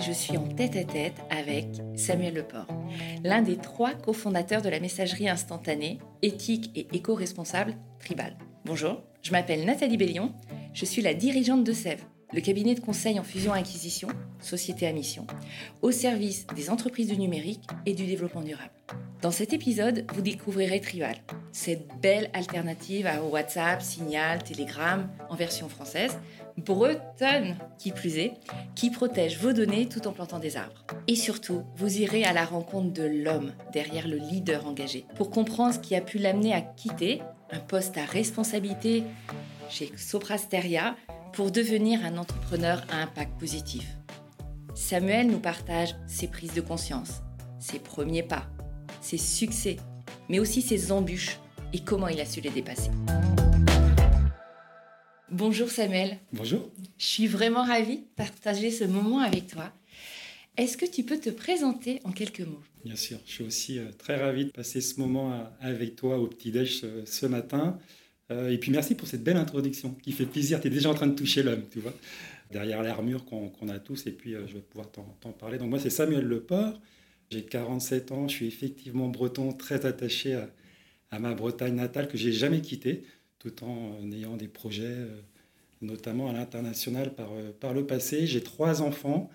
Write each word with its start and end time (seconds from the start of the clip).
je 0.00 0.12
suis 0.12 0.36
en 0.36 0.46
tête-à-tête 0.46 1.16
avec 1.28 1.66
Samuel 1.94 2.34
Leport, 2.34 2.66
l'un 3.22 3.42
des 3.42 3.56
trois 3.56 3.92
cofondateurs 3.92 4.62
de 4.62 4.68
la 4.68 4.80
messagerie 4.80 5.28
instantanée, 5.28 5.98
éthique 6.22 6.70
et 6.74 6.86
éco-responsable 6.92 7.76
Tribal. 7.98 8.36
Bonjour, 8.64 9.02
je 9.22 9.32
m'appelle 9.32 9.64
Nathalie 9.66 9.98
Bellion, 9.98 10.32
je 10.72 10.86
suis 10.86 11.02
la 11.02 11.12
dirigeante 11.12 11.64
de 11.64 11.72
Sève, 11.72 12.02
le 12.32 12.40
cabinet 12.40 12.74
de 12.74 12.80
conseil 12.80 13.18
en 13.18 13.24
fusion-acquisition, 13.24 14.08
société 14.40 14.86
à 14.86 14.92
mission, 14.92 15.26
au 15.82 15.90
service 15.90 16.46
des 16.54 16.70
entreprises 16.70 17.08
du 17.08 17.18
numérique 17.18 17.66
et 17.84 17.92
du 17.92 18.06
développement 18.06 18.42
durable. 18.42 18.72
Dans 19.20 19.30
cet 19.30 19.52
épisode, 19.52 20.06
vous 20.14 20.22
découvrirez 20.22 20.80
Tribal, 20.80 21.16
cette 21.52 21.88
belle 22.00 22.30
alternative 22.32 23.06
à 23.06 23.22
WhatsApp, 23.22 23.82
Signal, 23.82 24.42
Telegram 24.42 25.10
en 25.28 25.34
version 25.34 25.68
française, 25.68 26.16
bretonne 26.64 27.56
qui 27.78 27.92
plus 27.92 28.18
est, 28.18 28.34
qui 28.74 28.90
protège 28.90 29.38
vos 29.38 29.52
données 29.52 29.88
tout 29.88 30.06
en 30.06 30.12
plantant 30.12 30.38
des 30.38 30.56
arbres. 30.56 30.84
Et 31.08 31.16
surtout, 31.16 31.64
vous 31.76 31.98
irez 31.98 32.24
à 32.24 32.32
la 32.32 32.44
rencontre 32.44 32.92
de 32.92 33.02
l'homme 33.02 33.52
derrière 33.72 34.08
le 34.08 34.16
leader 34.16 34.66
engagé 34.66 35.04
pour 35.16 35.30
comprendre 35.30 35.74
ce 35.74 35.78
qui 35.78 35.94
a 35.94 36.00
pu 36.00 36.18
l'amener 36.18 36.52
à 36.52 36.60
quitter 36.60 37.22
un 37.50 37.60
poste 37.60 37.98
à 37.98 38.04
responsabilité 38.04 39.04
chez 39.68 39.92
Soprasteria 39.96 40.96
pour 41.32 41.50
devenir 41.50 42.04
un 42.04 42.16
entrepreneur 42.16 42.84
à 42.90 43.02
impact 43.02 43.38
positif. 43.38 43.96
Samuel 44.74 45.28
nous 45.28 45.40
partage 45.40 45.94
ses 46.06 46.28
prises 46.28 46.54
de 46.54 46.60
conscience, 46.60 47.22
ses 47.58 47.78
premiers 47.78 48.22
pas, 48.22 48.46
ses 49.00 49.18
succès, 49.18 49.76
mais 50.28 50.38
aussi 50.38 50.62
ses 50.62 50.92
embûches 50.92 51.38
et 51.72 51.80
comment 51.80 52.08
il 52.08 52.20
a 52.20 52.24
su 52.24 52.40
les 52.40 52.50
dépasser. 52.50 52.90
Bonjour 55.32 55.70
Samuel. 55.70 56.18
Bonjour. 56.32 56.68
Je 56.98 57.04
suis 57.04 57.26
vraiment 57.28 57.62
ravie 57.62 57.98
de 57.98 58.06
partager 58.16 58.72
ce 58.72 58.82
moment 58.82 59.20
avec 59.20 59.46
toi. 59.46 59.72
Est-ce 60.56 60.76
que 60.76 60.86
tu 60.86 61.04
peux 61.04 61.18
te 61.18 61.30
présenter 61.30 62.00
en 62.02 62.10
quelques 62.10 62.40
mots? 62.40 62.60
Bien 62.84 62.96
sûr, 62.96 63.18
je 63.26 63.30
suis 63.32 63.44
aussi 63.44 63.78
euh, 63.78 63.92
très 63.96 64.16
ravi 64.16 64.46
de 64.46 64.50
passer 64.50 64.80
ce 64.80 64.98
moment 64.98 65.32
euh, 65.32 65.44
avec 65.60 65.94
toi 65.94 66.18
au 66.18 66.26
petit-déj 66.26 66.84
ce 67.04 67.26
matin. 67.26 67.78
Euh, 68.32 68.50
et 68.50 68.58
puis 68.58 68.72
merci 68.72 68.96
pour 68.96 69.06
cette 69.06 69.22
belle 69.22 69.36
introduction 69.36 69.94
qui 70.02 70.10
fait 70.10 70.26
plaisir. 70.26 70.60
Tu 70.60 70.66
es 70.66 70.70
déjà 70.70 70.90
en 70.90 70.94
train 70.94 71.06
de 71.06 71.14
toucher 71.14 71.44
l'homme, 71.44 71.62
tu 71.70 71.78
vois, 71.78 71.94
derrière 72.50 72.82
l'armure 72.82 73.24
qu'on 73.24 73.68
a 73.68 73.78
tous. 73.78 74.08
Et 74.08 74.12
puis 74.12 74.32
je 74.32 74.54
vais 74.54 74.62
pouvoir 74.62 74.90
t'en 74.90 75.32
parler. 75.32 75.58
Donc 75.58 75.70
moi, 75.70 75.78
c'est 75.78 75.90
Samuel 75.90 76.24
Leport. 76.24 76.80
J'ai 77.30 77.44
47 77.44 78.10
ans. 78.10 78.26
Je 78.26 78.34
suis 78.34 78.46
effectivement 78.48 79.08
breton, 79.08 79.52
très 79.52 79.86
attaché 79.86 80.34
à, 80.34 80.50
à 81.12 81.20
ma 81.20 81.34
Bretagne 81.34 81.76
natale 81.76 82.08
que 82.08 82.18
j'ai 82.18 82.32
jamais 82.32 82.62
quittée 82.62 83.04
tout 83.40 83.64
en 83.64 84.12
ayant 84.12 84.36
des 84.36 84.46
projets, 84.46 84.84
euh, 84.84 85.20
notamment 85.80 86.28
à 86.28 86.32
l'international 86.32 87.14
par, 87.14 87.32
euh, 87.32 87.50
par 87.58 87.74
le 87.74 87.84
passé. 87.86 88.26
J'ai 88.26 88.42
trois 88.42 88.82
enfants, 88.82 89.30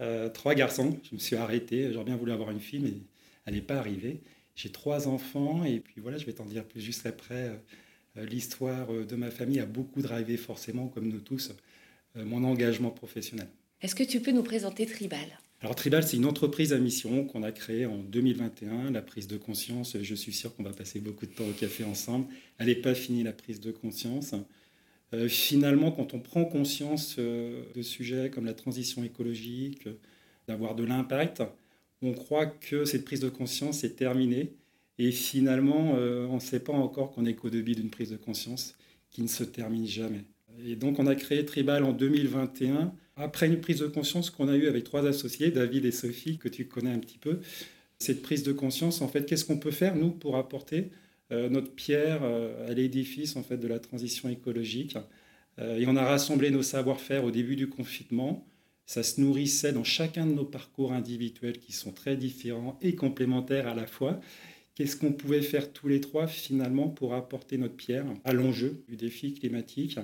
euh, 0.00 0.28
trois 0.28 0.54
garçons. 0.54 0.98
Je 1.04 1.14
me 1.14 1.20
suis 1.20 1.36
arrêté. 1.36 1.92
J'aurais 1.92 2.06
bien 2.06 2.16
voulu 2.16 2.32
avoir 2.32 2.50
une 2.50 2.60
fille, 2.60 2.80
mais 2.80 2.94
elle 3.44 3.54
n'est 3.54 3.60
pas 3.60 3.76
arrivée. 3.76 4.22
J'ai 4.56 4.70
trois 4.70 5.06
enfants, 5.06 5.64
et 5.64 5.80
puis 5.80 6.00
voilà, 6.00 6.18
je 6.18 6.26
vais 6.26 6.32
t'en 6.32 6.44
dire 6.44 6.64
plus 6.64 6.80
juste 6.80 7.06
après. 7.06 7.58
L'histoire 8.16 8.88
de 8.92 9.16
ma 9.16 9.30
famille 9.30 9.60
a 9.60 9.64
beaucoup 9.64 10.02
drivé, 10.02 10.36
forcément, 10.36 10.88
comme 10.88 11.08
nous 11.08 11.20
tous, 11.20 11.52
mon 12.14 12.44
engagement 12.44 12.90
professionnel. 12.90 13.48
Est-ce 13.80 13.94
que 13.94 14.02
tu 14.02 14.20
peux 14.20 14.30
nous 14.30 14.42
présenter 14.42 14.84
Tribal? 14.84 15.26
Alors 15.62 15.76
Tribal, 15.76 16.02
c'est 16.02 16.16
une 16.16 16.26
entreprise 16.26 16.72
à 16.72 16.78
mission 16.78 17.24
qu'on 17.24 17.44
a 17.44 17.52
créée 17.52 17.86
en 17.86 17.98
2021. 17.98 18.90
La 18.90 19.00
prise 19.00 19.28
de 19.28 19.36
conscience, 19.36 19.96
je 20.00 20.14
suis 20.16 20.32
sûr 20.32 20.52
qu'on 20.56 20.64
va 20.64 20.72
passer 20.72 20.98
beaucoup 20.98 21.24
de 21.24 21.30
temps 21.30 21.46
au 21.48 21.52
café 21.52 21.84
ensemble. 21.84 22.26
Elle 22.58 22.66
n'est 22.66 22.74
pas 22.74 22.96
finie, 22.96 23.22
la 23.22 23.32
prise 23.32 23.60
de 23.60 23.70
conscience. 23.70 24.34
Euh, 25.14 25.28
finalement, 25.28 25.92
quand 25.92 26.14
on 26.14 26.18
prend 26.18 26.44
conscience 26.44 27.14
euh, 27.20 27.62
de 27.76 27.82
sujets 27.82 28.28
comme 28.30 28.44
la 28.44 28.54
transition 28.54 29.04
écologique, 29.04 29.88
d'avoir 30.48 30.74
de 30.74 30.82
l'impact, 30.82 31.44
on 32.02 32.12
croit 32.12 32.46
que 32.46 32.84
cette 32.84 33.04
prise 33.04 33.20
de 33.20 33.28
conscience 33.28 33.84
est 33.84 33.94
terminée. 33.94 34.54
Et 34.98 35.12
finalement, 35.12 35.94
euh, 35.96 36.26
on 36.26 36.36
ne 36.36 36.40
sait 36.40 36.60
pas 36.60 36.72
encore 36.72 37.12
qu'on 37.12 37.24
est 37.24 37.34
qu'au 37.34 37.50
début 37.50 37.76
d'une 37.76 37.90
prise 37.90 38.10
de 38.10 38.16
conscience 38.16 38.74
qui 39.10 39.22
ne 39.22 39.28
se 39.28 39.44
termine 39.44 39.86
jamais. 39.86 40.24
Et 40.64 40.76
donc, 40.76 40.98
on 40.98 41.06
a 41.06 41.14
créé 41.14 41.44
Tribal 41.44 41.84
en 41.84 41.92
2021 41.92 42.92
après 43.16 43.46
une 43.46 43.60
prise 43.60 43.80
de 43.80 43.86
conscience 43.86 44.30
qu'on 44.30 44.48
a 44.48 44.56
eue 44.56 44.68
avec 44.68 44.84
trois 44.84 45.06
associés, 45.06 45.50
David 45.50 45.84
et 45.84 45.92
Sophie, 45.92 46.38
que 46.38 46.48
tu 46.48 46.66
connais 46.66 46.90
un 46.90 46.98
petit 46.98 47.18
peu, 47.18 47.40
cette 47.98 48.22
prise 48.22 48.42
de 48.42 48.52
conscience, 48.52 49.00
en 49.00 49.08
fait, 49.08 49.26
qu'est-ce 49.26 49.44
qu'on 49.44 49.58
peut 49.58 49.70
faire, 49.70 49.94
nous, 49.96 50.10
pour 50.10 50.36
apporter 50.36 50.90
euh, 51.30 51.48
notre 51.48 51.72
pierre 51.72 52.20
euh, 52.22 52.68
à 52.68 52.74
l'édifice 52.74 53.36
en 53.36 53.42
fait, 53.42 53.58
de 53.58 53.68
la 53.68 53.78
transition 53.78 54.28
écologique? 54.28 54.96
Euh, 55.58 55.78
Et 55.78 55.86
on 55.86 55.96
a 55.96 56.04
rassemblé 56.04 56.50
nos 56.50 56.62
savoir-faire 56.62 57.24
au 57.24 57.30
début 57.30 57.56
du 57.56 57.68
confinement. 57.68 58.46
Ça 58.86 59.02
se 59.02 59.20
nourrissait 59.20 59.72
dans 59.72 59.84
chacun 59.84 60.26
de 60.26 60.32
nos 60.32 60.44
parcours 60.44 60.92
individuels 60.92 61.58
qui 61.58 61.72
sont 61.72 61.92
très 61.92 62.16
différents 62.16 62.78
et 62.82 62.94
complémentaires 62.94 63.68
à 63.68 63.74
la 63.74 63.86
fois. 63.86 64.20
Qu'est-ce 64.74 64.96
qu'on 64.96 65.12
pouvait 65.12 65.42
faire 65.42 65.72
tous 65.72 65.86
les 65.86 66.00
trois 66.00 66.26
finalement 66.26 66.88
pour 66.88 67.14
apporter 67.14 67.58
notre 67.58 67.76
pierre 67.76 68.06
à 68.24 68.32
l'enjeu 68.32 68.82
du 68.88 68.96
défi 68.96 69.34
climatique? 69.34 69.98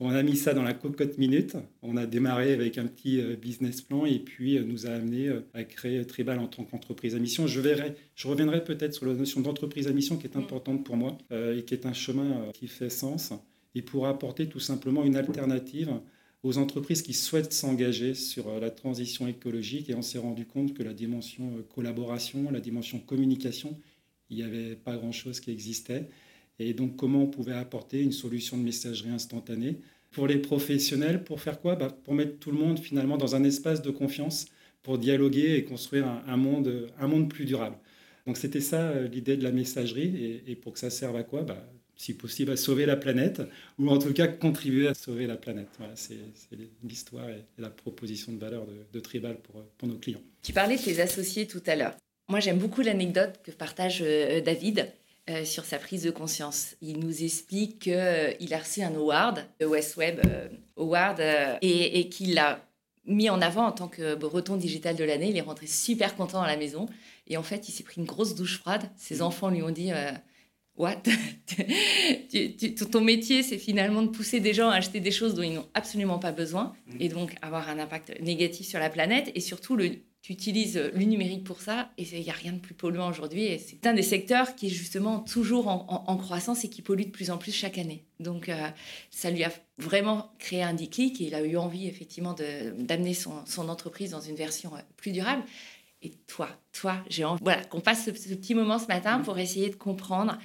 On 0.00 0.10
a 0.10 0.22
mis 0.22 0.36
ça 0.36 0.54
dans 0.54 0.62
la 0.62 0.74
cocotte 0.74 1.18
minute. 1.18 1.56
On 1.82 1.96
a 1.96 2.06
démarré 2.06 2.52
avec 2.52 2.78
un 2.78 2.86
petit 2.86 3.20
euh, 3.20 3.34
business 3.34 3.82
plan 3.82 4.06
et 4.06 4.20
puis 4.20 4.56
euh, 4.56 4.62
nous 4.62 4.86
a 4.86 4.90
amené 4.90 5.28
euh, 5.28 5.40
à 5.54 5.64
créer 5.64 6.04
Tribal 6.04 6.38
en 6.38 6.46
tant 6.46 6.64
qu'entreprise 6.64 7.16
à 7.16 7.18
mission. 7.18 7.46
Je, 7.46 7.60
verrai, 7.60 7.96
je 8.14 8.28
reviendrai 8.28 8.62
peut-être 8.62 8.94
sur 8.94 9.06
la 9.06 9.14
notion 9.14 9.40
d'entreprise 9.40 9.88
à 9.88 9.92
mission 9.92 10.16
qui 10.16 10.26
est 10.26 10.36
mm. 10.36 10.40
importante 10.40 10.84
pour 10.84 10.96
moi 10.96 11.18
et 11.30 11.64
qui 11.64 11.74
est 11.74 11.86
un 11.86 11.92
chemin 11.92 12.50
qui 12.54 12.68
fait 12.68 12.90
sens 12.90 13.32
et 13.74 13.82
pour 13.82 14.06
apporter 14.06 14.48
tout 14.48 14.60
simplement 14.60 15.04
une 15.04 15.16
alternative 15.16 15.92
aux 16.42 16.58
entreprises 16.58 17.02
qui 17.02 17.12
souhaitent 17.12 17.52
s'engager 17.52 18.14
sur 18.14 18.60
la 18.60 18.70
transition 18.70 19.26
écologique 19.26 19.90
et 19.90 19.94
on 19.94 20.02
s'est 20.02 20.18
rendu 20.18 20.46
compte 20.46 20.74
que 20.74 20.82
la 20.82 20.94
dimension 20.94 21.64
collaboration, 21.74 22.50
la 22.50 22.60
dimension 22.60 22.98
communication, 23.00 23.76
il 24.30 24.36
n'y 24.36 24.42
avait 24.42 24.76
pas 24.76 24.96
grand-chose 24.96 25.40
qui 25.40 25.50
existait 25.50 26.08
et 26.58 26.74
donc 26.74 26.96
comment 26.96 27.22
on 27.22 27.26
pouvait 27.26 27.54
apporter 27.54 28.02
une 28.02 28.12
solution 28.12 28.56
de 28.56 28.62
messagerie 28.62 29.10
instantanée 29.10 29.78
pour 30.10 30.26
les 30.26 30.38
professionnels, 30.38 31.22
pour 31.24 31.40
faire 31.40 31.60
quoi? 31.60 31.76
Bah, 31.76 31.96
Pour 32.04 32.14
mettre 32.14 32.38
tout 32.38 32.50
le 32.50 32.58
monde 32.58 32.78
finalement 32.78 33.16
dans 33.16 33.34
un 33.34 33.44
espace 33.44 33.82
de 33.82 33.90
confiance, 33.90 34.46
pour 34.82 34.98
dialoguer 34.98 35.56
et 35.56 35.64
construire 35.64 36.06
un, 36.26 36.36
monde, 36.36 36.88
un 36.98 37.08
monde 37.08 37.28
plus 37.28 37.44
durable. 37.44 37.76
Donc 38.26 38.36
c'était 38.36 38.60
ça 38.60 38.90
euh, 38.90 39.08
l'idée 39.08 39.36
de 39.36 39.44
la 39.44 39.52
messagerie, 39.52 40.42
et, 40.46 40.54
pour 40.56 40.72
que 40.72 40.78
ça 40.78 40.90
serve 40.90 41.16
à 41.16 41.22
quoi? 41.22 41.42
Bah, 41.42 41.62
Si 41.96 42.14
possible 42.14 42.52
à 42.52 42.56
sauver 42.56 42.86
la 42.86 42.96
planète, 42.96 43.42
ou 43.78 43.88
en 43.90 43.98
tout 43.98 44.12
cas 44.12 44.28
contribuer 44.28 44.88
à 44.88 44.94
sauver 44.94 45.26
la 45.26 45.36
planète. 45.36 45.68
C'est 45.94 46.16
l'histoire 46.84 47.28
et 47.28 47.44
la 47.58 47.70
proposition 47.70 48.32
de 48.32 48.38
valeur 48.38 48.66
de, 48.92 49.00
Tribal 49.00 49.36
pour, 49.40 49.62
pour 49.76 49.88
nos 49.88 49.98
clients. 49.98 50.22
Tu 50.42 50.52
parlais 50.52 50.76
de 50.76 50.82
tes 50.82 51.00
associés 51.00 51.46
tout 51.46 51.62
à 51.66 51.74
l'heure. 51.74 51.96
Moi 52.28 52.40
j'aime 52.40 52.58
beaucoup 52.58 52.82
l'anecdote 52.82 53.40
que 53.42 53.50
partage 53.50 54.00
euh, 54.02 54.40
David. 54.40 54.86
Euh, 55.30 55.44
sur 55.44 55.64
sa 55.66 55.78
prise 55.78 56.04
de 56.04 56.10
conscience. 56.10 56.76
Il 56.80 57.00
nous 57.00 57.22
explique 57.22 57.80
qu'il 57.80 57.92
euh, 57.92 58.32
a 58.50 58.58
reçu 58.58 58.80
un 58.82 58.94
award, 58.94 59.44
le 59.60 59.66
West 59.66 59.96
Web 59.96 60.20
euh, 60.24 60.48
Award, 60.78 61.20
et, 61.60 62.08
qu'il 62.08 62.34
l'a 62.34 62.64
mis 63.04 63.28
en 63.28 63.42
avant 63.42 63.66
en 63.66 63.72
tant 63.72 63.88
que 63.88 64.14
breton 64.14 64.56
digital 64.56 64.96
de 64.96 65.04
l'année. 65.04 65.28
Il 65.28 65.36
est 65.36 65.42
rentré 65.42 65.66
super 65.66 66.16
content 66.16 66.40
à 66.40 66.46
la 66.46 66.56
maison. 66.56 66.86
Et 67.26 67.36
en 67.36 67.42
fait, 67.42 67.68
il 67.68 67.72
s'est 67.72 67.82
pris 67.82 68.00
une 68.00 68.06
grosse 68.06 68.34
douche 68.36 68.58
froide. 68.58 68.88
Ses 68.96 69.20
enfants 69.20 69.50
lui 69.50 69.62
ont 69.62 69.70
dit 69.70 69.90
What? 70.76 71.02
Ton 72.90 73.00
métier, 73.02 73.42
c'est 73.42 73.58
finalement 73.58 74.02
de 74.02 74.08
pousser 74.08 74.40
des 74.40 74.54
gens 74.54 74.70
à 74.70 74.76
acheter 74.76 75.00
des 75.00 75.10
choses 75.10 75.34
dont 75.34 75.42
ils 75.42 75.52
n'ont 75.52 75.68
absolument 75.74 76.18
pas 76.18 76.32
besoin 76.32 76.72
et 77.00 77.08
donc 77.08 77.34
avoir 77.42 77.68
un 77.68 77.78
impact 77.78 78.18
négatif 78.20 78.66
sur 78.66 78.78
la 78.78 78.88
planète. 78.88 79.30
Et 79.34 79.40
surtout, 79.40 79.76
le, 79.76 79.90
tu 80.22 80.32
utilises 80.32 80.76
le 80.76 81.04
numérique 81.04 81.44
pour 81.44 81.60
ça 81.60 81.90
et 81.96 82.02
il 82.02 82.22
n'y 82.22 82.30
a 82.30 82.34
rien 82.34 82.52
de 82.52 82.58
plus 82.58 82.74
polluant 82.74 83.08
aujourd'hui. 83.08 83.44
Et 83.44 83.58
c'est 83.58 83.86
un 83.86 83.94
des 83.94 84.02
secteurs 84.02 84.56
qui 84.56 84.66
est 84.66 84.70
justement 84.70 85.20
toujours 85.20 85.68
en, 85.68 86.16
croissance 86.16 86.64
et 86.64 86.68
qui 86.68 86.82
pollue 86.82 87.04
de 87.04 87.10
plus 87.10 87.30
en 87.30 87.38
plus 87.38 87.52
chaque 87.52 87.78
année. 87.78 88.04
Donc 88.18 88.48
euh, 88.48 88.68
ça 89.10 89.30
lui 89.30 89.44
a 89.44 89.52
vraiment 89.78 90.32
créé 90.38 90.62
un 90.62 90.74
déclic 90.74 91.20
et 91.20 91.24
il 91.24 91.34
a 91.34 91.42
eu 91.42 91.56
envie 91.56 91.86
effectivement 91.86 92.34
d'amener 92.34 93.14
son, 93.14 93.46
son, 93.46 93.68
entreprise 93.68 94.10
dans 94.10 94.20
une 94.20 94.34
version 94.34 94.74
euh, 94.74 94.80
plus 94.96 95.12
durable. 95.12 95.44
Et 96.02 96.10
toi, 96.26 96.48
toi, 96.72 97.02
j'ai 97.08 97.24
envie 97.24 97.42
voilà, 97.42 97.64
qu'on 97.64 97.80
passe 97.80 98.04
ce, 98.04 98.10
petit 98.10 98.54
moment 98.54 98.78
ce 98.78 98.86
matin 98.86 99.20
pour 99.20 99.38
essayer 99.38 99.68
de 99.70 99.76
comprendre 99.76 100.38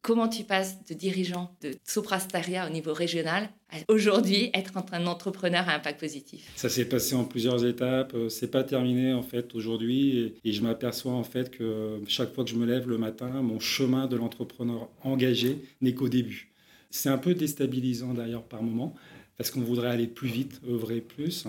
Comment 0.00 0.28
tu 0.28 0.44
passes 0.44 0.84
de 0.86 0.94
dirigeant 0.94 1.54
de 1.60 1.72
Soprastaria 1.84 2.66
au 2.66 2.70
niveau 2.70 2.94
régional 2.94 3.50
à 3.70 3.76
aujourd'hui 3.88 4.50
être 4.54 4.72
un 4.92 5.06
entrepreneur 5.06 5.68
à 5.68 5.74
impact 5.74 6.00
positif? 6.00 6.50
Ça 6.56 6.68
s'est 6.68 6.84
passé 6.84 7.14
en 7.14 7.24
plusieurs 7.24 7.64
étapes. 7.64 8.14
Euh, 8.14 8.28
c'est 8.28 8.50
pas 8.50 8.64
terminé 8.64 9.12
en 9.12 9.22
fait 9.22 9.54
aujourd'hui 9.54 10.34
et, 10.44 10.52
je 10.52 10.62
m'aperçois 10.62 11.12
en 11.12 11.24
fait 11.24 11.50
que 11.50 12.00
chaque 12.06 12.32
fois 12.34 12.44
que 12.44 12.50
je 12.50 12.56
me 12.56 12.64
lève 12.64 12.88
le 12.88 12.96
matin, 12.96 13.28
mon 13.42 13.60
chemin 13.60 14.06
de 14.06 14.16
l'entrepreneur 14.16 14.88
engagé 15.02 15.58
n'est 15.80 15.94
qu'au 15.94 16.08
début. 16.08 16.52
C'est 16.90 17.10
un 17.10 17.18
peu 17.18 17.34
déstabilisant 17.34 18.14
d'ailleurs 18.14 18.44
par 18.44 18.62
moment 18.62 18.94
parce 19.36 19.50
qu'on 19.50 19.60
voudrait 19.60 19.90
aller 19.90 20.06
plus 20.06 20.28
vite, 20.28 20.60
œuvrer 20.68 21.00
plus. 21.00 21.46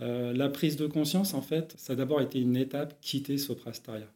Euh, 0.00 0.32
la 0.32 0.48
prise 0.48 0.76
de 0.76 0.86
conscience, 0.86 1.34
en 1.34 1.42
fait, 1.42 1.74
ça 1.76 1.92
a 1.92 1.96
d'abord 1.96 2.20
été 2.22 2.40
une 2.40 2.56
étape, 2.56 2.98
quitter 3.00 3.36
Soprastaria. 3.36 4.06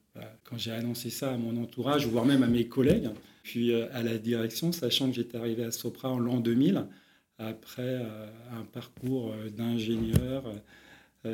Quand 0.44 0.56
j'ai 0.56 0.70
annoncé 0.70 1.10
ça 1.10 1.32
à 1.32 1.36
mon 1.36 1.60
entourage, 1.60 2.06
voire 2.06 2.24
même 2.24 2.42
à 2.42 2.46
mes 2.46 2.68
collègues, 2.68 3.10
puis 3.44 3.72
euh, 3.72 3.86
à 3.92 4.02
la 4.02 4.18
direction, 4.18 4.72
sachant 4.72 5.08
que 5.08 5.14
j'étais 5.14 5.36
arrivé 5.36 5.62
à 5.64 5.70
Sopra 5.70 6.10
en 6.10 6.18
l'an 6.18 6.40
2000, 6.40 6.86
après 7.38 7.82
euh, 7.82 8.26
un 8.52 8.64
parcours 8.64 9.32
euh, 9.32 9.50
d'ingénieur 9.50 10.44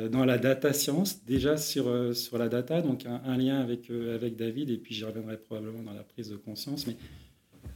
dans 0.09 0.23
la 0.23 0.37
data 0.37 0.71
science, 0.71 1.25
déjà 1.25 1.57
sur, 1.57 2.15
sur 2.15 2.37
la 2.37 2.47
data, 2.47 2.81
donc 2.81 3.05
un, 3.05 3.35
lien 3.35 3.59
avec, 3.59 3.89
avec 3.89 4.37
David, 4.37 4.69
et 4.69 4.77
puis 4.77 4.95
j'y 4.95 5.03
reviendrai 5.03 5.35
probablement 5.35 5.83
dans 5.83 5.91
la 5.91 6.03
prise 6.03 6.29
de 6.29 6.37
conscience. 6.37 6.87
Mais 6.87 6.95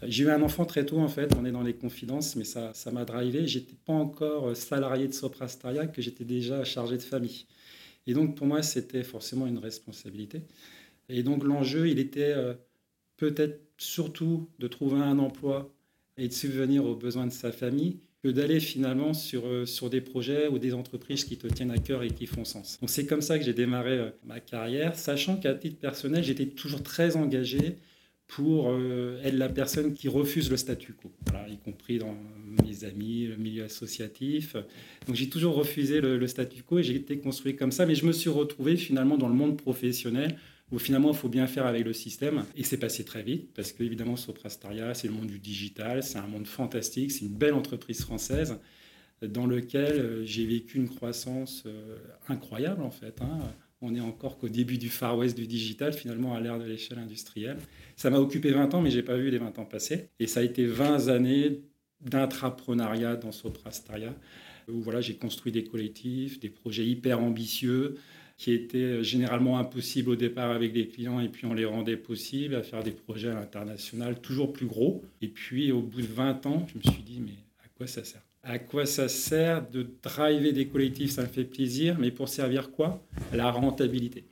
j'ai 0.01 0.23
eu 0.23 0.29
un 0.29 0.41
enfant 0.41 0.63
très 0.63 0.85
tôt, 0.85 0.99
en 0.99 1.09
fait, 1.09 1.35
on 1.37 1.43
est 1.43 1.51
dans 1.51 1.61
les 1.61 1.73
confidences, 1.73 2.37
mais 2.37 2.45
ça 2.45 2.71
m'a 2.93 3.03
drivé. 3.03 3.47
J'étais 3.47 3.75
pas 3.85 3.91
encore 3.91 4.55
salarié 4.55 5.09
de 5.09 5.13
Soprastaria, 5.13 5.87
que 5.87 6.01
j'étais 6.01 6.23
déjà 6.23 6.63
chargé 6.63 6.95
de 6.95 7.03
famille. 7.03 7.47
Et 8.07 8.13
donc, 8.13 8.37
pour 8.37 8.47
moi, 8.47 8.63
c'était 8.63 9.03
forcément 9.03 9.45
une 9.45 9.57
responsabilité. 9.57 10.41
Et 11.09 11.23
donc, 11.23 11.43
l'enjeu, 11.43 11.87
il 11.89 11.99
était 11.99 12.33
euh, 12.35 12.53
peut-être 13.17 13.61
surtout 13.77 14.49
de 14.59 14.67
trouver 14.67 14.99
un 14.99 15.19
emploi 15.19 15.73
et 16.17 16.27
de 16.27 16.33
subvenir 16.33 16.85
aux 16.85 16.95
besoins 16.95 17.27
de 17.27 17.31
sa 17.31 17.51
famille 17.51 17.97
que 18.23 18.29
d'aller 18.29 18.59
finalement 18.59 19.13
sur, 19.13 19.45
euh, 19.45 19.65
sur 19.65 19.89
des 19.89 20.01
projets 20.01 20.47
ou 20.47 20.57
des 20.57 20.73
entreprises 20.73 21.25
qui 21.25 21.37
te 21.37 21.47
tiennent 21.47 21.71
à 21.71 21.77
cœur 21.77 22.01
et 22.03 22.09
qui 22.09 22.25
font 22.25 22.45
sens. 22.45 22.79
Donc, 22.79 22.89
c'est 22.89 23.05
comme 23.05 23.21
ça 23.21 23.37
que 23.37 23.45
j'ai 23.45 23.53
démarré 23.53 23.97
euh, 23.97 24.09
ma 24.25 24.39
carrière, 24.39 24.95
sachant 24.95 25.37
qu'à 25.37 25.53
titre 25.53 25.77
personnel, 25.77 26.23
j'étais 26.23 26.47
toujours 26.47 26.81
très 26.81 27.15
engagé 27.17 27.75
pour 28.27 28.75
être 29.23 29.35
la 29.35 29.49
personne 29.49 29.93
qui 29.93 30.07
refuse 30.07 30.49
le 30.49 30.57
statu 30.57 30.93
quo, 30.93 31.11
y 31.47 31.57
compris 31.59 31.99
dans 31.99 32.17
mes 32.63 32.83
amis, 32.83 33.27
le 33.27 33.35
milieu 33.35 33.63
associatif. 33.63 34.55
Donc 35.05 35.15
j'ai 35.15 35.29
toujours 35.29 35.53
refusé 35.53 36.01
le, 36.01 36.25
statu 36.25 36.63
quo 36.63 36.79
et 36.79 36.83
j'ai 36.83 36.95
été 36.95 37.19
construit 37.19 37.55
comme 37.55 37.71
ça, 37.71 37.85
mais 37.85 37.93
je 37.93 38.03
me 38.03 38.11
suis 38.11 38.31
retrouvé 38.31 38.77
finalement 38.77 39.17
dans 39.17 39.27
le 39.27 39.35
monde 39.35 39.57
professionnel 39.57 40.37
où 40.71 40.79
finalement 40.79 41.11
il 41.11 41.15
faut 41.15 41.29
bien 41.29 41.47
faire 41.47 41.65
avec 41.65 41.85
le 41.85 41.93
système. 41.93 42.43
Et 42.55 42.63
c'est 42.63 42.77
passé 42.77 43.03
très 43.03 43.23
vite 43.23 43.53
parce 43.53 43.71
qu'évidemment 43.71 44.15
Soprastaria, 44.15 44.93
c'est 44.93 45.07
le 45.07 45.13
monde 45.13 45.27
du 45.27 45.39
digital, 45.39 46.03
c'est 46.03 46.17
un 46.17 46.27
monde 46.27 46.47
fantastique, 46.47 47.11
c'est 47.11 47.25
une 47.25 47.35
belle 47.35 47.53
entreprise 47.53 48.01
française 48.01 48.57
dans 49.21 49.45
lequel 49.45 49.93
euh, 49.93 50.25
j'ai 50.25 50.45
vécu 50.45 50.77
une 50.77 50.89
croissance 50.89 51.63
euh, 51.65 51.97
incroyable 52.27 52.83
en 52.83 52.91
fait. 52.91 53.21
Hein. 53.21 53.39
On 53.81 53.93
est 53.93 54.01
encore 54.01 54.37
qu'au 54.37 54.49
début 54.49 54.77
du 54.77 54.89
Far 54.89 55.17
West 55.17 55.37
du 55.37 55.47
digital, 55.47 55.93
finalement 55.93 56.33
à 56.33 56.39
l'ère 56.39 56.57
de 56.57 56.63
l'échelle 56.63 56.97
industrielle. 56.97 57.57
Ça 57.95 58.09
m'a 58.09 58.17
occupé 58.17 58.51
20 58.51 58.73
ans, 58.73 58.81
mais 58.81 58.89
je 58.89 58.97
n'ai 58.97 59.03
pas 59.03 59.17
vu 59.17 59.29
les 59.29 59.37
20 59.37 59.59
ans 59.59 59.65
passer. 59.65 60.09
Et 60.19 60.27
ça 60.27 60.39
a 60.39 60.43
été 60.43 60.65
20 60.65 61.09
années 61.09 61.61
d'intrapreneuriat 62.01 63.15
dans 63.15 63.31
Soprastaria, 63.31 64.15
où 64.67 64.81
voilà, 64.81 65.01
j'ai 65.01 65.15
construit 65.15 65.51
des 65.51 65.63
collectifs, 65.63 66.39
des 66.39 66.49
projets 66.49 66.85
hyper 66.85 67.19
ambitieux, 67.19 67.95
qui 68.37 68.51
étaient 68.51 69.03
généralement 69.03 69.57
impossibles 69.57 70.11
au 70.11 70.15
départ 70.15 70.51
avec 70.51 70.73
les 70.73 70.87
clients, 70.87 71.19
et 71.19 71.29
puis 71.29 71.45
on 71.45 71.53
les 71.53 71.65
rendait 71.65 71.97
possibles, 71.97 72.55
à 72.55 72.63
faire 72.63 72.83
des 72.83 72.91
projets 72.91 73.29
à 73.29 73.35
l'international 73.35 74.19
toujours 74.19 74.51
plus 74.51 74.65
gros. 74.65 75.03
Et 75.21 75.27
puis 75.27 75.71
au 75.71 75.81
bout 75.81 76.01
de 76.01 76.07
20 76.07 76.45
ans, 76.45 76.67
je 76.67 76.77
me 76.77 76.93
suis 76.93 77.03
dit, 77.03 77.21
mais 77.21 77.37
à 77.63 77.67
quoi 77.77 77.87
ça 77.87 78.03
sert? 78.03 78.21
À 78.43 78.59
quoi 78.59 78.85
ça 78.85 79.07
sert 79.07 79.67
de 79.69 79.87
driver 80.03 80.51
des 80.51 80.67
collectifs, 80.67 81.11
ça 81.11 81.23
me 81.23 81.27
fait 81.27 81.45
plaisir, 81.45 81.97
mais 81.99 82.11
pour 82.11 82.29
servir 82.29 82.71
quoi? 82.71 83.03
La 83.33 83.49
rentabilité. 83.51 84.25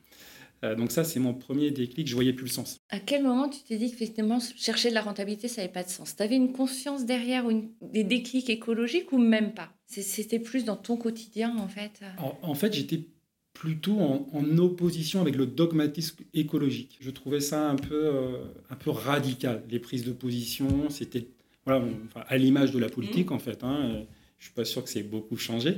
Euh, 0.64 0.76
donc 0.76 0.92
ça, 0.92 1.04
c'est 1.04 1.20
mon 1.20 1.34
premier 1.34 1.72
déclic, 1.72 2.08
je 2.08 2.14
voyais 2.14 2.34
plus 2.34 2.46
le 2.46 2.52
sens. 2.52 2.78
À 2.90 3.00
quel 3.00 3.24
moment 3.24 3.50
tu 3.50 3.62
t'es 3.64 3.78
dit 3.78 3.90
que 3.90 3.96
effectivement, 3.96 4.40
chercher 4.56 4.90
de 4.90 4.94
la 4.94 5.02
rentabilité, 5.02 5.48
ça 5.48 5.62
n'avait 5.62 5.74
pas 5.74 5.84
de 5.84 5.90
sens? 5.90 6.16
Tu 6.16 6.24
avais 6.24 6.36
une 6.36 6.54
conscience 6.54 7.06
derrière, 7.06 7.50
une, 7.50 7.70
des 7.82 8.04
déclics 8.04 8.50
écologiques 8.50 9.12
ou 9.12 9.18
même 9.18 9.54
pas? 9.54 9.74
C'était 9.88 10.40
plus 10.40 10.64
dans 10.64 10.76
ton 10.76 10.98
quotidien, 10.98 11.56
en 11.58 11.68
fait? 11.68 12.02
En, 12.42 12.56
fait, 12.56 12.74
j'étais 12.74 13.02
plutôt 13.54 14.00
en, 14.00 14.58
opposition 14.58 15.22
avec 15.22 15.36
le 15.36 15.46
dogmatisme 15.46 16.24
écologique. 16.34 16.98
Je 17.00 17.12
trouvais 17.12 17.40
ça 17.40 17.70
un 17.70 17.76
peu, 17.76 18.06
euh, 18.06 18.38
un 18.70 18.76
peu 18.76 18.90
radical. 18.90 19.64
Les 19.70 19.80
prises 19.80 20.04
de 20.04 20.12
position, 20.12 20.90
c'était 20.90 21.28
voilà, 21.66 21.86
à 22.28 22.38
l'image 22.38 22.72
de 22.72 22.80
la 22.80 22.90
politique, 22.90 23.30
mmh. 23.30 23.34
en 23.34 23.40
fait. 23.40 23.64
Hein, 23.64 23.90
je 23.92 23.98
ne 23.98 24.04
suis 24.40 24.54
pas 24.54 24.66
sûr 24.66 24.84
que 24.84 24.90
c'est 24.90 25.04
beaucoup 25.04 25.38
changé. 25.38 25.78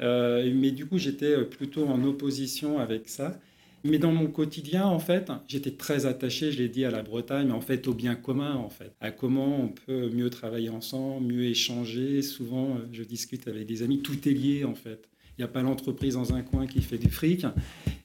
Euh, 0.00 0.52
mais 0.54 0.70
du 0.70 0.86
coup, 0.86 0.98
j'étais 0.98 1.44
plutôt 1.44 1.86
en 1.86 2.04
opposition 2.04 2.78
avec 2.78 3.08
ça. 3.08 3.40
Mais 3.86 3.98
dans 3.98 4.12
mon 4.12 4.28
quotidien, 4.28 4.86
en 4.86 4.98
fait, 4.98 5.30
j'étais 5.46 5.72
très 5.72 6.06
attaché, 6.06 6.52
je 6.52 6.58
l'ai 6.58 6.70
dit, 6.70 6.86
à 6.86 6.90
la 6.90 7.02
Bretagne, 7.02 7.48
mais 7.48 7.52
en 7.52 7.60
fait 7.60 7.86
au 7.86 7.92
bien 7.92 8.14
commun, 8.14 8.54
en 8.54 8.70
fait, 8.70 8.94
à 9.00 9.10
comment 9.10 9.60
on 9.60 9.68
peut 9.68 10.08
mieux 10.08 10.30
travailler 10.30 10.70
ensemble, 10.70 11.26
mieux 11.26 11.44
échanger. 11.44 12.22
Souvent, 12.22 12.78
je 12.92 13.02
discute 13.02 13.46
avec 13.46 13.66
des 13.66 13.82
amis, 13.82 14.00
tout 14.00 14.26
est 14.26 14.32
lié, 14.32 14.64
en 14.64 14.74
fait. 14.74 15.06
Il 15.36 15.42
n'y 15.42 15.44
a 15.44 15.48
pas 15.48 15.62
l'entreprise 15.62 16.14
dans 16.14 16.34
un 16.34 16.42
coin 16.42 16.66
qui 16.66 16.80
fait 16.80 16.98
du 16.98 17.10
fric, 17.10 17.44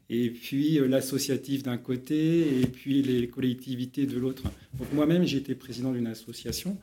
et 0.10 0.30
puis 0.32 0.80
euh, 0.80 0.88
l'associatif 0.88 1.64
d'un 1.64 1.78
côté, 1.78 2.62
et 2.62 2.66
puis 2.66 3.02
les 3.02 3.28
collectivités 3.30 4.06
de 4.06 4.18
l'autre. 4.18 4.44
Donc 4.78 4.92
moi-même, 4.94 5.26
j'étais 5.26 5.56
président 5.56 5.92
d'une 5.92 6.08
association. 6.08 6.78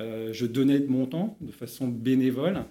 Euh, 0.00 0.32
je 0.32 0.46
donnais 0.46 0.80
de 0.80 0.88
mon 0.88 1.06
temps 1.06 1.36
de 1.40 1.52
façon 1.52 1.86
bénévole 1.86 2.64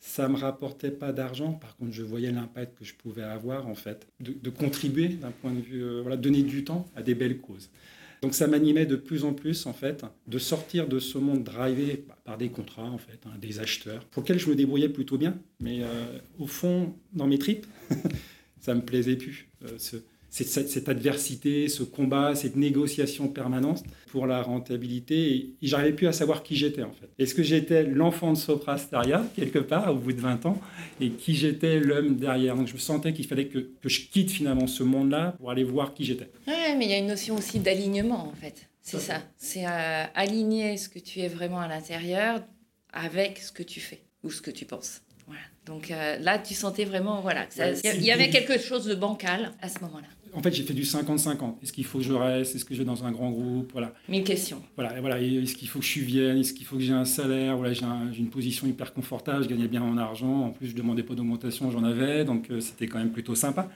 ça 0.00 0.28
me 0.28 0.36
rapportait 0.36 0.90
pas 0.90 1.12
d'argent. 1.12 1.52
Par 1.52 1.76
contre, 1.76 1.92
je 1.92 2.02
voyais 2.02 2.32
l'impact 2.32 2.78
que 2.78 2.84
je 2.84 2.94
pouvais 2.94 3.22
avoir, 3.22 3.68
en 3.68 3.74
fait, 3.74 4.08
de, 4.18 4.50
contribuer 4.50 5.08
d'un 5.08 5.30
point 5.30 5.52
de 5.52 5.60
vue, 5.60 5.84
euh, 5.84 6.00
voilà, 6.00 6.16
donner 6.16 6.42
du 6.42 6.64
temps 6.64 6.88
à 6.96 7.02
des 7.02 7.14
belles 7.14 7.38
causes. 7.38 7.70
Donc 8.22 8.34
ça 8.34 8.46
m'animait 8.46 8.86
de 8.86 8.96
plus 8.96 9.24
en 9.24 9.32
plus, 9.32 9.66
en 9.66 9.72
fait, 9.72 10.04
de 10.26 10.38
sortir 10.38 10.88
de 10.88 10.98
ce 10.98 11.16
monde 11.16 11.42
drivé 11.42 12.04
par 12.24 12.36
des 12.36 12.50
contrats, 12.50 12.90
en 12.90 12.98
fait, 12.98 13.20
hein, 13.26 13.32
des 13.40 13.60
acheteurs, 13.60 14.04
pour 14.06 14.22
lesquels 14.22 14.38
je 14.38 14.50
me 14.50 14.54
débrouillais 14.54 14.90
plutôt 14.90 15.16
bien. 15.16 15.38
Mais 15.60 15.82
euh, 15.82 16.18
au 16.38 16.46
fond, 16.46 16.94
dans 17.14 17.26
mes 17.26 17.38
tripes, 17.38 17.66
ça 18.60 18.74
me 18.74 18.82
plaisait 18.82 19.16
plus. 19.16 19.48
Euh, 19.64 19.78
cette, 20.30 20.68
cette, 20.68 20.88
adversité, 20.88 21.68
ce 21.68 21.82
combat, 21.82 22.34
cette 22.34 22.54
négociation 22.54 23.28
permanente 23.28 23.82
pour 24.12 24.26
la 24.26 24.42
rentabilité. 24.42 25.34
Et, 25.34 25.54
j'arrivais 25.62 25.92
plus 25.92 26.06
à 26.06 26.12
savoir 26.12 26.42
qui 26.42 26.54
j'étais 26.56 26.82
en 26.82 26.92
fait. 26.92 27.10
Est-ce 27.18 27.34
que 27.34 27.42
j'étais 27.42 27.82
l'enfant 27.82 28.32
de 28.32 28.38
Soprastaria 28.38 29.24
quelque 29.34 29.58
part 29.58 29.92
au 29.92 29.96
bout 29.96 30.12
de 30.12 30.20
20 30.20 30.46
ans 30.46 30.60
et 31.00 31.10
qui 31.10 31.34
j'étais 31.34 31.80
l'homme 31.80 32.16
derrière? 32.16 32.54
Donc 32.54 32.68
je 32.68 32.74
me 32.74 32.78
sentais 32.78 33.12
qu'il 33.12 33.26
fallait 33.26 33.48
que, 33.48 33.58
que, 33.58 33.88
je 33.88 34.02
quitte 34.02 34.30
finalement 34.30 34.68
ce 34.68 34.84
monde-là 34.84 35.34
pour 35.38 35.50
aller 35.50 35.64
voir 35.64 35.94
qui 35.94 36.04
j'étais. 36.04 36.30
Ouais, 36.46 36.76
mais 36.76 36.84
il 36.84 36.90
y 36.90 36.94
a 36.94 36.98
une 36.98 37.08
notion 37.08 37.36
aussi 37.36 37.58
d'alignement 37.58 38.28
en 38.28 38.34
fait. 38.34 38.68
C'est 38.82 39.00
ça. 39.00 39.22
C'est 39.36 39.66
euh, 39.66 40.04
aligner 40.14 40.76
ce 40.76 40.88
que 40.88 40.98
tu 40.98 41.20
es 41.20 41.28
vraiment 41.28 41.60
à 41.60 41.68
l'intérieur 41.68 42.40
avec 42.92 43.38
ce 43.38 43.52
que 43.52 43.62
tu 43.62 43.80
fais 43.80 44.02
ou 44.22 44.30
ce 44.30 44.40
que 44.40 44.50
tu 44.50 44.64
penses. 44.64 45.02
Voilà. 45.26 45.42
Donc 45.66 45.90
euh, 45.90 46.18
là, 46.18 46.38
tu 46.38 46.54
sentais 46.54 46.84
vraiment, 46.84 47.20
voilà, 47.20 47.46
il 47.84 48.02
y 48.02 48.10
avait 48.10 48.30
quelque 48.30 48.58
chose 48.58 48.86
de 48.86 48.94
bancal 48.94 49.52
à 49.60 49.68
ce 49.68 49.78
moment-là 49.80 50.08
en 50.32 50.42
fait, 50.42 50.52
j'ai 50.54 50.62
fait 50.62 50.74
du 50.74 50.82
50-50. 50.82 51.56
Est-ce 51.62 51.72
qu'il 51.72 51.84
faut 51.84 51.98
que 51.98 52.04
je 52.04 52.12
reste? 52.12 52.54
Est-ce 52.54 52.64
que 52.64 52.74
je 52.74 52.80
vais 52.80 52.84
dans 52.84 53.04
un 53.04 53.10
grand 53.10 53.30
groupe? 53.30 53.70
Voilà. 53.72 53.92
Mille 54.08 54.24
questions. 54.24 54.62
Voilà, 54.76 55.00
voilà. 55.00 55.20
Est-ce 55.20 55.54
qu'il 55.54 55.68
faut 55.68 55.78
que 55.80 55.84
je 55.84 56.00
vienne? 56.00 56.38
Est-ce 56.38 56.52
qu'il 56.52 56.66
faut 56.66 56.76
que 56.76 56.82
j'ai 56.82 56.92
un 56.92 57.04
salaire? 57.04 57.56
Voilà, 57.56 57.72
J'ai 57.72 58.20
une 58.20 58.30
position 58.30 58.66
hyper 58.66 58.92
confortable, 58.92 59.44
je 59.44 59.48
gagnais 59.48 59.68
bien 59.68 59.80
mon 59.80 59.98
argent. 59.98 60.46
En 60.46 60.50
plus, 60.50 60.66
je 60.68 60.72
ne 60.72 60.78
demandais 60.78 61.02
pas 61.02 61.14
d'augmentation, 61.14 61.70
j'en 61.70 61.84
avais. 61.84 62.24
Donc, 62.24 62.50
euh, 62.50 62.60
c'était 62.60 62.86
quand 62.86 62.98
même 62.98 63.12
plutôt 63.12 63.34
sympa. 63.34 63.70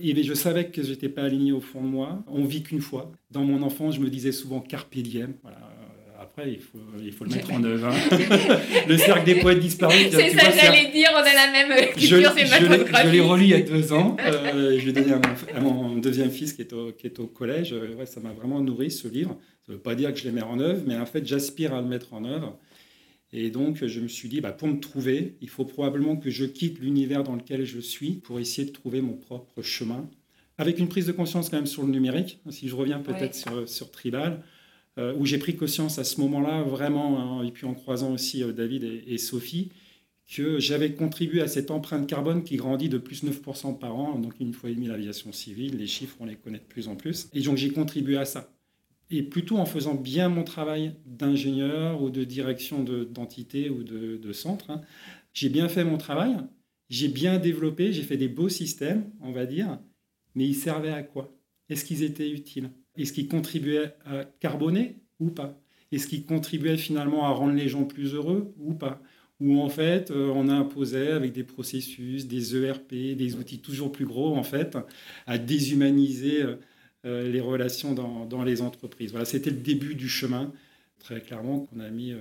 Et 0.00 0.22
je 0.22 0.34
savais 0.34 0.68
que 0.70 0.82
je 0.82 0.90
n'étais 0.90 1.08
pas 1.08 1.22
aligné 1.22 1.52
au 1.52 1.60
fond 1.60 1.82
de 1.82 1.88
moi. 1.88 2.22
On 2.28 2.44
vit 2.44 2.62
qu'une 2.62 2.80
fois. 2.80 3.10
Dans 3.30 3.44
mon 3.44 3.62
enfance, 3.62 3.96
je 3.96 4.00
me 4.00 4.08
disais 4.08 4.32
souvent 4.32 4.60
carpe 4.60 4.94
diem. 4.96 5.34
Voilà, 5.42 5.58
il 6.46 6.60
faut, 6.60 6.78
il 7.02 7.12
faut 7.12 7.24
le 7.24 7.30
mettre 7.30 7.52
en 7.52 7.62
œuvre. 7.64 7.88
Hein. 7.88 8.58
le 8.88 8.96
cercle 8.96 9.24
des 9.24 9.36
poètes 9.36 9.60
disparus. 9.60 10.08
C'est 10.10 10.30
ça 10.30 10.50
que 10.50 10.58
j'allais 10.58 10.90
dire, 10.92 11.10
on 11.12 11.18
a 11.18 11.34
la 11.34 11.52
même 11.52 11.90
culture 11.92 12.32
Je 12.36 13.10
l'ai 13.10 13.20
relu 13.20 13.44
il 13.44 13.50
y 13.50 13.54
a 13.54 13.60
deux 13.60 13.92
ans. 13.92 14.16
Euh, 14.28 14.78
je 14.78 14.86
l'ai 14.86 14.92
donné 14.92 15.12
à 15.54 15.60
mon, 15.60 15.96
deuxième 15.96 16.30
fils 16.30 16.52
qui 16.52 16.62
est 16.62 16.72
au, 16.72 16.92
qui 16.92 17.06
est 17.06 17.18
au 17.18 17.26
collège. 17.26 17.72
Ouais, 17.72 18.06
ça 18.06 18.20
m'a 18.20 18.32
vraiment 18.32 18.60
nourri 18.60 18.90
ce 18.90 19.08
livre. 19.08 19.38
Ça 19.66 19.72
ne 19.72 19.76
veut 19.76 19.82
pas 19.82 19.94
dire 19.94 20.12
que 20.12 20.18
je 20.18 20.26
le 20.26 20.32
mets 20.32 20.42
en 20.42 20.58
œuvre, 20.60 20.82
mais 20.86 20.96
en 20.96 21.06
fait, 21.06 21.26
j'aspire 21.26 21.74
à 21.74 21.80
le 21.80 21.86
mettre 21.86 22.12
en 22.14 22.24
œuvre. 22.24 22.58
Et 23.32 23.50
donc, 23.50 23.84
je 23.84 24.00
me 24.00 24.08
suis 24.08 24.28
dit, 24.28 24.40
bah, 24.40 24.52
pour 24.52 24.68
me 24.68 24.80
trouver, 24.80 25.36
il 25.40 25.48
faut 25.48 25.64
probablement 25.64 26.16
que 26.16 26.30
je 26.30 26.44
quitte 26.44 26.78
l'univers 26.78 27.22
dans 27.24 27.36
lequel 27.36 27.64
je 27.64 27.78
suis 27.78 28.12
pour 28.12 28.40
essayer 28.40 28.66
de 28.66 28.72
trouver 28.72 29.00
mon 29.00 29.14
propre 29.14 29.62
chemin. 29.62 30.08
Avec 30.56 30.78
une 30.78 30.88
prise 30.88 31.06
de 31.06 31.12
conscience 31.12 31.50
quand 31.50 31.56
même 31.56 31.66
sur 31.66 31.82
le 31.84 31.90
numérique, 31.90 32.40
si 32.50 32.68
je 32.68 32.74
reviens 32.74 32.98
peut-être 32.98 33.34
sur, 33.34 33.68
sur 33.68 33.90
Tribal. 33.90 34.42
Euh, 34.98 35.14
où 35.16 35.24
j'ai 35.24 35.38
pris 35.38 35.54
conscience 35.54 35.98
à 36.00 36.04
ce 36.04 36.20
moment-là, 36.20 36.62
vraiment, 36.62 37.40
hein, 37.40 37.44
et 37.44 37.52
puis 37.52 37.66
en 37.66 37.74
croisant 37.74 38.12
aussi 38.12 38.42
euh, 38.42 38.52
David 38.52 38.82
et, 39.06 39.18
Sophie, 39.18 39.70
que 40.28 40.58
j'avais 40.58 40.92
contribué 40.92 41.40
à 41.40 41.46
cette 41.46 41.70
empreinte 41.70 42.08
carbone 42.08 42.42
qui 42.42 42.56
grandit 42.56 42.88
de 42.88 42.98
plus 42.98 43.22
9% 43.22 43.78
par 43.78 43.94
an, 43.94 44.18
donc 44.18 44.34
une 44.40 44.52
fois 44.52 44.70
et 44.70 44.74
demie 44.74 44.88
l'aviation 44.88 45.32
civile, 45.32 45.76
les 45.76 45.86
chiffres 45.86 46.16
on 46.18 46.26
les 46.26 46.34
connaît 46.34 46.58
de 46.58 46.64
plus 46.64 46.88
en 46.88 46.96
plus, 46.96 47.28
et 47.32 47.40
donc 47.42 47.56
j'ai 47.56 47.70
contribué 47.70 48.16
à 48.16 48.24
ça. 48.24 48.52
Et 49.10 49.22
plutôt 49.22 49.56
en 49.56 49.66
faisant 49.66 49.94
bien 49.94 50.28
mon 50.28 50.42
travail 50.42 50.96
d'ingénieur 51.06 52.02
ou 52.02 52.10
de 52.10 52.24
direction 52.24 52.82
d'entité 52.82 53.70
ou 53.70 53.84
de, 53.84 54.32
centre, 54.32 54.68
hein, 54.68 54.82
j'ai 55.32 55.48
bien 55.48 55.68
fait 55.68 55.84
mon 55.84 55.96
travail, 55.96 56.36
j'ai 56.90 57.08
bien 57.08 57.38
développé, 57.38 57.92
j'ai 57.92 58.02
fait 58.02 58.16
des 58.16 58.28
beaux 58.28 58.50
systèmes, 58.50 59.10
on 59.20 59.32
va 59.32 59.46
dire, 59.46 59.78
mais 60.34 60.44
ils 60.44 60.56
servaient 60.56 60.92
à 60.92 61.04
quoi? 61.04 61.34
Est-ce 61.70 61.84
qu'ils 61.84 62.02
étaient 62.02 62.30
utiles? 62.30 62.70
Est-ce 62.98 63.12
qu'il 63.12 63.28
contribuait 63.28 63.94
à 64.04 64.24
carboner 64.40 64.96
ou 65.20 65.30
pas? 65.30 65.60
Est-ce 65.92 66.06
qu'il 66.06 66.24
contribuait 66.26 66.76
finalement 66.76 67.26
à 67.26 67.30
rendre 67.30 67.54
les 67.54 67.68
gens 67.68 67.84
plus 67.84 68.14
heureux 68.14 68.54
ou 68.58 68.74
pas? 68.74 69.00
Ou 69.40 69.60
en 69.60 69.68
fait, 69.68 70.10
euh, 70.10 70.32
on 70.34 70.48
imposait 70.48 71.12
avec 71.12 71.32
des 71.32 71.44
processus, 71.44 72.26
des 72.26 72.56
ERP, 72.56 72.92
des 73.16 73.36
outils 73.36 73.60
toujours 73.60 73.92
plus 73.92 74.04
gros, 74.04 74.36
en 74.36 74.42
fait, 74.42 74.76
à 75.26 75.38
déshumaniser 75.38 76.42
euh, 76.42 76.56
euh, 77.06 77.30
les 77.30 77.40
relations 77.40 77.94
dans, 77.94 78.42
les 78.44 78.62
entreprises. 78.62 79.12
Voilà, 79.12 79.24
c'était 79.24 79.50
le 79.50 79.56
début 79.56 79.94
du 79.94 80.08
chemin 80.08 80.52
très 80.98 81.20
clairement 81.20 81.60
qu'on 81.60 81.80
a 81.80 81.88
mis 81.88 82.14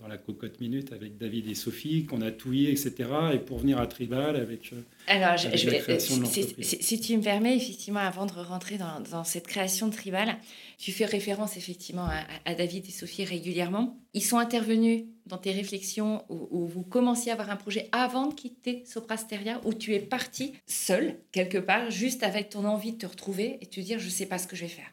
dans 0.00 0.08
la 0.08 0.18
cocotte 0.18 0.60
minute 0.60 0.92
avec 0.92 1.18
David 1.18 1.48
et 1.48 1.54
Sophie, 1.54 2.06
qu'on 2.06 2.22
a 2.22 2.30
touillé, 2.30 2.70
etc. 2.70 2.92
Et 3.34 3.38
pour 3.38 3.58
venir 3.58 3.78
à 3.78 3.86
Tribal 3.86 4.36
avec, 4.36 4.72
Alors, 5.06 5.36
je, 5.36 5.70
la 5.70 5.78
création 5.78 6.16
de 6.16 6.24
si, 6.24 6.54
si, 6.60 7.00
tu 7.00 7.16
me 7.16 7.22
permets, 7.22 7.56
effectivement, 7.56 8.00
avant 8.00 8.26
de 8.26 8.32
rentrer 8.32 8.78
dans, 8.78 9.00
dans, 9.10 9.24
cette 9.24 9.46
création 9.46 9.88
de 9.88 9.92
Tribal, 9.92 10.36
tu 10.78 10.92
fais 10.92 11.04
référence 11.04 11.56
effectivement 11.56 12.08
à, 12.44 12.54
David 12.54 12.86
et 12.86 12.90
Sophie 12.90 13.24
régulièrement. 13.24 13.98
Ils 14.14 14.24
sont 14.24 14.38
intervenus 14.38 15.04
dans 15.26 15.38
tes 15.38 15.52
réflexions 15.52 16.24
où, 16.28 16.66
vous 16.66 16.82
commenciez 16.82 17.30
à 17.30 17.34
avoir 17.34 17.50
un 17.50 17.56
projet 17.56 17.88
avant 17.92 18.26
de 18.26 18.34
quitter 18.34 18.82
Soprasteria, 18.84 19.60
où 19.64 19.74
tu 19.74 19.94
es 19.94 20.00
parti 20.00 20.52
seul, 20.66 21.20
quelque 21.30 21.58
part, 21.58 21.90
juste 21.90 22.22
avec 22.22 22.50
ton 22.50 22.64
envie 22.64 22.92
de 22.92 22.98
te 22.98 23.06
retrouver 23.06 23.58
et 23.60 23.66
de 23.66 23.70
te 23.70 23.80
dire 23.80 23.98
je 23.98 24.06
ne 24.06 24.10
sais 24.10 24.26
pas 24.26 24.38
ce 24.38 24.46
que 24.46 24.56
je 24.56 24.62
vais 24.62 24.68
faire. 24.68 24.92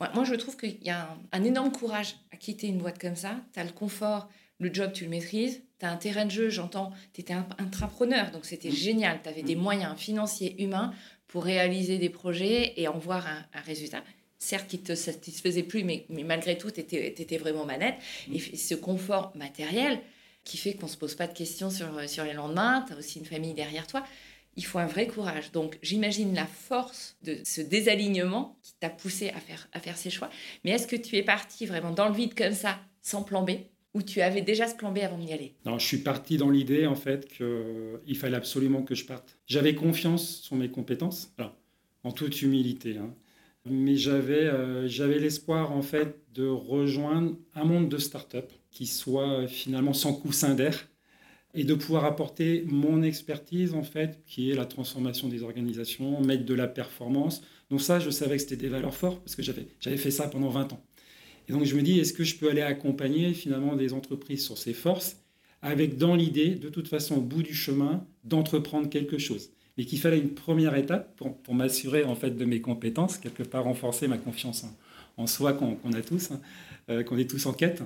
Moi, 0.00 0.24
je 0.24 0.34
trouve 0.34 0.56
qu'il 0.56 0.82
y 0.82 0.90
a 0.90 1.16
un, 1.32 1.44
énorme 1.44 1.72
courage 1.72 2.16
à 2.32 2.36
quitter 2.36 2.66
une 2.66 2.78
boîte 2.78 2.98
comme 2.98 3.16
ça. 3.16 3.36
Tu 3.52 3.60
as 3.60 3.64
le 3.64 3.70
confort, 3.70 4.28
le 4.58 4.72
job, 4.72 4.92
tu 4.92 5.04
le 5.04 5.10
maîtrises. 5.10 5.62
Tu 5.78 5.86
as 5.86 5.90
un 5.90 5.96
terrain 5.96 6.24
de 6.24 6.30
jeu, 6.30 6.50
j'entends, 6.50 6.92
tu 7.12 7.20
étais 7.20 7.32
un 7.32 7.46
intrapreneur, 7.58 8.30
donc 8.30 8.44
c'était 8.44 8.70
génial. 8.70 9.20
Tu 9.22 9.28
avais 9.28 9.42
des 9.42 9.56
moyens 9.56 9.96
financiers, 9.96 10.62
humains 10.62 10.92
pour 11.28 11.44
réaliser 11.44 11.98
des 11.98 12.10
projets 12.10 12.74
et 12.80 12.88
en 12.88 12.98
voir 12.98 13.26
un, 13.26 13.60
résultat 13.62 14.02
certes 14.38 14.68
qui 14.68 14.80
te 14.80 14.94
satisfaisait 14.94 15.62
plus, 15.62 15.84
mais, 15.84 16.04
malgré 16.10 16.58
tout, 16.58 16.70
tu 16.70 16.80
étais, 16.80 17.36
vraiment 17.38 17.64
manette. 17.64 17.94
Et 18.32 18.40
ce 18.40 18.74
confort 18.74 19.32
matériel 19.36 20.00
qui 20.44 20.56
fait 20.56 20.74
qu'on 20.74 20.86
ne 20.86 20.90
se 20.90 20.96
pose 20.96 21.14
pas 21.14 21.28
de 21.28 21.32
questions 21.32 21.70
sur, 21.70 21.86
sur 22.08 22.24
les 22.24 22.32
lendemains, 22.32 22.84
tu 22.86 22.92
as 22.92 22.96
aussi 22.96 23.20
une 23.20 23.24
famille 23.24 23.54
derrière 23.54 23.86
toi 23.86 24.02
il 24.56 24.64
faut 24.64 24.78
un 24.78 24.86
vrai 24.86 25.06
courage. 25.06 25.52
Donc 25.52 25.78
j'imagine 25.82 26.34
la 26.34 26.46
force 26.46 27.16
de 27.22 27.38
ce 27.44 27.60
désalignement 27.60 28.58
qui 28.62 28.72
t'a 28.80 28.90
poussé 28.90 29.30
à 29.30 29.40
faire, 29.80 29.96
ces 29.96 30.10
choix. 30.10 30.30
Mais 30.64 30.70
est-ce 30.72 30.86
que 30.86 30.96
tu 30.96 31.16
es 31.16 31.22
parti 31.22 31.66
vraiment 31.66 31.92
dans 31.92 32.08
le 32.08 32.14
vide 32.14 32.34
comme 32.34 32.52
ça, 32.52 32.78
sans 33.02 33.22
plan 33.22 33.42
B? 33.42 33.52
Ou 33.94 34.02
tu 34.02 34.22
avais 34.22 34.40
déjà 34.40 34.68
ce 34.68 34.74
plan 34.74 34.90
B 34.90 34.98
avant 34.98 35.18
d'y 35.18 35.32
aller? 35.32 35.54
Non, 35.66 35.78
je 35.78 35.86
suis 35.86 35.98
parti 35.98 36.38
dans 36.38 36.48
l'idée 36.48 36.86
en 36.86 36.94
fait 36.94 37.28
qu'il 37.28 38.16
fallait 38.16 38.36
absolument 38.36 38.82
que 38.82 38.94
je 38.94 39.04
parte. 39.04 39.38
J'avais 39.46 39.74
confiance 39.74 40.40
sur 40.40 40.56
mes 40.56 40.70
compétences, 40.70 41.34
en 42.02 42.10
toute 42.10 42.40
humilité, 42.40 42.96
hein. 42.96 43.14
mais 43.66 43.96
j'avais 43.96 44.46
euh, 44.46 44.88
j'avais 44.88 45.18
l'espoir 45.18 45.72
en 45.72 45.82
fait 45.82 46.16
de 46.32 46.46
rejoindre 46.46 47.36
un 47.54 47.64
monde 47.64 47.90
de 47.90 47.98
start-up 47.98 48.50
qui 48.70 48.86
soit 48.86 49.46
finalement 49.46 49.92
sans 49.92 50.14
coussin 50.14 50.54
d'air 50.54 50.88
et 51.54 51.64
de 51.64 51.74
pouvoir 51.74 52.04
apporter 52.04 52.64
mon 52.66 53.02
expertise, 53.02 53.74
en 53.74 53.82
fait, 53.82 54.22
qui 54.26 54.50
est 54.50 54.54
la 54.54 54.64
transformation 54.64 55.28
des 55.28 55.42
organisations, 55.42 56.20
mettre 56.22 56.44
de 56.44 56.54
la 56.54 56.66
performance. 56.66 57.42
Donc 57.70 57.82
ça, 57.82 58.00
je 58.00 58.10
savais 58.10 58.36
que 58.36 58.42
c'était 58.42 58.56
des 58.56 58.68
valeurs 58.68 58.94
fortes 58.94 59.22
parce 59.22 59.36
que 59.36 59.42
j'avais, 59.42 59.96
fait 59.96 60.10
ça 60.10 60.28
pendant 60.28 60.48
20 60.48 60.72
ans. 60.72 60.82
Et 61.48 61.52
donc 61.52 61.64
je 61.64 61.74
me 61.74 61.82
dis, 61.82 61.98
est-ce 61.98 62.12
que 62.12 62.24
je 62.24 62.36
peux 62.36 62.48
aller 62.48 62.62
accompagner 62.62 63.34
finalement 63.34 63.76
des 63.76 63.92
entreprises 63.92 64.44
sur 64.44 64.56
ces 64.56 64.72
forces 64.72 65.16
avec 65.60 65.96
dans 65.96 66.16
l'idée, 66.16 66.54
de 66.54 66.68
toute 66.68 66.88
façon, 66.88 67.16
au 67.16 67.20
bout 67.20 67.42
du 67.42 67.54
chemin, 67.54 68.06
d'entreprendre 68.24 68.88
quelque 68.88 69.18
chose? 69.18 69.50
Mais 69.76 69.84
qu'il 69.84 69.98
fallait 69.98 70.18
une 70.18 70.34
première 70.34 70.74
étape 70.74 71.16
pour, 71.16 71.36
pour, 71.38 71.54
m'assurer 71.54 72.04
en 72.04 72.14
fait 72.14 72.30
de 72.30 72.44
mes 72.44 72.60
compétences, 72.60 73.16
quelque 73.16 73.42
part 73.42 73.64
renforcer 73.64 74.06
ma 74.06 74.18
confiance 74.18 74.64
en, 75.16 75.26
soi 75.26 75.54
qu'on, 75.54 75.92
a 75.92 76.02
tous, 76.02 76.30
hein, 76.30 76.40
euh, 76.90 77.02
qu'on 77.02 77.16
est 77.16 77.28
tous 77.28 77.46
en 77.46 77.52
quête. 77.52 77.82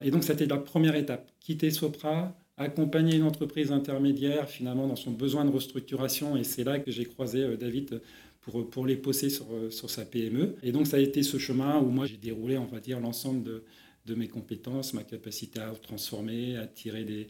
Et 0.00 0.10
donc 0.10 0.24
c'était 0.24 0.46
la 0.46 0.56
première 0.56 0.96
étape, 0.96 1.30
quitter 1.40 1.70
Sopra, 1.70 2.36
accompagner 2.58 3.16
une 3.16 3.22
entreprise 3.22 3.72
intermédiaire 3.72 4.48
finalement 4.48 4.86
dans 4.86 4.96
son 4.96 5.12
besoin 5.12 5.44
de 5.44 5.50
restructuration. 5.50 6.36
Et 6.36 6.44
c'est 6.44 6.64
là 6.64 6.78
que 6.78 6.90
j'ai 6.90 7.04
croisé 7.04 7.42
euh, 7.42 7.56
David 7.56 8.02
pour, 8.40 8.68
pour 8.68 8.86
les 8.86 8.96
poser 8.96 9.30
sur, 9.30 9.46
euh, 9.52 9.70
sur 9.70 9.88
sa 9.88 10.04
PME. 10.04 10.56
Et 10.62 10.72
donc 10.72 10.86
ça 10.86 10.96
a 10.96 11.00
été 11.00 11.22
ce 11.22 11.38
chemin 11.38 11.78
où 11.78 11.88
moi 11.88 12.06
j'ai 12.06 12.16
déroulé, 12.16 12.58
on 12.58 12.66
va 12.66 12.80
dire, 12.80 13.00
l'ensemble 13.00 13.42
de, 13.44 13.64
de 14.06 14.14
mes 14.14 14.28
compétences, 14.28 14.92
ma 14.92 15.04
capacité 15.04 15.60
à 15.60 15.70
transformer, 15.70 16.56
à 16.56 16.66
tirer 16.66 17.04
des, 17.04 17.28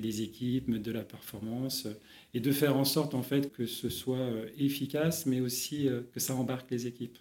des 0.00 0.22
équipes, 0.22 0.70
de 0.70 0.92
la 0.92 1.02
performance, 1.02 1.86
euh, 1.86 1.94
et 2.34 2.40
de 2.40 2.52
faire 2.52 2.76
en 2.76 2.84
sorte 2.84 3.14
en 3.14 3.22
fait 3.22 3.52
que 3.52 3.66
ce 3.66 3.88
soit 3.88 4.28
efficace, 4.58 5.26
mais 5.26 5.40
aussi 5.40 5.88
que 6.12 6.20
ça 6.20 6.34
embarque 6.34 6.70
les 6.70 6.86
équipes. 6.86 7.18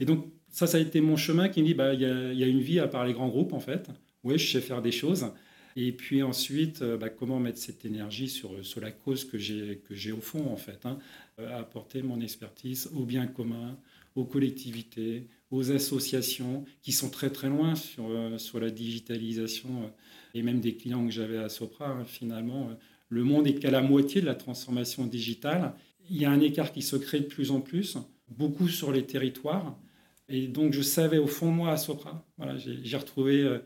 Et 0.00 0.04
donc 0.04 0.26
ça, 0.50 0.66
ça 0.66 0.78
a 0.78 0.80
été 0.80 1.00
mon 1.00 1.16
chemin 1.16 1.48
qui 1.48 1.60
me 1.62 1.66
dit, 1.66 1.74
bah, 1.74 1.94
il 1.94 2.00
y, 2.00 2.04
a, 2.04 2.32
y 2.32 2.42
a 2.42 2.46
une 2.46 2.60
vie 2.60 2.80
à 2.80 2.88
part 2.88 3.04
les 3.06 3.12
grands 3.12 3.28
groupes 3.28 3.52
en 3.52 3.60
fait. 3.60 3.88
Oui, 4.24 4.38
je 4.38 4.50
sais 4.50 4.60
faire 4.60 4.82
des 4.82 4.90
choses. 4.92 5.30
Et 5.76 5.92
puis 5.92 6.22
ensuite, 6.22 6.82
euh, 6.82 6.96
bah, 6.96 7.08
comment 7.08 7.38
mettre 7.38 7.58
cette 7.58 7.84
énergie 7.84 8.28
sur, 8.28 8.64
sur 8.64 8.80
la 8.80 8.90
cause 8.90 9.24
que 9.24 9.38
j'ai 9.38 10.12
au 10.12 10.20
fond, 10.20 10.46
en 10.50 10.56
fait. 10.56 10.84
Hein, 10.84 10.98
euh, 11.38 11.58
apporter 11.58 12.02
mon 12.02 12.20
expertise 12.20 12.90
au 12.94 13.04
bien 13.04 13.26
commun, 13.26 13.78
aux 14.16 14.24
collectivités, 14.24 15.28
aux 15.50 15.70
associations 15.70 16.64
qui 16.82 16.92
sont 16.92 17.10
très 17.10 17.30
très 17.30 17.48
loin 17.48 17.74
sur, 17.74 18.08
euh, 18.08 18.38
sur 18.38 18.60
la 18.60 18.70
digitalisation 18.70 19.92
et 20.34 20.42
même 20.42 20.60
des 20.60 20.74
clients 20.74 21.04
que 21.04 21.12
j'avais 21.12 21.38
à 21.38 21.48
Sopra. 21.48 21.90
Hein, 21.90 22.04
finalement, 22.04 22.70
le 23.08 23.24
monde 23.24 23.46
est 23.46 23.54
qu'à 23.54 23.70
la 23.70 23.80
moitié 23.80 24.20
de 24.20 24.26
la 24.26 24.34
transformation 24.34 25.06
digitale. 25.06 25.74
Il 26.10 26.16
y 26.16 26.24
a 26.24 26.30
un 26.30 26.40
écart 26.40 26.72
qui 26.72 26.82
se 26.82 26.96
crée 26.96 27.20
de 27.20 27.26
plus 27.26 27.50
en 27.50 27.60
plus, 27.60 27.96
beaucoup 28.28 28.68
sur 28.68 28.92
les 28.92 29.04
territoires. 29.04 29.78
Et 30.28 30.46
donc, 30.46 30.72
je 30.72 30.82
savais 30.82 31.18
au 31.18 31.26
fond, 31.26 31.50
moi, 31.50 31.70
à 31.70 31.76
Sopra, 31.76 32.26
voilà, 32.36 32.56
j'ai 32.58 32.96
retrouvé 32.96 33.40
euh, 33.40 33.60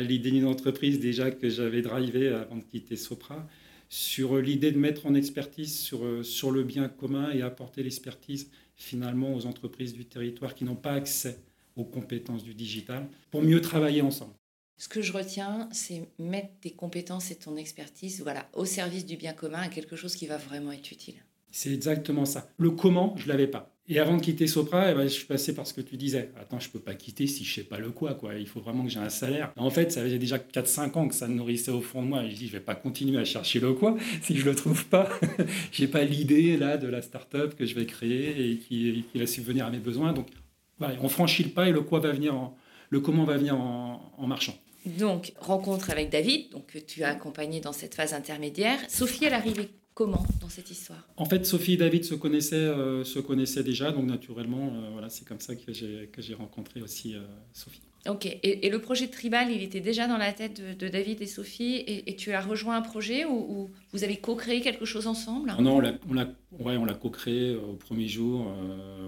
l'idée 0.00 0.30
d'une 0.30 0.46
entreprise 0.46 1.00
déjà 1.00 1.30
que 1.30 1.48
j'avais 1.48 1.82
drivé 1.82 2.28
avant 2.28 2.56
de 2.56 2.62
quitter 2.62 2.96
Sopra, 2.96 3.46
sur 3.88 4.36
l'idée 4.38 4.70
de 4.70 4.78
mettre 4.78 5.06
en 5.06 5.14
expertise 5.14 5.76
sur, 5.76 6.04
euh, 6.04 6.22
sur 6.22 6.52
le 6.52 6.62
bien 6.62 6.88
commun 6.88 7.30
et 7.32 7.42
apporter 7.42 7.82
l'expertise 7.82 8.50
finalement 8.76 9.34
aux 9.34 9.46
entreprises 9.46 9.92
du 9.92 10.04
territoire 10.04 10.54
qui 10.54 10.64
n'ont 10.64 10.76
pas 10.76 10.92
accès 10.92 11.38
aux 11.76 11.84
compétences 11.84 12.44
du 12.44 12.54
digital 12.54 13.08
pour 13.30 13.42
mieux 13.42 13.60
travailler 13.60 14.00
ensemble. 14.00 14.32
Ce 14.78 14.88
que 14.88 15.02
je 15.02 15.12
retiens, 15.12 15.68
c'est 15.72 16.08
mettre 16.18 16.48
tes 16.60 16.70
compétences 16.70 17.30
et 17.30 17.36
ton 17.36 17.56
expertise 17.56 18.22
voilà, 18.22 18.48
au 18.54 18.64
service 18.64 19.04
du 19.04 19.16
bien 19.16 19.34
commun, 19.34 19.60
à 19.60 19.68
quelque 19.68 19.96
chose 19.96 20.14
qui 20.14 20.26
va 20.26 20.38
vraiment 20.38 20.72
être 20.72 20.90
utile. 20.90 21.16
C'est 21.50 21.72
exactement 21.72 22.24
ça. 22.24 22.48
Le 22.56 22.70
comment, 22.70 23.14
je 23.16 23.24
ne 23.24 23.28
l'avais 23.28 23.48
pas. 23.48 23.76
Et 23.92 23.98
avant 23.98 24.16
de 24.16 24.22
quitter 24.22 24.46
Sopra, 24.46 24.92
eh 24.92 24.94
ben, 24.94 25.02
je 25.02 25.08
suis 25.08 25.24
passé 25.24 25.52
par 25.52 25.66
ce 25.66 25.74
que 25.74 25.80
tu 25.80 25.96
disais. 25.96 26.30
Attends, 26.40 26.60
je 26.60 26.70
peux 26.70 26.78
pas 26.78 26.94
quitter 26.94 27.26
si 27.26 27.42
je 27.44 27.52
sais 27.52 27.64
pas 27.64 27.78
le 27.78 27.90
quoi, 27.90 28.14
quoi. 28.14 28.36
Il 28.36 28.46
faut 28.46 28.60
vraiment 28.60 28.84
que 28.84 28.88
j'ai 28.88 29.00
un 29.00 29.08
salaire. 29.08 29.52
En 29.56 29.68
fait, 29.68 29.90
ça 29.90 30.02
faisait 30.02 30.20
déjà 30.20 30.38
4-5 30.38 30.96
ans 30.96 31.08
que 31.08 31.14
ça 31.14 31.26
nourrissait 31.26 31.72
au 31.72 31.80
fond 31.80 32.00
de 32.02 32.06
moi. 32.06 32.22
Je 32.28 32.36
dis, 32.36 32.46
je 32.46 32.52
vais 32.52 32.60
pas 32.60 32.76
continuer 32.76 33.18
à 33.18 33.24
chercher 33.24 33.58
le 33.58 33.72
quoi 33.72 33.96
si 34.22 34.36
je 34.36 34.44
le 34.44 34.54
trouve 34.54 34.86
pas. 34.86 35.08
je 35.72 35.82
n'ai 35.82 35.88
pas 35.88 36.04
l'idée 36.04 36.56
là 36.56 36.76
de 36.76 36.86
la 36.86 37.02
start-up 37.02 37.56
que 37.56 37.66
je 37.66 37.74
vais 37.74 37.84
créer 37.84 38.52
et 38.52 38.56
qui, 38.58 39.04
va 39.12 39.26
subvenir 39.26 39.66
à 39.66 39.70
mes 39.70 39.80
besoins. 39.80 40.12
Donc, 40.12 40.28
on 40.80 41.08
franchit 41.08 41.42
le 41.42 41.50
pas 41.50 41.68
et 41.68 41.72
le 41.72 41.80
quoi 41.80 41.98
va 41.98 42.12
venir 42.12 42.52
le 42.90 43.00
comment 43.00 43.24
va 43.24 43.38
venir 43.38 43.56
en, 43.56 44.12
en 44.16 44.26
marchant. 44.28 44.54
Donc, 44.86 45.32
rencontre 45.40 45.90
avec 45.90 46.10
David, 46.10 46.50
donc, 46.50 46.66
que 46.66 46.78
tu 46.78 47.02
as 47.02 47.08
accompagné 47.08 47.60
dans 47.60 47.72
cette 47.72 47.96
phase 47.96 48.14
intermédiaire. 48.14 48.78
Sophie, 48.88 49.24
elle 49.24 49.34
arrivait 49.34 49.68
comment 50.00 50.24
dans 50.40 50.48
cette 50.48 50.70
histoire? 50.70 51.06
En 51.18 51.26
fait, 51.26 51.44
Sophie 51.44 51.74
et 51.74 51.76
David 51.76 52.04
se 52.04 52.14
connaissaient, 52.14 52.56
euh, 52.56 53.04
se 53.04 53.18
connaissaient 53.18 53.62
déjà, 53.62 53.92
donc 53.92 54.06
naturellement, 54.06 54.72
euh, 54.72 54.88
voilà, 54.92 55.10
c'est 55.10 55.28
comme 55.28 55.40
ça 55.40 55.54
que 55.54 55.72
j'ai, 55.74 56.34
rencontré 56.34 56.80
aussi 56.80 57.14
euh, 57.14 57.20
Sophie. 57.52 57.82
Ok, 58.08 58.24
et, 58.24 58.70
le 58.70 58.78
projet 58.78 59.08
Tribal, 59.08 59.50
il 59.52 59.62
était 59.62 59.80
déjà 59.80 60.08
dans 60.08 60.16
la 60.16 60.32
tête 60.32 60.62
de, 60.78 60.88
David 60.88 61.20
et 61.20 61.26
Sophie, 61.26 61.84
et, 61.86 62.16
tu 62.16 62.32
as 62.32 62.40
rejoint 62.40 62.76
un 62.76 62.80
projet 62.80 63.26
où, 63.26 63.68
vous 63.92 64.04
avez 64.04 64.16
co-créé 64.16 64.62
quelque 64.62 64.86
chose 64.86 65.06
ensemble? 65.06 65.52
Non, 65.60 65.76
on 65.76 65.80
l'a, 66.14 66.24
ouais, 66.58 66.78
on 66.78 66.86
l'a 66.86 66.94
co-créé 66.94 67.54
au 67.54 67.74
premier 67.74 68.08
jour. 68.08 68.50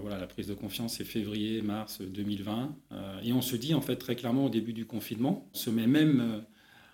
voilà, 0.03 0.19
la 0.19 0.27
prise 0.27 0.45
de 0.45 0.53
confiance, 0.53 0.97
c'est 0.97 1.05
février, 1.05 1.63
mars 1.63 2.01
2020. 2.01 2.75
et 3.23 3.33
on 3.33 3.41
se 3.41 3.55
dit, 3.55 3.73
en 3.73 3.81
fait, 3.81 3.95
très 3.95 4.15
clairement, 4.15 4.45
au 4.45 4.49
début 4.49 4.73
du 4.73 4.85
confinement, 4.85 5.49
on 5.55 5.57
se 5.57 5.71
met 5.71 5.87
même 5.87 6.43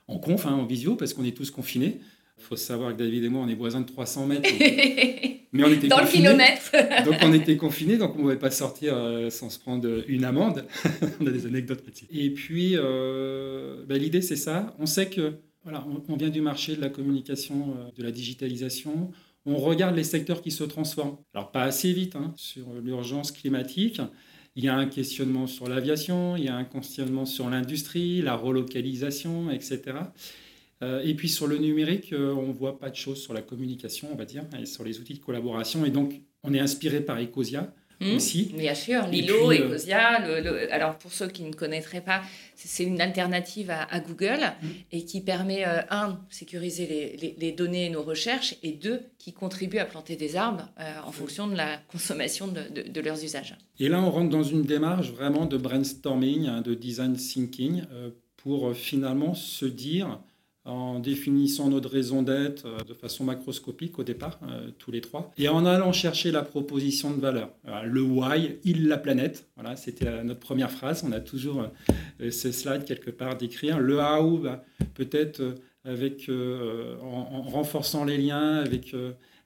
en 0.07 0.19
conf, 0.19 0.45
hein, 0.45 0.53
en 0.53 0.65
visio, 0.65 0.95
parce 0.95 1.13
qu'on 1.13 1.25
est 1.25 1.35
tous 1.35 1.51
confinés. 1.51 1.99
Il 2.39 2.43
faut 2.46 2.55
savoir 2.55 2.93
que 2.93 2.98
David 2.98 3.25
et 3.25 3.29
moi, 3.29 3.43
on 3.46 3.50
est 3.50 3.55
voisins 3.55 3.81
de 3.81 3.86
300 3.86 4.25
mètres. 4.25 4.50
Mais 5.51 5.63
on 5.63 5.72
était 5.72 5.88
Dans 5.88 6.00
le 6.00 6.08
kilomètre. 6.08 6.72
donc 7.05 7.15
on 7.22 7.34
était 7.34 7.58
confinés, 7.58 7.98
donc 7.98 8.12
on 8.15 8.17
ne 8.17 8.22
pouvait 8.22 8.38
pas 8.38 8.51
sortir 8.51 8.93
euh, 8.96 9.29
sans 9.29 9.50
se 9.50 9.60
prendre 9.60 10.03
une 10.08 10.24
amende. 10.24 10.65
on 11.19 11.27
a 11.27 11.31
des 11.31 11.46
anecdotes 11.46 11.84
là-dessus. 11.86 12.05
Et 12.12 12.29
puis, 12.29 12.74
euh, 12.75 13.84
bah, 13.88 13.98
l'idée, 13.98 14.22
c'est 14.22 14.36
ça. 14.36 14.75
On 14.79 14.86
sait 14.86 15.08
que 15.08 15.34
voilà, 15.63 15.86
on, 16.08 16.15
vient 16.15 16.29
du 16.29 16.41
marché 16.41 16.75
de 16.75 16.81
la 16.81 16.89
communication, 16.89 17.75
euh, 17.77 17.89
de 17.98 18.03
la 18.03 18.12
digitalisation. 18.12 19.12
On 19.46 19.58
regarde 19.58 19.96
les 19.96 20.03
secteurs 20.03 20.41
qui 20.41 20.51
se 20.51 20.63
transforment. 20.63 21.17
Alors, 21.34 21.51
pas 21.51 21.63
assez 21.63 21.91
vite 21.91 22.15
hein, 22.15 22.34
sur 22.36 22.67
l'urgence 22.84 23.31
climatique. 23.31 24.01
Il 24.55 24.63
y 24.63 24.67
a 24.67 24.75
un 24.75 24.88
questionnement 24.88 25.48
sur 25.48 25.67
l'aviation, 25.67 26.36
il 26.36 26.43
y 26.43 26.48
a 26.48 26.55
un 26.55 26.65
questionnement 26.65 27.25
sur 27.25 27.50
l'industrie, 27.50 28.22
la 28.22 28.36
relocalisation, 28.36 29.51
etc. 29.51 29.81
Euh, 30.81 31.01
et 31.03 31.13
puis 31.13 31.29
sur 31.29 31.48
le 31.48 31.57
numérique, 31.57 32.13
euh, 32.13 32.33
on 32.33 32.48
ne 32.48 32.53
voit 32.53 32.79
pas 32.79 32.89
de 32.89 32.95
choses 32.95 33.21
sur 33.21 33.33
la 33.33 33.41
communication, 33.41 34.07
on 34.12 34.15
va 34.15 34.25
dire, 34.25 34.43
et 34.59 34.65
sur 34.65 34.83
les 34.83 35.00
outils 35.00 35.15
de 35.15 35.19
collaboration. 35.19 35.86
Et 35.86 35.89
donc, 35.89 36.21
on 36.43 36.53
est 36.53 36.59
inspiré 36.59 37.01
par 37.01 37.19
Ecosia. 37.19 37.74
Hmm. 38.01 38.15
aussi. 38.15 38.53
Bien 38.55 38.75
sûr, 38.75 39.07
Lilo, 39.07 39.51
et 39.51 39.59
euh, 39.59 39.67
Ecosia. 39.67 40.21
alors 40.71 40.98
pour 40.98 41.12
ceux 41.12 41.27
qui 41.27 41.43
ne 41.43 41.51
connaîtraient 41.51 42.00
pas, 42.00 42.21
c'est 42.55 42.86
une 42.86 43.01
alternative 43.01 43.69
à, 43.71 44.00
Google 44.00 44.39
hmm. 44.62 44.67
et 44.93 45.03
qui 45.03 45.19
permet, 45.19 45.65
un, 45.65 46.12
de 46.12 46.15
sécuriser 46.29 46.88
les, 46.88 47.36
les, 47.38 47.51
données 47.51 47.88
et 47.88 47.89
nos 47.89 48.01
recherches, 48.01 48.55
et 48.63 48.71
deux, 48.71 49.01
qui 49.17 49.33
contribue 49.33 49.79
à 49.79 49.86
planter 49.86 50.15
des 50.15 50.38
arbres 50.38 50.69
en 51.05 51.12
fonction 51.12 51.48
de 51.48 51.57
la 51.57 51.75
consommation 51.91 52.48
de, 52.48 52.89
de, 52.89 53.01
leurs 53.01 53.21
usages. 53.21 53.57
Et 53.81 53.89
là, 53.89 54.01
on 54.01 54.09
rentre 54.09 54.29
dans 54.29 54.43
une 54.43 54.63
démarche 54.63 55.12
vraiment 55.12 55.45
de 55.45 55.57
brainstorming, 55.57 56.48
hein, 56.48 56.62
de 56.62 56.75
design 56.75 57.17
thinking 57.17 57.83
pour 58.38 58.74
finalement 58.74 59.33
se 59.33 59.65
dire, 59.65 60.21
en 60.69 60.99
définissant 60.99 61.69
notre 61.69 61.89
raison 61.89 62.21
d'être 62.21 62.65
euh, 62.65 62.83
de 62.88 62.93
façon 62.93 63.23
macroscopique 63.23 63.99
au 63.99 64.03
départ, 64.03 64.39
euh, 64.43 64.69
tous 64.77 64.91
les 64.91 65.01
trois, 65.01 65.31
et 65.38 65.49
en 65.49 65.65
allant 65.65 65.91
chercher 65.91 66.31
la 66.31 66.43
proposition 66.43 67.11
de 67.11 67.19
valeur. 67.19 67.49
le 67.85 68.01
why, 68.01 68.57
il 68.63 68.88
la 68.88 68.97
planète, 68.97 69.47
voilà, 69.55 69.75
c'était 69.75 70.23
notre 70.23 70.39
première 70.39 70.71
phrase, 70.71 71.03
on 71.05 71.11
a 71.11 71.19
toujours 71.19 71.65
euh, 72.21 72.31
ce 72.31 72.51
slide 72.51 72.85
quelque 72.85 73.11
part 73.11 73.38
d'écrire. 73.38 73.79
Le 73.79 73.99
how, 73.99 74.38
bah, 74.38 74.63
peut-être 74.93 75.55
avec, 75.85 76.29
en, 76.29 77.41
renforçant 77.41 78.03
les 78.03 78.17
liens 78.17 78.57
avec, 78.57 78.93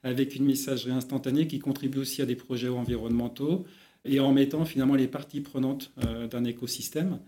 avec 0.02 0.34
une 0.34 0.44
messagerie 0.44 0.90
instantanée 0.90 1.46
qui 1.46 1.58
contribue 1.58 1.98
aussi 1.98 2.22
à 2.22 2.26
des 2.26 2.34
projets 2.34 2.68
environnementaux 2.68 3.64
et 4.04 4.20
en 4.20 4.32
mettant 4.32 4.64
finalement 4.64 4.96
les 4.96 5.06
parties 5.06 5.40
prenantes 5.40 5.92
d'un 6.30 6.44
écosystème 6.44 7.18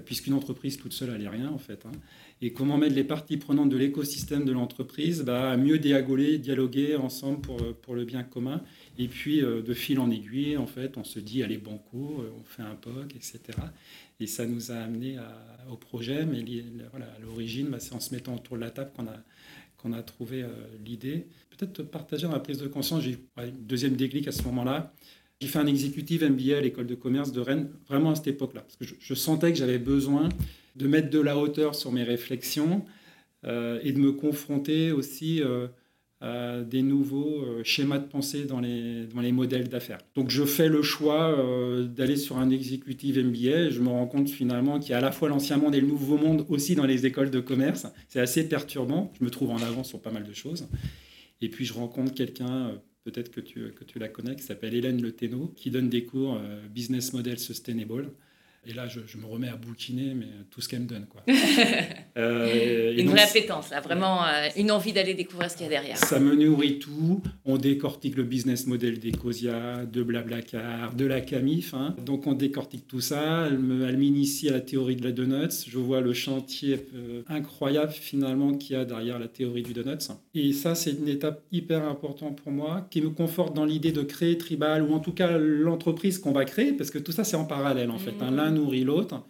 puisqu'une 0.00 0.32
entreprise 0.32 0.78
toute 0.78 0.92
seule, 0.92 1.10
elle 1.14 1.22
n'est 1.22 1.28
rien 1.28 1.50
en 1.50 1.58
fait. 1.58 1.84
Hein. 1.84 1.92
Et 2.40 2.52
comment 2.52 2.78
mettre 2.78 2.94
les 2.94 3.04
parties 3.04 3.36
prenantes 3.36 3.68
de 3.68 3.76
l'écosystème 3.76 4.44
de 4.44 4.52
l'entreprise 4.52 5.22
bah, 5.22 5.50
à 5.50 5.56
mieux 5.56 5.78
dialoguer, 5.78 6.38
dialoguer 6.38 6.96
ensemble 6.96 7.40
pour, 7.40 7.58
pour 7.76 7.94
le 7.94 8.04
bien 8.04 8.22
commun. 8.22 8.62
Et 8.98 9.08
puis, 9.08 9.42
euh, 9.42 9.62
de 9.62 9.74
fil 9.74 9.98
en 9.98 10.10
aiguille, 10.10 10.56
en 10.56 10.66
fait, 10.66 10.96
on 10.96 11.04
se 11.04 11.18
dit, 11.18 11.42
allez, 11.42 11.58
banco, 11.58 12.20
euh, 12.20 12.30
on 12.40 12.44
fait 12.44 12.62
un 12.62 12.74
POC, 12.74 13.14
etc. 13.14 13.40
Et 14.20 14.26
ça 14.26 14.46
nous 14.46 14.70
a 14.70 14.76
amené 14.76 15.18
au 15.70 15.76
projet. 15.76 16.24
Mais 16.24 16.44
voilà, 16.90 17.06
à 17.06 17.18
l'origine, 17.20 17.68
bah, 17.68 17.80
c'est 17.80 17.94
en 17.94 18.00
se 18.00 18.14
mettant 18.14 18.34
autour 18.34 18.56
de 18.56 18.62
la 18.62 18.70
table 18.70 18.92
qu'on 18.96 19.06
a, 19.06 19.16
qu'on 19.82 19.92
a 19.92 20.02
trouvé 20.02 20.42
euh, 20.42 20.48
l'idée. 20.84 21.26
Peut-être 21.50 21.82
partager 21.82 22.26
dans 22.26 22.32
la 22.32 22.40
prise 22.40 22.58
de 22.58 22.68
conscience, 22.68 23.02
j'ai 23.02 23.12
eu 23.12 23.18
un 23.36 23.48
deuxième 23.48 23.96
déclic 23.96 24.28
à 24.28 24.32
ce 24.32 24.42
moment-là. 24.44 24.94
J'ai 25.42 25.48
fait 25.48 25.58
un 25.58 25.66
exécutif 25.66 26.22
MBA 26.22 26.56
à 26.56 26.60
l'école 26.60 26.86
de 26.86 26.94
commerce 26.94 27.32
de 27.32 27.40
Rennes, 27.40 27.68
vraiment 27.88 28.12
à 28.12 28.14
cette 28.14 28.28
époque-là, 28.28 28.60
parce 28.60 28.76
que 28.76 28.84
je, 28.84 29.14
sentais 29.14 29.50
que 29.50 29.58
j'avais 29.58 29.80
besoin 29.80 30.28
de 30.76 30.86
mettre 30.86 31.10
de 31.10 31.18
la 31.18 31.36
hauteur 31.36 31.74
sur 31.74 31.90
mes 31.90 32.04
réflexions 32.04 32.84
euh, 33.44 33.80
et 33.82 33.90
de 33.90 33.98
me 33.98 34.12
confronter 34.12 34.92
aussi 34.92 35.42
euh, 35.42 35.66
à 36.20 36.60
des 36.60 36.82
nouveaux 36.82 37.42
euh, 37.42 37.64
schémas 37.64 37.98
de 37.98 38.06
pensée 38.06 38.44
dans 38.44 38.60
les, 38.60 39.32
modèles 39.32 39.68
d'affaires. 39.68 39.98
Donc 40.14 40.30
je 40.30 40.44
fais 40.44 40.68
le 40.68 40.80
choix 40.80 41.36
d'aller 41.88 42.16
sur 42.16 42.38
un 42.38 42.48
exécutif 42.50 43.16
MBA 43.16 43.70
je 43.70 43.80
me 43.80 43.88
rends 43.88 44.06
compte 44.06 44.30
finalement 44.30 44.78
qu'il 44.78 44.92
y 44.92 44.94
a 44.94 44.98
à 44.98 45.00
la 45.00 45.10
fois 45.10 45.28
l'ancien 45.28 45.56
monde 45.56 45.74
et 45.74 45.80
le 45.80 45.88
nouveau 45.88 46.18
monde 46.18 46.46
aussi 46.50 46.76
dans 46.76 46.86
les 46.86 47.04
écoles 47.04 47.30
de 47.30 47.40
commerce. 47.40 47.88
C'est 48.06 48.20
assez 48.20 48.48
perturbant, 48.48 49.12
je 49.18 49.24
me 49.24 49.30
trouve 49.30 49.50
en 49.50 49.60
avance 49.60 49.88
sur 49.88 50.00
pas 50.00 50.12
mal 50.12 50.22
de 50.22 50.34
choses. 50.34 50.68
Et 51.40 51.48
puis 51.48 51.64
je 51.64 51.72
rencontre 51.72 52.14
quelqu'un 52.14 52.80
peut-être 53.04 53.30
que 53.30 53.40
tu, 53.40 53.72
que 53.72 53.84
tu 53.84 53.98
la 53.98 54.08
connais, 54.08 54.36
qui 54.36 54.42
s'appelle 54.42 54.74
Hélène 54.74 55.02
Le 55.02 55.12
qui 55.54 55.70
donne 55.70 55.88
des 55.88 56.04
cours 56.04 56.36
euh, 56.36 56.66
Business 56.68 57.12
Model 57.12 57.38
Sustainable. 57.38 58.12
Et 58.64 58.74
là, 58.74 58.86
je, 58.86 59.00
me 59.18 59.26
remets 59.26 59.48
à 59.48 59.56
bouquiner, 59.56 60.14
mais 60.14 60.26
tout 60.50 60.60
ce 60.60 60.68
qu'elle 60.68 60.82
me 60.82 60.86
donne. 60.86 61.06
Quoi. 61.06 61.22
Euh, 62.18 62.94
une 62.94 63.08
vraie 63.08 63.22
appétence, 63.22 63.70
là, 63.70 63.80
vraiment 63.80 64.22
euh, 64.26 64.48
une 64.58 64.70
envie 64.70 64.92
d'aller 64.92 65.14
découvrir 65.14 65.50
ce 65.50 65.56
qu'il 65.56 65.64
y 65.64 65.66
a 65.66 65.70
derrière. 65.70 65.96
Ça 65.96 66.20
me 66.20 66.34
nourrit 66.34 66.78
tout. 66.78 67.22
On 67.46 67.56
décortique 67.56 68.16
le 68.16 68.22
business 68.22 68.66
model 68.66 68.98
d'Ecosia, 68.98 69.86
de 69.86 70.02
Blablacar, 70.02 70.92
de 70.92 71.06
la 71.06 71.22
Camif. 71.22 71.72
Hein. 71.72 71.96
Donc 72.04 72.26
on 72.26 72.34
décortique 72.34 72.86
tout 72.86 73.00
ça. 73.00 73.46
Elle 73.46 73.96
m'initie 73.96 74.50
à 74.50 74.52
la 74.52 74.60
théorie 74.60 74.96
de 74.96 75.04
la 75.04 75.12
donuts. 75.12 75.64
Je 75.66 75.78
vois 75.78 76.02
le 76.02 76.12
chantier 76.12 76.86
euh, 76.94 77.22
incroyable 77.28 77.92
finalement 77.92 78.52
qu'il 78.52 78.76
y 78.76 78.78
a 78.78 78.84
derrière 78.84 79.18
la 79.18 79.28
théorie 79.28 79.62
du 79.62 79.72
donuts. 79.72 80.12
Et 80.34 80.52
ça, 80.52 80.74
c'est 80.74 80.92
une 80.92 81.08
étape 81.08 81.42
hyper 81.50 81.88
importante 81.88 82.42
pour 82.42 82.52
moi, 82.52 82.86
qui 82.90 83.00
me 83.00 83.08
conforte 83.08 83.54
dans 83.54 83.64
l'idée 83.64 83.92
de 83.92 84.02
créer 84.02 84.36
Tribal, 84.36 84.82
ou 84.82 84.92
en 84.92 85.00
tout 85.00 85.12
cas 85.12 85.38
l'entreprise 85.38 86.18
qu'on 86.18 86.32
va 86.32 86.44
créer, 86.44 86.72
parce 86.72 86.90
que 86.90 86.98
tout 86.98 87.12
ça, 87.12 87.24
c'est 87.24 87.36
en 87.36 87.46
parallèle 87.46 87.90
en 87.90 87.98
fait. 87.98 88.12
Hein. 88.20 88.30
Mmh 88.30 88.51
nourrit 88.52 88.84
l'autre, 88.84 89.24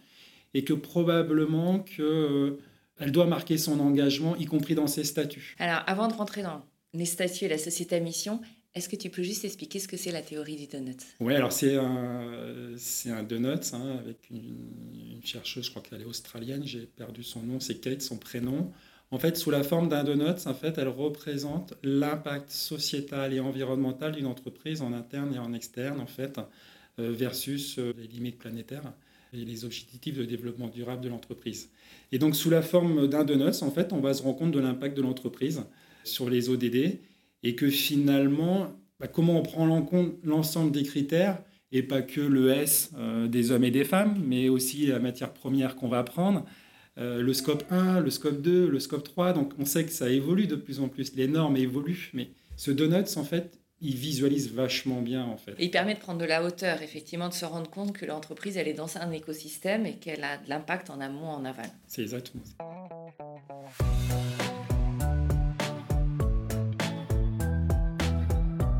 et 0.53 0.63
que 0.63 0.73
probablement 0.73 1.79
que 1.79 2.01
euh, 2.01 2.57
elle 2.99 3.11
doit 3.11 3.25
marquer 3.25 3.57
son 3.57 3.79
engagement, 3.79 4.35
y 4.35 4.45
compris 4.45 4.75
dans 4.75 4.87
ses 4.87 5.03
statuts. 5.03 5.55
Alors, 5.59 5.81
avant 5.87 6.07
de 6.07 6.13
rentrer 6.13 6.43
dans 6.43 6.63
les 6.93 7.05
statuts 7.05 7.45
et 7.45 7.49
la 7.49 7.57
société 7.57 7.95
à 7.95 7.99
mission, 7.99 8.39
est-ce 8.75 8.89
que 8.89 8.95
tu 8.95 9.09
peux 9.09 9.21
juste 9.21 9.45
expliquer 9.45 9.79
ce 9.79 9.87
que 9.87 9.97
c'est 9.97 10.11
la 10.11 10.21
théorie 10.21 10.55
du 10.55 10.65
donut? 10.65 10.97
Oui, 11.19 11.35
alors 11.35 11.51
c'est 11.51 11.75
un, 11.75 12.73
c'est 12.77 13.11
un 13.11 13.21
donut 13.21 13.73
hein, 13.73 13.99
avec 13.99 14.29
une, 14.31 15.21
chercheuse, 15.23 15.65
je 15.65 15.69
crois 15.69 15.83
qu'elle 15.83 16.01
est 16.01 16.05
australienne, 16.05 16.63
j'ai 16.65 16.85
perdu 16.85 17.23
son 17.23 17.41
nom, 17.43 17.59
c'est 17.59 17.75
Kate, 17.75 18.01
son 18.01 18.17
prénom. 18.17 18.71
En 19.11 19.19
fait, 19.19 19.37
sous 19.37 19.51
la 19.51 19.63
forme 19.63 19.89
d'un 19.89 20.03
donut, 20.03 20.47
en 20.47 20.55
fait, 20.55 20.79
elle 20.79 20.87
représente 20.87 21.75
l'impact 21.83 22.49
sociétal 22.49 23.31
et 23.31 23.39
environnemental 23.39 24.13
d'une 24.13 24.25
entreprise 24.25 24.81
en 24.81 24.91
interne 24.91 25.35
et 25.35 25.39
en 25.39 25.53
externe, 25.53 25.99
en 25.99 26.07
fait, 26.07 26.39
euh, 26.99 27.11
versus 27.11 27.77
euh, 27.77 27.93
les 27.95 28.07
limites 28.07 28.39
planétaires 28.39 28.91
les 29.33 29.65
objectifs 29.65 30.15
de 30.15 30.25
développement 30.25 30.67
durable 30.67 31.03
de 31.03 31.09
l'entreprise. 31.09 31.69
Et 32.11 32.19
donc, 32.19 32.35
sous 32.35 32.49
la 32.49 32.61
forme 32.61 33.07
d'un 33.07 33.23
donut, 33.23 33.61
en 33.61 33.71
fait, 33.71 33.91
on 33.91 33.99
va 33.99 34.13
se 34.13 34.23
rendre 34.23 34.37
compte 34.37 34.51
de 34.51 34.59
l'impact 34.59 34.95
de 34.95 35.01
l'entreprise 35.01 35.63
sur 36.03 36.29
les 36.29 36.49
ODD 36.49 36.99
et 37.43 37.55
que 37.55 37.69
finalement, 37.69 38.71
bah, 38.99 39.07
comment 39.07 39.39
on 39.39 39.43
prend 39.43 39.67
en 39.67 39.81
compte 39.81 40.13
l'ensemble 40.23 40.71
des 40.71 40.83
critères 40.83 41.41
et 41.71 41.81
pas 41.81 42.01
que 42.01 42.21
le 42.21 42.51
S 42.51 42.91
euh, 42.97 43.27
des 43.27 43.51
hommes 43.51 43.63
et 43.63 43.71
des 43.71 43.83
femmes, 43.83 44.21
mais 44.25 44.47
aussi 44.47 44.85
la 44.85 44.99
matière 44.99 45.33
première 45.33 45.75
qu'on 45.75 45.87
va 45.87 46.03
prendre, 46.03 46.45
euh, 46.99 47.21
le 47.21 47.33
scope 47.33 47.63
1, 47.71 47.99
le 48.01 48.11
scope 48.11 48.41
2, 48.41 48.69
le 48.69 48.79
scope 48.79 49.03
3. 49.03 49.33
Donc, 49.33 49.53
on 49.57 49.65
sait 49.65 49.83
que 49.83 49.91
ça 49.91 50.09
évolue 50.09 50.45
de 50.45 50.55
plus 50.55 50.79
en 50.79 50.87
plus, 50.87 51.15
les 51.15 51.27
normes 51.27 51.57
évoluent, 51.57 52.11
mais 52.13 52.29
ce 52.55 52.69
donut, 52.69 53.17
en 53.17 53.23
fait, 53.23 53.59
il 53.83 53.95
visualise 53.97 54.51
vachement 54.51 55.01
bien 55.01 55.25
en 55.25 55.35
fait. 55.35 55.55
il 55.59 55.69
permet 55.69 55.93
de 55.93 55.99
prendre 55.99 56.19
de 56.19 56.25
la 56.25 56.43
hauteur, 56.43 56.81
effectivement, 56.81 57.27
de 57.27 57.33
se 57.33 57.43
rendre 57.43 57.69
compte 57.69 57.91
que 57.91 58.05
l'entreprise, 58.05 58.55
elle 58.57 58.69
est 58.69 58.73
dans 58.73 58.97
un 58.97 59.11
écosystème 59.11 59.85
et 59.85 59.95
qu'elle 59.95 60.23
a 60.23 60.37
de 60.37 60.49
l'impact 60.49 60.89
en 60.89 61.01
amont, 61.01 61.27
en 61.27 61.43
aval. 61.43 61.69
C'est 61.87 62.01
exactement 62.01 62.43
ça. 62.45 62.63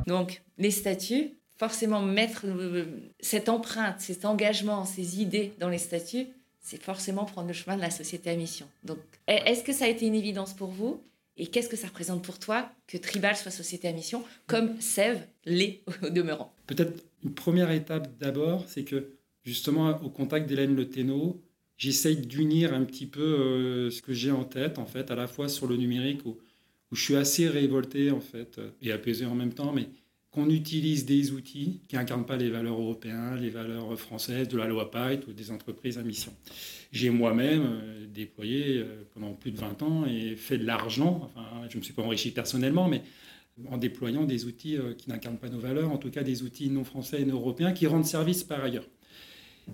Donc, 0.07 0.41
les 0.57 0.71
statuts, 0.71 1.33
forcément 1.57 2.01
mettre 2.01 2.45
euh, 2.45 2.85
cette 3.19 3.49
empreinte, 3.49 3.99
cet 3.99 4.25
engagement, 4.25 4.85
ces 4.85 5.21
idées 5.21 5.53
dans 5.59 5.69
les 5.69 5.77
statuts, 5.77 6.27
c'est 6.61 6.81
forcément 6.81 7.25
prendre 7.25 7.47
le 7.47 7.53
chemin 7.53 7.75
de 7.75 7.81
la 7.81 7.89
société 7.89 8.29
à 8.29 8.35
mission. 8.35 8.67
Donc, 8.85 8.99
est-ce 9.27 9.63
que 9.63 9.73
ça 9.73 9.85
a 9.85 9.87
été 9.89 10.05
une 10.07 10.15
évidence 10.15 10.53
pour 10.53 10.69
vous? 10.69 11.01
Et 11.38 11.48
qu'est-ce 11.48 11.69
que 11.69 11.76
ça 11.76 11.88
représente 11.88 12.24
pour 12.24 12.39
toi 12.39 12.69
que 12.88 12.98
Tribal 12.98 13.36
soit 13.36 13.52
société 13.52 13.88
à 13.88 13.93
mission, 13.93 14.24
comme 14.48 14.80
Sève 14.80 15.26
l'est 15.46 15.82
au 16.04 16.10
demeurant? 16.10 16.54
Peut-être 16.67 17.04
une 17.24 17.34
première 17.34 17.72
étape 17.72 18.17
d'abord, 18.19 18.65
c'est 18.67 18.84
que 18.84 19.13
justement 19.43 20.02
au 20.04 20.10
contact 20.10 20.48
d'Hélène 20.48 20.76
Le 20.76 20.89
Téno, 20.89 21.41
j'essaye 21.78 22.17
d'unir 22.17 22.74
un 22.74 22.84
petit 22.84 23.08
peu 23.08 23.22
euh, 23.22 23.89
ce 23.89 24.02
que 24.02 24.13
j'ai 24.13 24.32
en 24.32 24.43
tête, 24.43 24.78
en 24.78 24.86
fait, 24.86 25.12
à 25.12 25.15
la 25.15 25.28
fois 25.28 25.50
sur 25.50 25.67
le 25.67 25.76
numérique, 25.76 26.26
où, 26.26 26.38
où, 26.91 26.96
je 26.96 27.04
suis 27.04 27.15
assez 27.15 27.48
révolté, 27.48 28.12
en 28.12 28.22
fait, 28.22 28.62
et 28.82 28.91
apaisé 28.91 29.26
en 29.26 29.36
même 29.36 29.54
temps, 29.54 29.74
mais 29.74 29.89
qu'on 30.34 30.50
utilise 30.50 31.06
des 31.06 31.32
outils 31.32 31.82
qui 31.88 31.96
n'incarnent 31.96 32.26
pas 32.26 32.38
les 32.38 32.50
valeurs 32.50 32.80
européennes, 32.80 33.38
les 33.39 33.52
valeurs 33.52 33.98
françaises, 34.00 34.48
de 34.48 34.58
la 34.58 34.67
loi 34.67 34.89
Pacte 34.89 35.28
ou 35.28 35.34
des 35.34 35.52
entreprises 35.52 36.00
à 36.00 36.02
mission. 36.02 36.34
J'ai 36.91 37.12
moi-même 37.12 37.62
euh, 37.65 38.08
déployé 38.08 38.80
euh, 38.80 39.04
pendant 39.13 39.34
plus 39.34 39.52
de 39.52 39.58
20 39.58 39.84
ans 39.84 40.06
et 40.08 40.36
fait 40.36 40.58
de 40.58 40.65
l'argent, 40.65 41.22
enfin, 41.24 41.46
je 41.69 41.76
ne 41.76 41.80
me 41.80 41.84
suis 41.84 41.93
pas 41.93 42.02
enrichi 42.02 42.32
personnellement, 42.32 42.88
mais 42.88 43.04
en 43.69 43.78
déployant 43.78 44.24
des 44.24 44.46
outils 44.46 44.76
euh, 44.76 44.96
qui 44.96 45.10
n'incarnent 45.10 45.38
pas 45.38 45.50
nos 45.50 45.60
valeurs, 45.60 45.91
en 45.91 45.98
tout 45.98 46.10
cas 46.10 46.24
des 46.24 46.41
outils 46.41 46.72
non 46.72 46.84
français 46.84 47.22
et 47.22 47.26
non 47.26 47.36
européens 47.36 47.72
qui 47.72 47.86
rendent 47.86 48.06
service 48.06 48.43
par 48.43 48.63
ailleurs. 48.63 48.88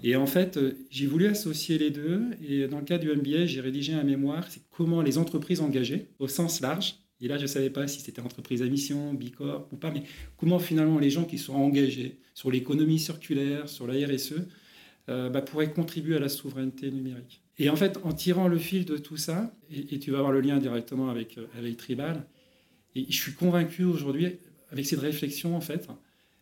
Et 0.03 0.17
en 0.17 0.27
fait, 0.27 0.59
j'ai 0.91 1.07
voulu 1.07 1.27
associer 1.27 1.79
les 1.79 1.89
deux. 1.89 2.21
Et 2.47 2.67
dans 2.67 2.77
le 2.77 2.85
cas 2.85 2.99
du 2.99 3.09
MBA, 3.11 3.47
j'ai 3.47 3.59
rédigé 3.59 3.93
un 3.93 4.03
mémoire, 4.03 4.45
c'est 4.47 4.61
comment 4.69 5.01
les 5.01 5.17
entreprises 5.17 5.61
engagées, 5.61 6.09
au 6.19 6.27
sens 6.27 6.61
large, 6.61 6.97
et 7.21 7.27
là, 7.27 7.37
je 7.37 7.43
ne 7.43 7.47
savais 7.47 7.69
pas 7.69 7.87
si 7.87 7.99
c'était 7.99 8.21
entreprise 8.21 8.61
à 8.61 8.65
mission, 8.65 9.13
Bicorp 9.13 9.67
ou 9.71 9.75
pas, 9.75 9.91
mais 9.91 10.03
comment 10.37 10.59
finalement 10.59 10.99
les 10.99 11.09
gens 11.09 11.25
qui 11.25 11.37
sont 11.37 11.53
engagés 11.53 12.17
sur 12.33 12.49
l'économie 12.49 12.99
circulaire, 12.99 13.67
sur 13.67 13.87
la 13.87 13.93
RSE, 14.07 14.35
euh, 15.09 15.29
bah, 15.29 15.41
pourraient 15.41 15.71
contribuer 15.71 16.15
à 16.15 16.19
la 16.19 16.29
souveraineté 16.29 16.91
numérique. 16.91 17.41
Et 17.57 17.69
en 17.69 17.75
fait, 17.75 17.99
en 18.03 18.13
tirant 18.13 18.47
le 18.47 18.57
fil 18.57 18.85
de 18.85 18.97
tout 18.97 19.17
ça, 19.17 19.53
et, 19.69 19.99
tu 19.99 20.11
vas 20.11 20.19
avoir 20.19 20.31
le 20.31 20.39
lien 20.39 20.59
directement 20.59 21.09
avec, 21.09 21.37
euh, 21.37 21.73
Tribal, 21.73 22.25
et 22.95 23.05
je 23.09 23.15
suis 23.15 23.33
convaincu 23.33 23.83
aujourd'hui, 23.83 24.37
avec 24.71 24.85
cette 24.85 24.99
réflexion 24.99 25.57
en 25.57 25.61
fait, 25.61 25.89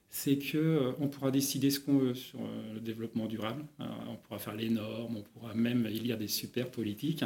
c'est 0.09 0.37
qu'on 0.37 0.57
euh, 0.57 0.91
on 0.99 1.07
pourra 1.07 1.31
décider 1.31 1.71
ce 1.71 1.79
qu'on 1.79 1.97
veut 1.97 2.13
sur 2.13 2.39
le 2.73 2.79
développement 2.79 3.25
durable, 3.25 3.65
on 3.79 4.15
pourra 4.15 4.37
faire 4.37 4.55
les 4.55 4.69
normes, 4.69 5.17
on 5.17 5.21
pourra 5.21 5.55
même 5.55 5.87
élire 5.87 6.17
des 6.17 6.27
super 6.27 6.69
politiques 6.69 7.23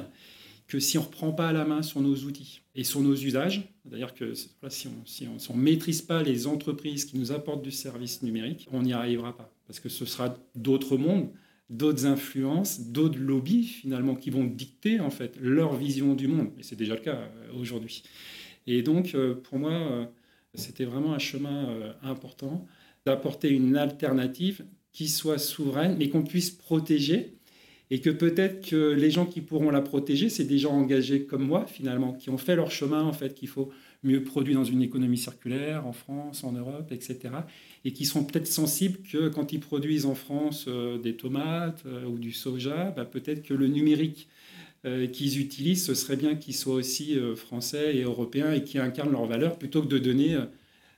que 0.71 0.79
si 0.79 0.97
on 0.97 1.01
ne 1.01 1.05
reprend 1.07 1.33
pas 1.33 1.51
la 1.51 1.65
main 1.65 1.81
sur 1.81 1.99
nos 1.99 2.15
outils 2.15 2.61
et 2.75 2.85
sur 2.85 3.01
nos 3.01 3.13
usages, 3.13 3.67
c'est-à-dire 3.83 4.13
que 4.13 4.33
si 4.33 4.87
on 5.49 5.57
ne 5.57 5.61
maîtrise 5.61 6.01
pas 6.01 6.23
les 6.23 6.47
entreprises 6.47 7.03
qui 7.03 7.17
nous 7.17 7.33
apportent 7.33 7.61
du 7.61 7.73
service 7.73 8.23
numérique, 8.23 8.69
on 8.71 8.81
n'y 8.81 8.93
arrivera 8.93 9.35
pas. 9.35 9.53
Parce 9.67 9.81
que 9.81 9.89
ce 9.89 10.05
sera 10.05 10.33
d'autres 10.55 10.95
mondes, 10.95 11.27
d'autres 11.69 12.05
influences, 12.05 12.79
d'autres 12.79 13.19
lobbies 13.19 13.65
finalement 13.65 14.15
qui 14.15 14.29
vont 14.29 14.45
dicter 14.45 15.01
en 15.01 15.09
fait 15.09 15.37
leur 15.41 15.75
vision 15.75 16.13
du 16.13 16.29
monde. 16.29 16.51
Et 16.57 16.63
c'est 16.63 16.77
déjà 16.77 16.95
le 16.95 17.01
cas 17.01 17.15
euh, 17.15 17.59
aujourd'hui. 17.59 18.03
Et 18.65 18.81
donc 18.81 19.13
euh, 19.13 19.35
pour 19.35 19.59
moi, 19.59 19.73
euh, 19.73 20.05
c'était 20.53 20.85
vraiment 20.85 21.13
un 21.13 21.19
chemin 21.19 21.93
important 22.01 22.65
d'apporter 23.05 23.49
une 23.49 23.75
alternative 23.75 24.63
qui 24.93 25.09
soit 25.09 25.37
souveraine, 25.37 25.97
mais 25.97 26.07
qu'on 26.07 26.23
puisse 26.23 26.49
protéger 26.49 27.33
et 27.93 27.99
que 27.99 28.09
peut-être 28.09 28.65
que 28.69 28.93
les 28.93 29.11
gens 29.11 29.25
qui 29.25 29.41
pourront 29.41 29.69
la 29.69 29.81
protéger, 29.81 30.29
c'est 30.29 30.45
des 30.45 30.57
gens 30.57 30.71
engagés 30.71 31.25
comme 31.25 31.45
moi, 31.45 31.65
finalement, 31.67 32.13
qui 32.13 32.29
ont 32.29 32.37
fait 32.37 32.55
leur 32.55 32.71
chemin, 32.71 33.03
en 33.03 33.11
fait, 33.11 33.33
qu'il 33.33 33.49
faut 33.49 33.69
mieux 34.03 34.23
produire 34.23 34.57
dans 34.57 34.63
une 34.63 34.81
économie 34.81 35.17
circulaire, 35.17 35.85
en 35.85 35.91
France, 35.91 36.45
en 36.45 36.53
Europe, 36.53 36.89
etc. 36.93 37.19
Et 37.83 37.91
qui 37.91 38.05
sont 38.05 38.23
peut-être 38.23 38.47
sensibles 38.47 38.99
que 39.11 39.27
quand 39.27 39.51
ils 39.51 39.59
produisent 39.59 40.05
en 40.05 40.15
France 40.15 40.65
euh, 40.69 40.97
des 40.99 41.17
tomates 41.17 41.83
euh, 41.85 42.05
ou 42.05 42.17
du 42.17 42.31
soja, 42.31 42.91
bah, 42.95 43.03
peut-être 43.03 43.43
que 43.43 43.53
le 43.53 43.67
numérique 43.67 44.29
euh, 44.85 45.05
qu'ils 45.05 45.41
utilisent, 45.41 45.85
ce 45.85 45.93
serait 45.93 46.15
bien 46.15 46.35
qu'ils 46.35 46.55
soient 46.55 46.75
aussi 46.75 47.17
français 47.35 47.97
et 47.97 48.03
européens 48.03 48.53
et 48.53 48.63
qui 48.63 48.79
incarnent 48.79 49.11
leurs 49.11 49.27
valeurs 49.27 49.59
plutôt 49.59 49.81
que 49.81 49.87
de 49.87 49.99
donner 49.99 50.37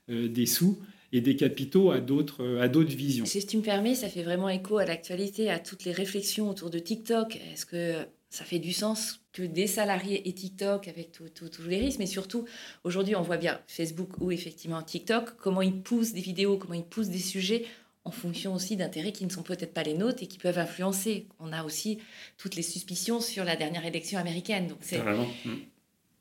des 0.09 0.45
sous 0.45 0.77
et 1.13 1.21
des 1.21 1.37
capitaux 1.37 1.91
à 1.91 2.01
d'autres 2.01 2.57
à 2.59 2.67
d'autres 2.67 2.95
visions. 2.95 3.25
Si 3.25 3.45
tu 3.45 3.57
me 3.57 3.61
permets, 3.61 3.95
ça 3.95 4.09
fait 4.09 4.23
vraiment 4.23 4.49
écho 4.49 4.77
à 4.79 4.85
l'actualité, 4.85 5.49
à 5.49 5.59
toutes 5.59 5.85
les 5.85 5.93
réflexions 5.93 6.49
autour 6.49 6.69
de 6.69 6.79
TikTok. 6.79 7.37
Est-ce 7.53 7.65
que 7.65 7.93
ça 8.29 8.43
fait 8.43 8.59
du 8.59 8.73
sens 8.73 9.21
que 9.31 9.43
des 9.43 9.67
salariés 9.67 10.27
et 10.27 10.33
TikTok 10.33 10.87
avec 10.87 11.11
tous 11.11 11.67
les 11.67 11.77
risques, 11.77 11.99
mais 11.99 12.07
surtout 12.07 12.45
aujourd'hui 12.83 13.15
on 13.15 13.21
voit 13.21 13.37
bien 13.37 13.61
Facebook 13.67 14.09
ou 14.19 14.31
effectivement 14.31 14.81
TikTok, 14.81 15.37
comment 15.37 15.61
ils 15.61 15.81
poussent 15.81 16.13
des 16.13 16.21
vidéos, 16.21 16.57
comment 16.57 16.73
ils 16.73 16.83
poussent 16.83 17.09
des 17.09 17.19
sujets 17.19 17.65
en 18.05 18.11
fonction 18.11 18.53
aussi 18.53 18.75
d'intérêts 18.75 19.11
qui 19.11 19.25
ne 19.25 19.29
sont 19.29 19.43
peut-être 19.43 19.73
pas 19.73 19.83
les 19.83 19.93
nôtres 19.93 20.23
et 20.23 20.27
qui 20.27 20.37
peuvent 20.37 20.57
influencer. 20.57 21.27
On 21.39 21.53
a 21.53 21.63
aussi 21.63 21.99
toutes 22.37 22.55
les 22.55 22.63
suspicions 22.63 23.21
sur 23.21 23.45
la 23.45 23.55
dernière 23.55 23.85
élection 23.85 24.19
américaine. 24.19 24.67
Donc 24.67 24.79
c'est 24.81 24.99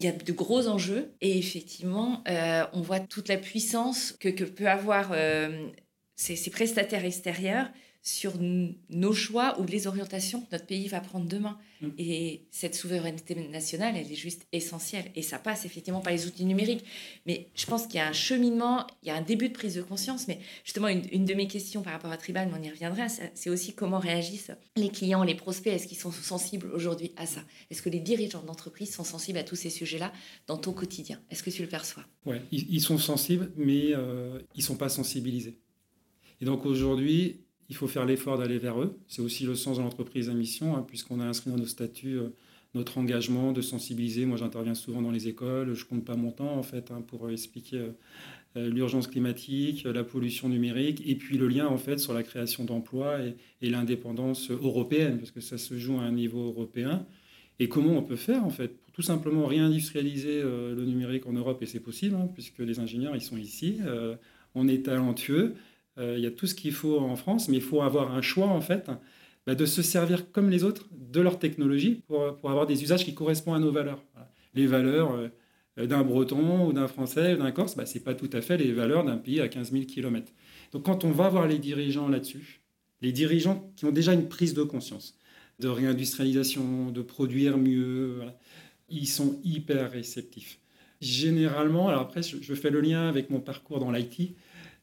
il 0.03 0.07
y 0.07 0.09
a 0.09 0.13
de 0.13 0.33
gros 0.33 0.67
enjeux. 0.69 1.15
Et 1.21 1.39
effectivement, 1.39 2.23
euh, 2.29 2.65
on 2.73 2.81
voit 2.81 3.01
toute 3.01 3.29
la 3.29 3.37
puissance 3.37 4.13
que, 4.19 4.29
peut 4.45 4.69
avoir 4.69 5.11
euh, 5.13 5.69
ces, 6.17 6.51
prestataires 6.51 7.05
extérieurs 7.05 7.69
sur 8.03 8.33
nos 8.91 9.13
choix 9.13 9.61
ou 9.61 9.65
les 9.65 9.87
orientations 9.87 10.41
que 10.41 10.49
notre 10.51 10.67
pays 10.67 10.89
va 10.89 11.01
prendre 11.01 11.27
demain. 11.27 11.57
Mm. 11.81 11.89
Et 11.99 12.47
cette 12.51 12.75
souveraineté 12.75 13.37
nationale, 13.49 13.95
elle 13.97 14.11
est 14.11 14.17
juste 14.17 14.43
essentielle. 14.51 15.13
Et 15.15 15.23
ça 15.23 15.39
passe 15.39 15.65
effectivement 15.65 16.01
par 16.01 16.13
les 16.13 16.27
outils 16.27 16.45
numériques. 16.45 16.85
Mais 17.27 17.47
je 17.55 17.65
pense 17.65 17.87
qu'il 17.87 17.97
y 17.97 18.01
a 18.01 18.09
un 18.09 18.13
cheminement, 18.13 18.89
il 19.03 19.09
y 19.09 19.11
a 19.13 19.17
un 19.17 19.23
début 19.23 19.49
de 19.49 19.55
prise 19.55 19.77
de 19.77 19.83
conscience. 19.83 20.27
Mais 20.27 20.41
justement, 20.65 20.89
une, 20.89 21.25
de 21.25 21.35
mes 21.35 21.47
questions 21.47 21.83
par 21.83 21.93
rapport 21.93 22.11
à 22.11 22.17
Tribal, 22.17 22.49
mais 22.49 22.59
on 22.59 22.63
y 22.63 22.71
reviendra, 22.71 23.07
c'est 23.09 23.51
aussi 23.51 23.73
comment 23.73 24.01
réagissent 24.01 24.51
les 24.75 24.89
clients, 24.89 25.23
les 25.23 25.37
prospects. 25.37 25.73
Est-ce 25.73 25.87
qu'ils 25.87 25.99
sont 25.99 26.11
sensibles 26.11 26.73
aujourd'hui 26.73 27.13
à 27.17 27.27
ça? 27.27 27.43
Est-ce 27.71 27.83
que 27.83 27.89
les 27.89 28.01
dirigeants 28.01 28.43
d'entreprise 28.43 28.93
sont 28.93 29.05
sensibles 29.05 29.39
à 29.39 29.45
tous 29.45 29.57
ces 29.57 29.71
sujets-là 29.71 30.13
dans 30.49 30.57
ton 30.57 30.73
quotidien? 30.73 31.21
Est-ce 31.31 31.45
que 31.45 31.51
tu 31.51 31.63
le 31.63 31.69
perçois? 31.69 32.05
Oui, 32.27 32.39
ils, 32.51 32.81
sont 32.81 32.99
sensibles, 32.99 33.53
mais 33.57 33.95
euh, 33.95 34.41
ils 34.57 34.61
ne 34.61 34.65
sont 34.65 34.77
pas 34.77 34.89
sensibilisés. 34.89 35.57
Et 36.41 36.45
donc 36.45 36.67
aujourd'hui, 36.67 37.43
il 37.73 37.75
faut 37.75 37.89
faire 37.89 38.05
l'effort 38.05 38.37
d'aller 38.37 38.59
vers 38.59 38.83
eux. 38.83 38.99
C'est 39.09 39.23
aussi 39.23 39.47
le 39.47 39.55
sens 39.55 39.79
de 39.79 39.83
l'entreprise 39.83 40.29
à 40.29 40.35
mission, 40.35 40.77
hein, 40.77 40.85
puisqu'on 40.87 41.21
a 41.21 41.25
inscrit 41.25 41.51
dans 41.51 41.57
nos 41.57 41.65
statuts 41.65 42.19
euh, 42.19 42.29
notre 42.75 42.99
engagement 42.99 43.53
de 43.53 43.63
sensibiliser. 43.63 44.27
Moi, 44.27 44.37
j'interviens 44.37 44.75
souvent 44.75 45.01
dans 45.01 45.11
les 45.11 45.27
écoles, 45.27 45.73
je 45.73 45.87
compte 45.87 46.05
pas 46.05 46.15
mon 46.15 46.33
temps 46.33 46.55
en 46.55 46.63
fait 46.63 46.91
hein, 46.91 47.01
pour 47.01 47.31
expliquer 47.31 47.79
euh, 48.57 48.69
l'urgence 48.69 49.07
climatique, 49.07 49.85
la 49.85 50.05
pollution 50.05 50.51
numérique, 50.51 51.03
et 51.07 51.15
puis 51.15 51.39
le 51.39 51.49
lien 51.49 51.67
en 51.67 51.79
fait 51.79 51.97
sur 51.97 52.13
la 52.13 52.23
création 52.23 52.65
d'emplois 52.65 53.21
et, 53.63 53.71
l'indépendance 53.71 54.51
européenne, 54.51 55.17
parce 55.17 55.31
que 55.31 55.41
ça 55.41 55.57
se 55.57 55.79
joue 55.79 55.97
à 55.99 56.03
un 56.03 56.13
niveau 56.13 56.49
européen. 56.49 57.07
Et 57.59 57.71
comment 57.71 57.97
on 57.97 58.03
peut 58.03 58.17
faire 58.17 58.45
en 58.45 58.51
fait 58.51 58.77
pour 58.83 58.93
tout 58.93 59.01
simplement 59.01 59.47
réindustrialiser 59.47 60.43
euh, 60.43 60.75
le 60.75 60.85
numérique 60.85 61.27
en 61.27 61.33
Europe, 61.33 61.63
et 61.63 61.67
c'est 61.67 61.81
possible, 61.81 62.17
hein, 62.17 62.29
puisque 62.35 62.59
les 62.59 62.81
ingénieurs 62.81 63.17
ils 63.17 63.23
sont 63.23 63.39
ici, 63.39 63.79
on 64.55 64.69
est 64.69 64.85
talentueux. 64.85 65.55
Euh, 65.99 66.15
il 66.17 66.25
y 66.25 66.27
a 66.27 66.31
tout 66.31 66.47
ce 66.47 66.55
qu'il 66.55 66.73
faut 66.73 66.99
en 66.99 67.17
France, 67.17 67.49
mais 67.49 67.57
il 67.57 67.63
faut 67.63 67.83
avoir 67.83 68.15
un 68.15 68.23
choix 68.23 68.47
en 68.47 68.61
fait 68.61 68.91
bah, 69.47 69.55
de 69.55 69.67
se 69.67 69.83
servir 69.83 70.31
comme 70.33 70.51
les 70.51 70.65
autres 70.65 70.89
de 70.93 71.21
leur 71.21 71.39
technologie 71.39 72.03
pour, 72.07 72.37
pour 72.37 72.51
avoir 72.51 72.67
des 72.67 72.83
usages 72.83 73.05
qui 73.05 73.15
correspondent 73.15 73.57
à 73.57 73.61
nos 73.61 73.73
valeurs. 73.73 74.03
Les 74.55 74.67
valeurs 74.67 75.13
euh, 75.79 75.87
d'un 75.87 76.03
Breton 76.03 76.67
ou 76.67 76.73
d'un 76.73 76.89
Français 76.89 77.35
ou 77.35 77.39
d'un 77.39 77.53
Corse, 77.53 77.77
bah, 77.77 77.87
ce 77.87 77.95
n'est 77.95 78.05
pas 78.05 78.15
tout 78.15 78.31
à 78.33 78.41
fait 78.41 78.57
les 78.57 78.73
valeurs 78.73 79.05
d'un 79.05 79.19
pays 79.19 79.41
à 79.41 79.49
15 79.49 79.73
000 79.73 79.85
km. 79.85 80.33
Donc 80.73 80.85
quand 80.85 81.05
on 81.05 81.11
va 81.11 81.29
voir 81.29 81.47
les 81.47 81.59
dirigeants 81.59 82.09
là-dessus, 82.09 82.61
les 83.03 83.13
dirigeants 83.13 83.73
qui 83.77 83.85
ont 83.85 83.93
déjà 83.93 84.15
une 84.15 84.29
prise 84.29 84.55
de 84.55 84.63
conscience 84.63 85.19
de 85.59 85.69
réindustrialisation, 85.69 86.91
de 86.91 87.03
produire 87.03 87.57
mieux, 87.57 88.21
ils 88.89 89.07
sont 89.07 89.41
hyper 89.45 89.91
réceptifs. 89.91 90.59
Généralement, 91.01 91.89
alors 91.89 92.03
après, 92.03 92.23
je, 92.23 92.55
fais 92.55 92.71
le 92.71 92.81
lien 92.81 93.09
avec 93.09 93.31
mon 93.31 93.41
parcours 93.41 93.81
dans 93.81 93.91
l'IT. 93.91 94.37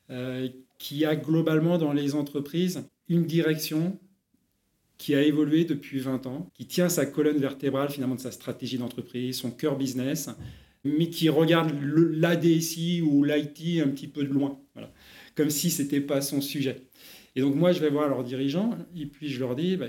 Euh, 0.10 0.50
qui 0.80 1.06
a 1.06 1.16
globalement 1.16 1.78
dans 1.78 1.94
les 1.94 2.16
entreprises 2.16 2.84
une 3.08 3.26
direction 3.26 4.00
qui 4.98 5.16
a 5.16 5.22
évolué 5.22 5.64
depuis 5.66 6.00
20 6.00 6.26
ans, 6.26 6.50
qui 6.56 6.66
tient 6.66 6.90
sa 6.90 7.06
colonne 7.06 7.38
vertébrale 7.38 7.90
finalement 7.90 8.16
de 8.16 8.20
sa 8.20 8.32
stratégie 8.32 8.78
d'entreprise, 8.78 9.38
son 9.38 9.52
cœur 9.52 9.78
business, 9.78 10.30
mais 10.84 11.10
qui 11.10 11.30
regarde 11.30 11.72
l'ADSI 11.82 13.02
ou 13.02 13.24
l'IT 13.24 13.82
un 13.82 13.90
petit 13.90 14.08
peu 14.08 14.24
de 14.24 14.34
loin, 14.34 14.60
voilà. 14.74 14.92
comme 15.36 15.50
si 15.50 15.70
ce 15.70 15.84
n'était 15.84 16.02
pas 16.02 16.22
son 16.22 16.42
sujet. 16.42 16.88
Et 17.36 17.42
donc 17.42 17.56
moi, 17.56 17.72
je 17.72 17.80
vais 17.80 17.90
voir 17.90 18.10
leurs 18.10 18.24
dirigeants 18.24 18.78
et 18.96 19.06
puis 19.06 19.30
je 19.30 19.40
leur 19.40 19.56
dis, 19.56 19.78
bah, 19.78 19.88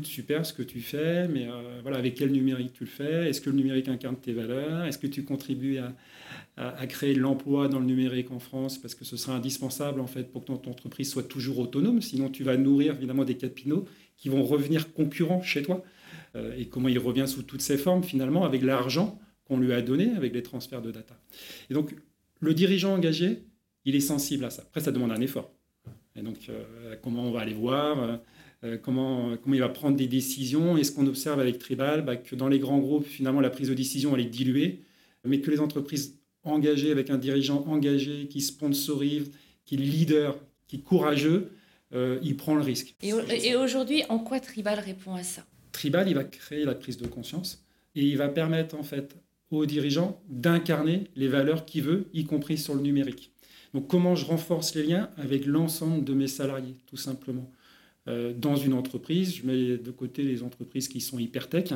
super 0.00 0.46
ce 0.46 0.52
que 0.52 0.62
tu 0.62 0.80
fais, 0.80 1.28
mais 1.28 1.46
euh, 1.46 1.80
voilà, 1.82 1.98
avec 1.98 2.14
quel 2.14 2.32
numérique 2.32 2.72
tu 2.72 2.84
le 2.84 2.90
fais? 2.90 3.28
Est-ce 3.28 3.40
que 3.40 3.50
le 3.50 3.56
numérique 3.56 3.88
incarne 3.88 4.16
tes 4.16 4.32
valeurs? 4.32 4.84
Est-ce 4.84 4.98
que 4.98 5.06
tu 5.06 5.24
contribues 5.24 5.78
à, 6.56 6.86
créer 6.86 7.14
de 7.14 7.20
l'emploi 7.20 7.68
dans 7.68 7.78
le 7.78 7.84
numérique 7.84 8.30
en 8.30 8.38
France? 8.38 8.78
Parce 8.78 8.94
que 8.94 9.04
ce 9.04 9.16
sera 9.16 9.36
indispensable 9.36 10.00
en 10.00 10.06
fait 10.06 10.32
pour 10.32 10.42
que 10.42 10.46
ton 10.46 10.70
entreprise 10.70 11.10
soit 11.10 11.22
toujours 11.22 11.58
autonome. 11.58 12.00
Sinon, 12.00 12.30
tu 12.30 12.42
vas 12.42 12.56
nourrir 12.56 12.94
évidemment 12.94 13.24
des 13.24 13.36
capitaux 13.36 13.86
qui 14.16 14.28
vont 14.28 14.42
revenir 14.42 14.92
concurrents 14.92 15.42
chez 15.42 15.62
toi. 15.62 15.84
Euh, 16.36 16.56
et 16.56 16.66
comment 16.66 16.88
il 16.88 16.98
revient 16.98 17.28
sous 17.28 17.42
toutes 17.42 17.62
ses 17.62 17.76
formes 17.76 18.02
finalement 18.02 18.44
avec 18.44 18.62
l'argent 18.62 19.20
qu'on 19.44 19.58
lui 19.58 19.72
a 19.72 19.82
donné 19.82 20.12
avec 20.16 20.32
les 20.32 20.42
transferts 20.42 20.82
de 20.82 20.90
data. 20.90 21.18
Et 21.68 21.74
donc, 21.74 21.94
le 22.40 22.54
dirigeant 22.54 22.94
engagé, 22.94 23.44
il 23.84 23.94
est 23.94 24.00
sensible 24.00 24.44
à 24.44 24.50
ça. 24.50 24.62
Après, 24.62 24.80
ça 24.80 24.92
demande 24.92 25.12
un 25.12 25.20
effort. 25.20 25.52
Et 26.16 26.22
donc, 26.22 26.48
euh, 26.48 26.96
comment 27.02 27.24
on 27.24 27.30
va 27.30 27.40
aller 27.40 27.54
voir 27.54 28.20
euh, 28.64 28.76
comment, 28.76 29.36
comment 29.42 29.54
il 29.54 29.60
va 29.60 29.68
prendre 29.68 29.96
des 29.96 30.06
décisions. 30.06 30.76
Et 30.76 30.84
ce 30.84 30.92
qu'on 30.92 31.06
observe 31.06 31.40
avec 31.40 31.58
Tribal, 31.58 32.04
bah, 32.04 32.16
que 32.16 32.34
dans 32.34 32.48
les 32.48 32.58
grands 32.58 32.78
groupes, 32.78 33.06
finalement, 33.06 33.40
la 33.40 33.50
prise 33.50 33.68
de 33.68 33.74
décision, 33.74 34.14
elle 34.14 34.22
est 34.22 34.30
diluée, 34.30 34.82
mais 35.24 35.40
que 35.40 35.50
les 35.50 35.60
entreprises 35.60 36.18
engagées, 36.44 36.90
avec 36.90 37.10
un 37.10 37.18
dirigeant 37.18 37.64
engagé, 37.66 38.26
qui 38.28 38.40
sponsorise, 38.40 39.30
qui 39.64 39.76
est 39.76 39.78
leader, 39.78 40.36
qui 40.66 40.76
est 40.76 40.80
courageux, 40.80 41.50
euh, 41.94 42.18
il 42.22 42.36
prend 42.36 42.54
le 42.54 42.62
risque. 42.62 42.94
Et, 43.02 43.54
aujourd'hui, 43.54 44.02
en 44.08 44.18
quoi 44.18 44.40
Tribal 44.40 44.78
répond 44.78 45.14
à 45.14 45.22
ça? 45.22 45.44
Tribal, 45.72 46.08
il 46.08 46.14
va 46.14 46.24
créer 46.24 46.64
la 46.64 46.74
prise 46.74 46.96
de 46.96 47.06
conscience 47.06 47.64
et 47.94 48.02
il 48.02 48.16
va 48.16 48.28
permettre 48.28 48.74
en 48.74 48.82
fait 48.82 49.14
aux 49.50 49.66
dirigeants 49.66 50.22
d'incarner 50.28 51.04
les 51.16 51.28
valeurs 51.28 51.66
qu'il 51.66 51.82
veut, 51.82 52.06
y 52.14 52.24
compris 52.24 52.56
sur 52.56 52.74
le 52.74 52.80
numérique. 52.80 53.32
Donc 53.74 53.88
comment 53.88 54.14
je 54.14 54.24
renforce 54.24 54.74
les 54.74 54.84
liens? 54.84 55.10
Avec 55.16 55.46
l'ensemble 55.46 56.04
de 56.04 56.14
mes 56.14 56.28
salariés, 56.28 56.76
tout 56.86 56.96
simplement. 56.96 57.50
Euh, 58.08 58.32
dans 58.36 58.56
une 58.56 58.72
entreprise. 58.72 59.36
Je 59.36 59.46
mets 59.46 59.76
de 59.78 59.90
côté 59.92 60.24
les 60.24 60.42
entreprises 60.42 60.88
qui 60.88 61.00
sont 61.00 61.20
hyper 61.20 61.48
tech, 61.48 61.72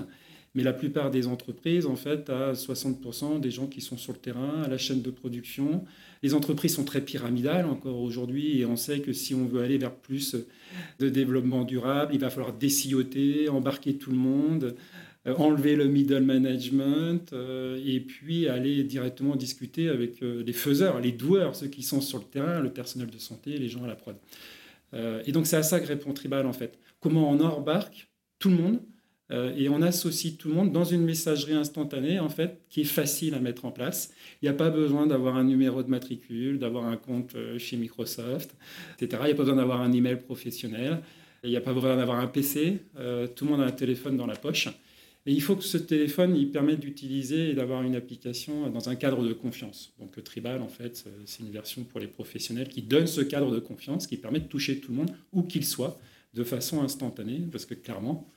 mais 0.56 0.64
la 0.64 0.72
plupart 0.72 1.12
des 1.12 1.28
entreprises, 1.28 1.86
en 1.86 1.94
fait, 1.94 2.28
à 2.30 2.52
60% 2.52 3.38
des 3.38 3.52
gens 3.52 3.68
qui 3.68 3.80
sont 3.80 3.96
sur 3.96 4.12
le 4.12 4.18
terrain, 4.18 4.62
à 4.64 4.68
la 4.68 4.76
chaîne 4.76 5.02
de 5.02 5.10
production. 5.10 5.84
Les 6.24 6.34
entreprises 6.34 6.74
sont 6.74 6.84
très 6.84 7.00
pyramidales 7.00 7.66
encore 7.66 8.00
aujourd'hui 8.00 8.58
et 8.58 8.66
on 8.66 8.74
sait 8.74 8.98
que 8.98 9.12
si 9.12 9.36
on 9.36 9.46
veut 9.46 9.62
aller 9.62 9.78
vers 9.78 9.94
plus 9.94 10.34
de 10.98 11.08
développement 11.08 11.62
durable, 11.62 12.12
il 12.12 12.18
va 12.18 12.28
falloir 12.28 12.52
décilloter, 12.52 13.48
embarquer 13.48 13.94
tout 13.94 14.10
le 14.10 14.16
monde, 14.16 14.74
euh, 15.28 15.34
enlever 15.36 15.76
le 15.76 15.84
middle 15.84 16.22
management 16.22 17.32
euh, 17.34 17.80
et 17.86 18.00
puis 18.00 18.48
aller 18.48 18.82
directement 18.82 19.36
discuter 19.36 19.88
avec 19.90 20.20
les 20.22 20.52
faiseurs, 20.52 20.98
les 20.98 21.12
doueurs, 21.12 21.54
ceux 21.54 21.68
qui 21.68 21.84
sont 21.84 22.00
sur 22.00 22.18
le 22.18 22.24
terrain, 22.24 22.58
le 22.58 22.70
personnel 22.70 23.10
de 23.10 23.18
santé, 23.18 23.58
les 23.58 23.68
gens 23.68 23.84
à 23.84 23.86
la 23.86 23.94
prod. 23.94 24.16
Euh, 24.96 25.22
et 25.26 25.32
donc 25.32 25.46
c'est 25.46 25.56
à 25.56 25.62
ça 25.62 25.78
que 25.80 25.86
répond 25.86 26.12
Tribal 26.12 26.46
en 26.46 26.52
fait. 26.52 26.78
Comment 27.00 27.30
on 27.30 27.40
embarque 27.40 28.08
tout 28.38 28.48
le 28.50 28.56
monde 28.56 28.80
euh, 29.32 29.52
et 29.56 29.68
on 29.68 29.82
associe 29.82 30.36
tout 30.36 30.48
le 30.48 30.54
monde 30.54 30.70
dans 30.70 30.84
une 30.84 31.02
messagerie 31.02 31.54
instantanée 31.54 32.20
en 32.20 32.28
fait 32.28 32.60
qui 32.68 32.82
est 32.82 32.84
facile 32.84 33.34
à 33.34 33.40
mettre 33.40 33.64
en 33.64 33.72
place. 33.72 34.12
Il 34.40 34.44
n'y 34.44 34.48
a 34.48 34.54
pas 34.54 34.70
besoin 34.70 35.06
d'avoir 35.06 35.36
un 35.36 35.44
numéro 35.44 35.82
de 35.82 35.90
matricule, 35.90 36.58
d'avoir 36.58 36.84
un 36.84 36.96
compte 36.96 37.34
euh, 37.34 37.58
chez 37.58 37.76
Microsoft, 37.76 38.56
etc. 39.00 39.22
Il 39.22 39.26
n'y 39.26 39.32
a 39.32 39.34
pas 39.34 39.42
besoin 39.42 39.56
d'avoir 39.56 39.80
un 39.80 39.92
email 39.92 40.16
professionnel. 40.16 41.00
Il 41.42 41.50
n'y 41.50 41.56
a 41.56 41.60
pas 41.60 41.72
besoin 41.72 41.96
d'avoir 41.96 42.18
un 42.18 42.26
PC. 42.26 42.82
tout 43.36 43.44
le 43.44 43.50
monde 43.50 43.60
a 43.60 43.66
un 43.66 43.70
téléphone 43.70 44.16
dans 44.16 44.26
la 44.26 44.34
poche. 44.34 44.68
Et 45.26 45.32
il 45.32 45.42
faut 45.42 45.56
que 45.56 45.64
ce 45.64 45.76
téléphone 45.76 46.36
il 46.36 46.50
permette 46.50 46.78
d'utiliser 46.78 47.50
et 47.50 47.54
d'avoir 47.54 47.82
une 47.82 47.96
application 47.96 48.70
dans 48.70 48.88
un 48.88 48.94
cadre 48.94 49.26
de 49.26 49.32
confiance. 49.32 49.92
Donc 49.98 50.22
Tribal, 50.22 50.62
en 50.62 50.68
fait, 50.68 51.04
c'est 51.24 51.42
une 51.42 51.50
version 51.50 51.82
pour 51.82 51.98
les 51.98 52.06
professionnels 52.06 52.68
qui 52.68 52.82
donne 52.82 53.08
ce 53.08 53.20
cadre 53.20 53.50
de 53.50 53.58
confiance, 53.58 54.06
qui 54.06 54.16
permet 54.16 54.38
de 54.38 54.46
toucher 54.46 54.78
tout 54.78 54.92
le 54.92 54.98
monde, 54.98 55.10
où 55.32 55.42
qu'il 55.42 55.64
soit, 55.64 55.98
de 56.34 56.44
façon 56.44 56.80
instantanée, 56.82 57.42
parce 57.50 57.66
que 57.66 57.74
clairement, 57.74 58.30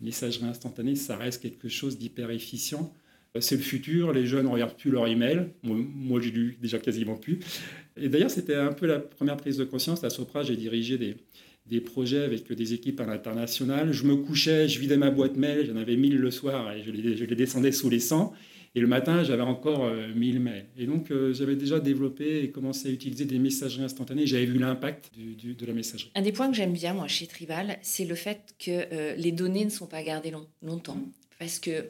messagerie 0.00 0.46
instantanée, 0.46 0.96
ça 0.96 1.16
reste 1.16 1.42
quelque 1.42 1.68
chose 1.68 1.98
d'hyper 1.98 2.30
efficient. 2.30 2.94
C'est 3.38 3.56
le 3.56 3.62
futur, 3.62 4.12
les 4.12 4.26
jeunes 4.26 4.46
ne 4.46 4.50
regardent 4.50 4.76
plus 4.76 4.90
leur 4.90 5.06
email. 5.06 5.50
Moi, 5.62 6.20
j'ai 6.20 6.30
lu 6.30 6.58
déjà 6.60 6.78
quasiment 6.78 7.16
plus. 7.16 7.38
Et 7.96 8.08
d'ailleurs, 8.08 8.30
c'était 8.30 8.56
un 8.56 8.72
peu 8.72 8.86
la 8.86 8.98
première 8.98 9.36
prise 9.36 9.56
de 9.56 9.64
conscience. 9.64 10.02
À 10.02 10.10
Sopra, 10.10 10.42
j'ai 10.42 10.56
dirigé 10.56 10.98
des, 10.98 11.16
des 11.70 11.80
projets 11.80 12.24
avec 12.24 12.52
des 12.52 12.74
équipes 12.74 13.00
à 13.00 13.06
l'international. 13.06 13.92
Je 13.92 14.04
me 14.04 14.16
couchais, 14.16 14.68
je 14.68 14.78
vidais 14.80 14.96
ma 14.96 15.10
boîte 15.10 15.36
mail, 15.36 15.66
j'en 15.66 15.76
avais 15.76 15.96
1000 15.96 16.16
le 16.16 16.30
soir 16.30 16.72
et 16.72 16.82
je 16.82 16.90
les, 16.90 17.36
descendais 17.36 17.72
sous 17.72 17.88
les 17.88 18.00
100. 18.00 18.32
Et 18.74 18.80
le 18.80 18.86
matin, 18.86 19.24
j'avais 19.24 19.42
encore 19.42 19.90
1000 20.14 20.36
euh, 20.36 20.40
mails. 20.40 20.66
Et 20.76 20.86
donc, 20.86 21.10
euh, 21.10 21.32
j'avais 21.32 21.56
déjà 21.56 21.80
développé 21.80 22.44
et 22.44 22.50
commencé 22.50 22.88
à 22.88 22.92
utiliser 22.92 23.24
des 23.24 23.38
messageries 23.38 23.82
instantanées. 23.82 24.26
J'avais 24.26 24.46
vu 24.46 24.58
l'impact 24.58 25.10
de 25.16 25.66
la 25.66 25.72
messagerie. 25.72 26.10
Un 26.14 26.22
des 26.22 26.30
points 26.30 26.48
que 26.48 26.56
j'aime 26.56 26.72
bien, 26.72 26.94
moi, 26.94 27.08
chez 27.08 27.26
Tribal, 27.26 27.78
c'est 27.82 28.04
le 28.04 28.14
fait 28.14 28.54
que 28.58 28.70
euh, 28.70 29.14
les 29.16 29.32
données 29.32 29.64
ne 29.64 29.70
sont 29.70 29.86
pas 29.86 30.02
gardées 30.02 30.32
longtemps. 30.62 30.98
Parce 31.38 31.58
que 31.58 31.86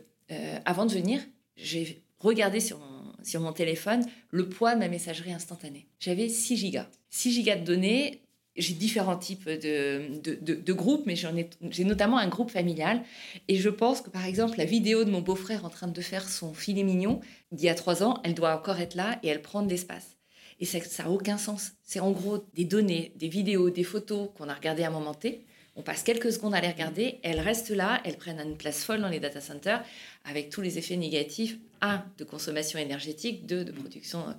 avant 0.64 0.86
de 0.86 0.92
venir, 0.92 1.20
j'ai 1.56 1.98
regardé 2.20 2.60
sur 2.60 2.78
mon, 2.78 3.24
sur 3.24 3.40
mon 3.40 3.52
téléphone 3.52 4.04
le 4.30 4.48
poids 4.48 4.74
de 4.74 4.78
ma 4.78 4.88
messagerie 4.88 5.32
instantanée. 5.32 5.86
J'avais 5.98 6.28
6 6.28 6.56
gigas. 6.56 6.88
6 7.10 7.32
gigas 7.32 7.56
de 7.56 7.64
données, 7.64 8.20
j'ai 8.60 8.74
différents 8.74 9.16
types 9.16 9.48
de, 9.48 10.72
groupes, 10.72 11.04
mais 11.06 11.14
j'ai 11.16 11.84
notamment 11.84 12.18
un 12.18 12.28
groupe 12.28 12.50
familial. 12.50 13.02
Et 13.48 13.56
je 13.56 13.68
pense 13.68 14.00
que, 14.00 14.10
par 14.10 14.24
exemple, 14.24 14.58
la 14.58 14.64
vidéo 14.64 15.04
de 15.04 15.10
mon 15.10 15.20
beau-frère 15.20 15.64
en 15.64 15.70
train 15.70 15.88
de 15.88 16.00
faire 16.00 16.28
son 16.28 16.54
filet 16.54 16.82
mignon 16.82 17.20
d'il 17.52 17.66
y 17.66 17.68
a 17.68 17.74
trois 17.74 18.02
ans, 18.02 18.20
elle 18.24 18.34
doit 18.34 18.54
encore 18.54 18.80
être 18.80 18.94
là 18.94 19.18
et 19.22 19.28
elle 19.28 19.42
prend 19.42 19.62
de 19.62 19.70
l'espace. 19.70 20.16
Et 20.60 20.66
ça 20.66 20.78
n'a 21.02 21.10
aucun 21.10 21.38
sens. 21.38 21.72
C'est 21.82 22.00
en 22.00 22.10
gros 22.10 22.44
des 22.54 22.64
données, 22.64 23.12
des 23.16 23.28
vidéos, 23.28 23.70
des 23.70 23.84
photos 23.84 24.28
qu'on 24.36 24.48
a 24.48 24.54
regardées 24.54 24.82
à 24.82 24.88
un 24.88 24.92
moment 24.92 25.14
T. 25.14 25.44
On 25.76 25.82
passe 25.82 26.02
quelques 26.02 26.32
secondes 26.32 26.54
à 26.54 26.60
les 26.60 26.68
regarder, 26.68 27.20
elles 27.22 27.40
restent 27.40 27.70
là, 27.70 28.02
elles 28.04 28.18
prennent 28.18 28.40
une 28.40 28.56
place 28.56 28.84
folle 28.84 29.00
dans 29.00 29.08
les 29.08 29.20
data 29.20 29.40
centers 29.40 29.82
avec 30.24 30.50
tous 30.50 30.60
les 30.60 30.76
effets 30.76 30.96
négatifs, 30.96 31.58
un, 31.80 32.04
de 32.18 32.24
consommation 32.24 32.78
énergétique, 32.78 33.46
deux, 33.46 33.64
de 33.64 33.72
production, 33.72 34.28
euh, 34.28 34.32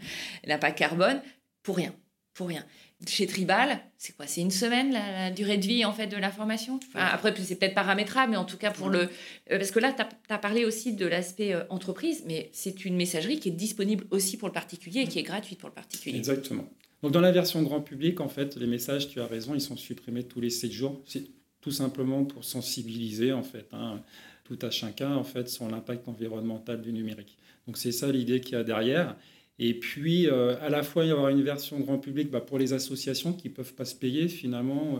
l'impact 0.44 0.78
carbone, 0.78 1.22
pour 1.64 1.78
rien, 1.78 1.96
pour 2.34 2.50
rien 2.50 2.66
chez 3.08 3.26
Tribal, 3.26 3.80
c'est 3.98 4.16
quoi 4.16 4.28
C'est 4.28 4.42
une 4.42 4.52
semaine 4.52 4.94
la, 4.94 5.32
durée 5.32 5.58
de 5.58 5.66
vie 5.66 5.86
en 5.86 5.94
fait 5.94 6.08
de 6.08 6.18
l'information 6.18 6.80
Après, 6.94 7.34
c'est 7.44 7.56
peut-être 7.56 7.74
paramétrable, 7.74 8.32
mais 8.32 8.38
en 8.38 8.46
tout 8.46 8.58
cas 8.58 8.72
pour 8.72 8.90
le... 8.90 9.02
Euh, 9.02 9.08
parce 9.50 9.72
que 9.72 9.80
là, 9.80 9.94
tu 9.94 10.04
as, 10.34 10.38
parlé 10.38 10.66
aussi 10.66 10.94
de 10.94 11.06
l'aspect 11.06 11.54
euh, 11.54 11.64
entreprise, 11.70 12.24
mais 12.28 12.50
c'est 12.54 12.86
une 12.86 12.96
messagerie 12.96 13.40
qui 13.40 13.50
est 13.50 13.54
disponible 13.54 14.06
aussi 14.12 14.38
pour 14.38 14.48
le 14.48 14.54
particulier 14.54 15.02
et 15.02 15.08
qui 15.08 15.20
est 15.20 15.24
gratuite 15.24 15.60
pour 15.60 15.70
le 15.70 15.76
particulier. 15.76 16.18
Exactement. 16.18 16.68
Donc 17.02 17.12
dans 17.12 17.22
la 17.22 17.32
version 17.32 17.64
grand 17.64 17.82
public, 17.82 18.20
en 18.20 18.30
fait, 18.30 18.56
les 18.56 18.68
messages, 18.68 19.10
tu 19.10 19.20
as 19.20 19.26
raison, 19.26 19.56
ils 19.56 19.62
sont 19.62 19.78
supprimés 19.78 20.24
tous 20.24 20.40
les 20.40 20.52
7 20.52 20.72
jours. 20.72 21.02
C'est 21.06 21.24
tout 21.62 21.72
simplement 21.72 22.26
pour 22.26 22.44
sensibiliser 22.44 23.32
en 23.32 23.44
fait 23.44 23.68
hein, 23.72 24.02
tout 24.44 24.58
à 24.62 24.72
chacun 24.72 25.16
en 25.16 25.24
fait 25.24 25.48
sur 25.48 25.70
l'impact 25.70 26.08
environnemental 26.08 26.82
du 26.82 26.92
numérique. 26.92 27.38
Donc 27.68 27.78
c'est 27.78 27.92
ça 27.92 28.12
l'idée 28.12 28.42
qu'il 28.42 28.54
y 28.54 28.56
a 28.56 28.64
derrière. 28.64 29.16
Et 29.60 29.74
puis, 29.74 30.28
euh, 30.28 30.56
à 30.62 30.70
la 30.70 30.84
fois, 30.84 31.06
il 31.06 31.10
y 31.10 31.12
aura 31.12 31.32
une 31.32 31.44
version 31.44 31.80
grand 31.80 32.00
public 32.00 32.32
bah, 32.32 32.42
pour 32.42 32.58
les 32.58 32.74
associations 32.74 33.34
qui 33.34 33.50
ne 33.50 33.54
peuvent 33.54 33.74
pas 33.74 33.86
se 33.86 33.96
payer 33.96 34.28
finalement, 34.28 34.96
euh, 34.96 35.00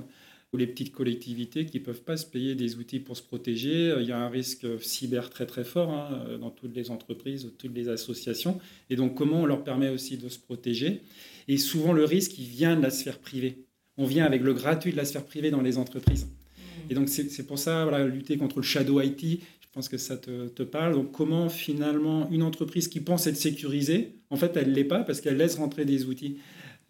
ou 0.54 0.58
les 0.58 0.68
petites 0.68 0.92
collectivités 0.92 1.66
qui 1.66 1.80
ne 1.80 1.84
peuvent 1.84 2.04
pas 2.04 2.18
se 2.18 2.26
payer 2.26 2.56
des 2.56 2.76
outils 2.76 3.00
pour 3.00 3.18
se 3.18 3.24
protéger. 3.24 3.92
Euh, 3.92 4.02
il 4.02 4.08
y 4.08 4.12
a 4.12 4.20
un 4.20 4.30
risque 4.30 4.68
cyber 4.82 5.30
très 5.30 5.46
très 5.46 5.64
fort 5.64 5.92
hein, 5.92 6.38
dans 6.40 6.52
toutes 6.52 6.76
les 6.76 6.92
entreprises, 6.92 7.52
toutes 7.58 7.74
les 7.74 7.90
associations. 7.90 8.60
Et 8.90 8.96
donc, 8.96 9.16
comment 9.16 9.42
on 9.42 9.46
leur 9.46 9.64
permet 9.64 9.90
aussi 9.90 10.18
de 10.18 10.30
se 10.30 10.40
protéger 10.40 11.02
Et 11.48 11.58
souvent, 11.58 11.94
le 11.94 12.06
risque, 12.06 12.38
il 12.38 12.46
vient 12.46 12.76
de 12.76 12.82
la 12.82 12.92
sphère 12.92 13.20
privée. 13.20 13.66
On 13.98 14.06
vient 14.06 14.26
avec 14.26 14.42
le 14.42 14.54
gratuit 14.54 14.92
de 14.92 14.98
la 14.98 15.06
sphère 15.06 15.26
privée 15.26 15.52
dans 15.52 15.62
les 15.62 15.78
entreprises. 15.78 16.28
Et 16.90 16.94
donc, 16.94 17.10
c'est 17.10 17.48
pour 17.48 17.58
ça, 17.58 17.86
voilà, 17.86 18.06
lutter 18.06 18.38
contre 18.38 18.58
le 18.58 18.64
shadow 18.64 19.02
IT, 19.02 19.42
je 19.72 19.76
pense 19.76 19.88
que 19.88 19.98
ça 19.98 20.18
te, 20.18 20.64
parle. 20.64 20.96
Donc, 20.96 21.14
comment 21.14 21.48
finalement 21.48 22.30
une 22.30 22.44
entreprise 22.44 22.90
qui 22.90 23.00
pense 23.00 23.26
être 23.28 23.38
sécurisée, 23.38 24.20
en 24.30 24.36
fait, 24.36 24.58
elle 24.58 24.72
ne 24.72 24.76
l'est 24.76 24.84
pas 24.84 25.06
parce 25.06 25.22
qu'elle 25.22 25.38
laisse 25.38 25.56
rentrer 25.56 25.86
des 25.86 26.08
outils 26.08 26.40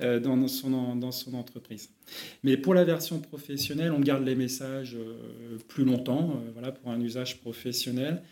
euh, 0.02 0.20
dans, 0.20 0.48
son, 0.48 0.96
dans 0.96 1.12
son 1.12 1.36
entreprise. 1.36 1.92
Mais 2.42 2.58
pour 2.58 2.74
la 2.74 2.84
version 2.84 3.20
professionnelle, 3.20 3.92
on 3.92 4.00
garde 4.00 4.26
les 4.26 4.34
messages 4.34 4.96
euh, 4.96 5.60
plus 5.68 5.86
longtemps, 5.86 6.32
euh, 6.32 6.50
voilà, 6.54 6.72
pour 6.72 6.90
un 6.90 7.00
usage 7.00 7.40
professionnel. 7.42 8.24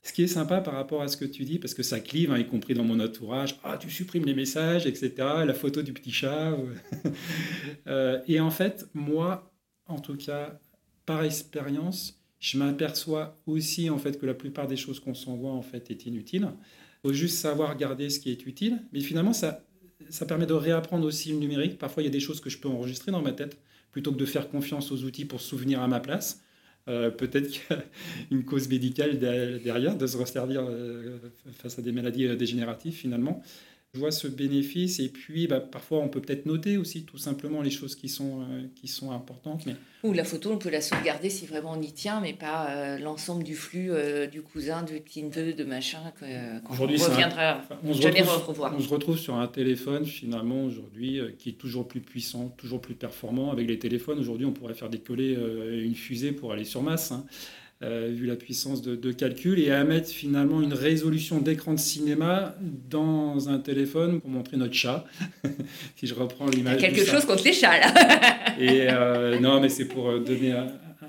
Ce 0.00 0.14
qui 0.14 0.22
est 0.22 0.28
sympa 0.28 0.62
par 0.62 0.72
rapport 0.72 1.02
à 1.02 1.08
ce 1.08 1.18
que 1.18 1.26
tu 1.26 1.44
dis, 1.44 1.58
parce 1.58 1.74
que 1.74 1.82
ça 1.82 2.00
clive, 2.00 2.30
hein, 2.32 2.38
y 2.38 2.46
compris 2.46 2.72
dans 2.72 2.84
mon 2.84 3.00
entourage, 3.00 3.60
ah, 3.62 3.76
tu 3.76 3.90
supprimes 3.90 4.24
les 4.24 4.34
messages, 4.34 4.86
etc., 4.86 5.12
la 5.44 5.52
photo 5.52 5.82
du 5.82 5.92
petit 5.92 6.12
chat. 6.12 6.56
et 8.26 8.40
en 8.40 8.50
fait, 8.50 8.88
moi, 8.94 9.52
en 9.84 9.98
tout 9.98 10.16
cas, 10.16 10.58
par 11.04 11.24
expérience, 11.24 12.17
je 12.38 12.58
m'aperçois 12.58 13.40
aussi 13.46 13.90
en 13.90 13.98
fait 13.98 14.18
que 14.18 14.26
la 14.26 14.34
plupart 14.34 14.66
des 14.66 14.76
choses 14.76 15.00
qu'on 15.00 15.14
s'envoie 15.14 15.52
en 15.52 15.62
fait 15.62 15.90
est 15.90 16.06
inutile. 16.06 16.48
Il 17.04 17.08
faut 17.08 17.12
juste 17.12 17.38
savoir 17.38 17.76
garder 17.76 18.10
ce 18.10 18.20
qui 18.20 18.30
est 18.30 18.46
utile, 18.46 18.82
mais 18.92 19.00
finalement 19.00 19.32
ça, 19.32 19.64
ça 20.08 20.26
permet 20.26 20.46
de 20.46 20.54
réapprendre 20.54 21.06
aussi 21.06 21.30
le 21.30 21.38
numérique. 21.38 21.78
Parfois 21.78 22.02
il 22.02 22.06
y 22.06 22.08
a 22.08 22.12
des 22.12 22.20
choses 22.20 22.40
que 22.40 22.50
je 22.50 22.58
peux 22.58 22.68
enregistrer 22.68 23.12
dans 23.12 23.22
ma 23.22 23.32
tête 23.32 23.58
plutôt 23.92 24.12
que 24.12 24.18
de 24.18 24.26
faire 24.26 24.48
confiance 24.48 24.92
aux 24.92 25.04
outils 25.04 25.24
pour 25.24 25.40
se 25.40 25.48
souvenir 25.48 25.80
à 25.80 25.88
ma 25.88 26.00
place. 26.00 26.42
Euh, 26.88 27.10
peut-être 27.10 27.48
qu'il 27.48 27.62
y 27.70 27.74
a 27.74 27.84
une 28.30 28.44
cause 28.44 28.68
médicale 28.68 29.18
derrière 29.18 29.96
de 29.96 30.06
se 30.06 30.16
resservir 30.16 30.64
euh, 30.66 31.18
face 31.52 31.78
à 31.78 31.82
des 31.82 31.92
maladies 31.92 32.26
euh, 32.26 32.36
dégénératives 32.36 32.94
finalement 32.94 33.42
je 33.94 34.00
vois 34.00 34.10
ce 34.10 34.28
bénéfice. 34.28 35.00
Et 35.00 35.08
puis, 35.08 35.46
bah, 35.46 35.60
parfois, 35.60 35.98
on 35.98 36.08
peut 36.08 36.20
peut-être 36.20 36.44
noter 36.44 36.76
aussi 36.76 37.04
tout 37.04 37.16
simplement 37.16 37.62
les 37.62 37.70
choses 37.70 37.96
qui 37.96 38.08
sont, 38.08 38.42
euh, 38.42 38.66
qui 38.74 38.86
sont 38.86 39.12
importantes. 39.12 39.64
Mais... 39.66 39.76
Ou 40.04 40.12
la 40.12 40.24
photo, 40.24 40.52
on 40.52 40.58
peut 40.58 40.68
la 40.68 40.82
sauvegarder 40.82 41.30
si 41.30 41.46
vraiment 41.46 41.72
on 41.72 41.80
y 41.80 41.92
tient, 41.92 42.20
mais 42.20 42.34
pas 42.34 42.70
euh, 42.70 42.98
l'ensemble 42.98 43.44
du 43.44 43.56
flux 43.56 43.90
euh, 43.90 44.26
du 44.26 44.42
cousin, 44.42 44.82
du 44.82 45.00
petit-neveu, 45.00 45.54
de 45.54 45.64
machin, 45.64 46.12
qu'on 46.20 46.74
reviendra 46.74 47.62
on 47.82 47.94
jamais 47.94 48.22
revoir. 48.22 48.74
On 48.76 48.80
se 48.80 48.88
retrouve 48.88 49.18
sur 49.18 49.36
un 49.36 49.48
téléphone, 49.48 50.04
finalement, 50.04 50.64
aujourd'hui, 50.64 51.20
qui 51.38 51.50
est 51.50 51.58
toujours 51.58 51.88
plus 51.88 52.00
puissant, 52.00 52.54
toujours 52.58 52.80
plus 52.80 52.94
performant. 52.94 53.50
Avec 53.50 53.66
les 53.66 53.78
téléphones, 53.78 54.18
aujourd'hui, 54.18 54.44
on 54.44 54.52
pourrait 54.52 54.74
faire 54.74 54.90
décoller 54.90 55.32
une 55.32 55.94
fusée 55.94 56.32
pour 56.32 56.52
aller 56.52 56.64
sur 56.64 56.82
Mars. 56.82 57.10
Hein. 57.10 57.24
Euh, 57.84 58.10
vu 58.12 58.26
la 58.26 58.34
puissance 58.34 58.82
de, 58.82 59.12
calcul, 59.12 59.60
et 59.60 59.70
à 59.70 59.84
mettre 59.84 60.08
finalement 60.08 60.60
une 60.60 60.72
résolution 60.72 61.38
d'écran 61.38 61.74
de 61.74 61.78
cinéma 61.78 62.56
dans 62.60 63.48
un 63.48 63.60
téléphone 63.60 64.20
pour 64.20 64.30
montrer 64.30 64.56
notre 64.56 64.74
chat. 64.74 65.04
si 65.94 66.08
je 66.08 66.14
reprends 66.14 66.48
l'image. 66.48 66.80
Quelque 66.80 67.04
chose 67.04 67.24
contre 67.24 67.44
les 67.44 67.52
chats, 67.52 67.78
là. 67.78 67.94
et 68.58 68.88
euh, 68.90 69.38
non, 69.38 69.60
mais 69.60 69.68
c'est 69.68 69.84
pour 69.84 70.10
euh, 70.10 70.18
donner 70.18 70.54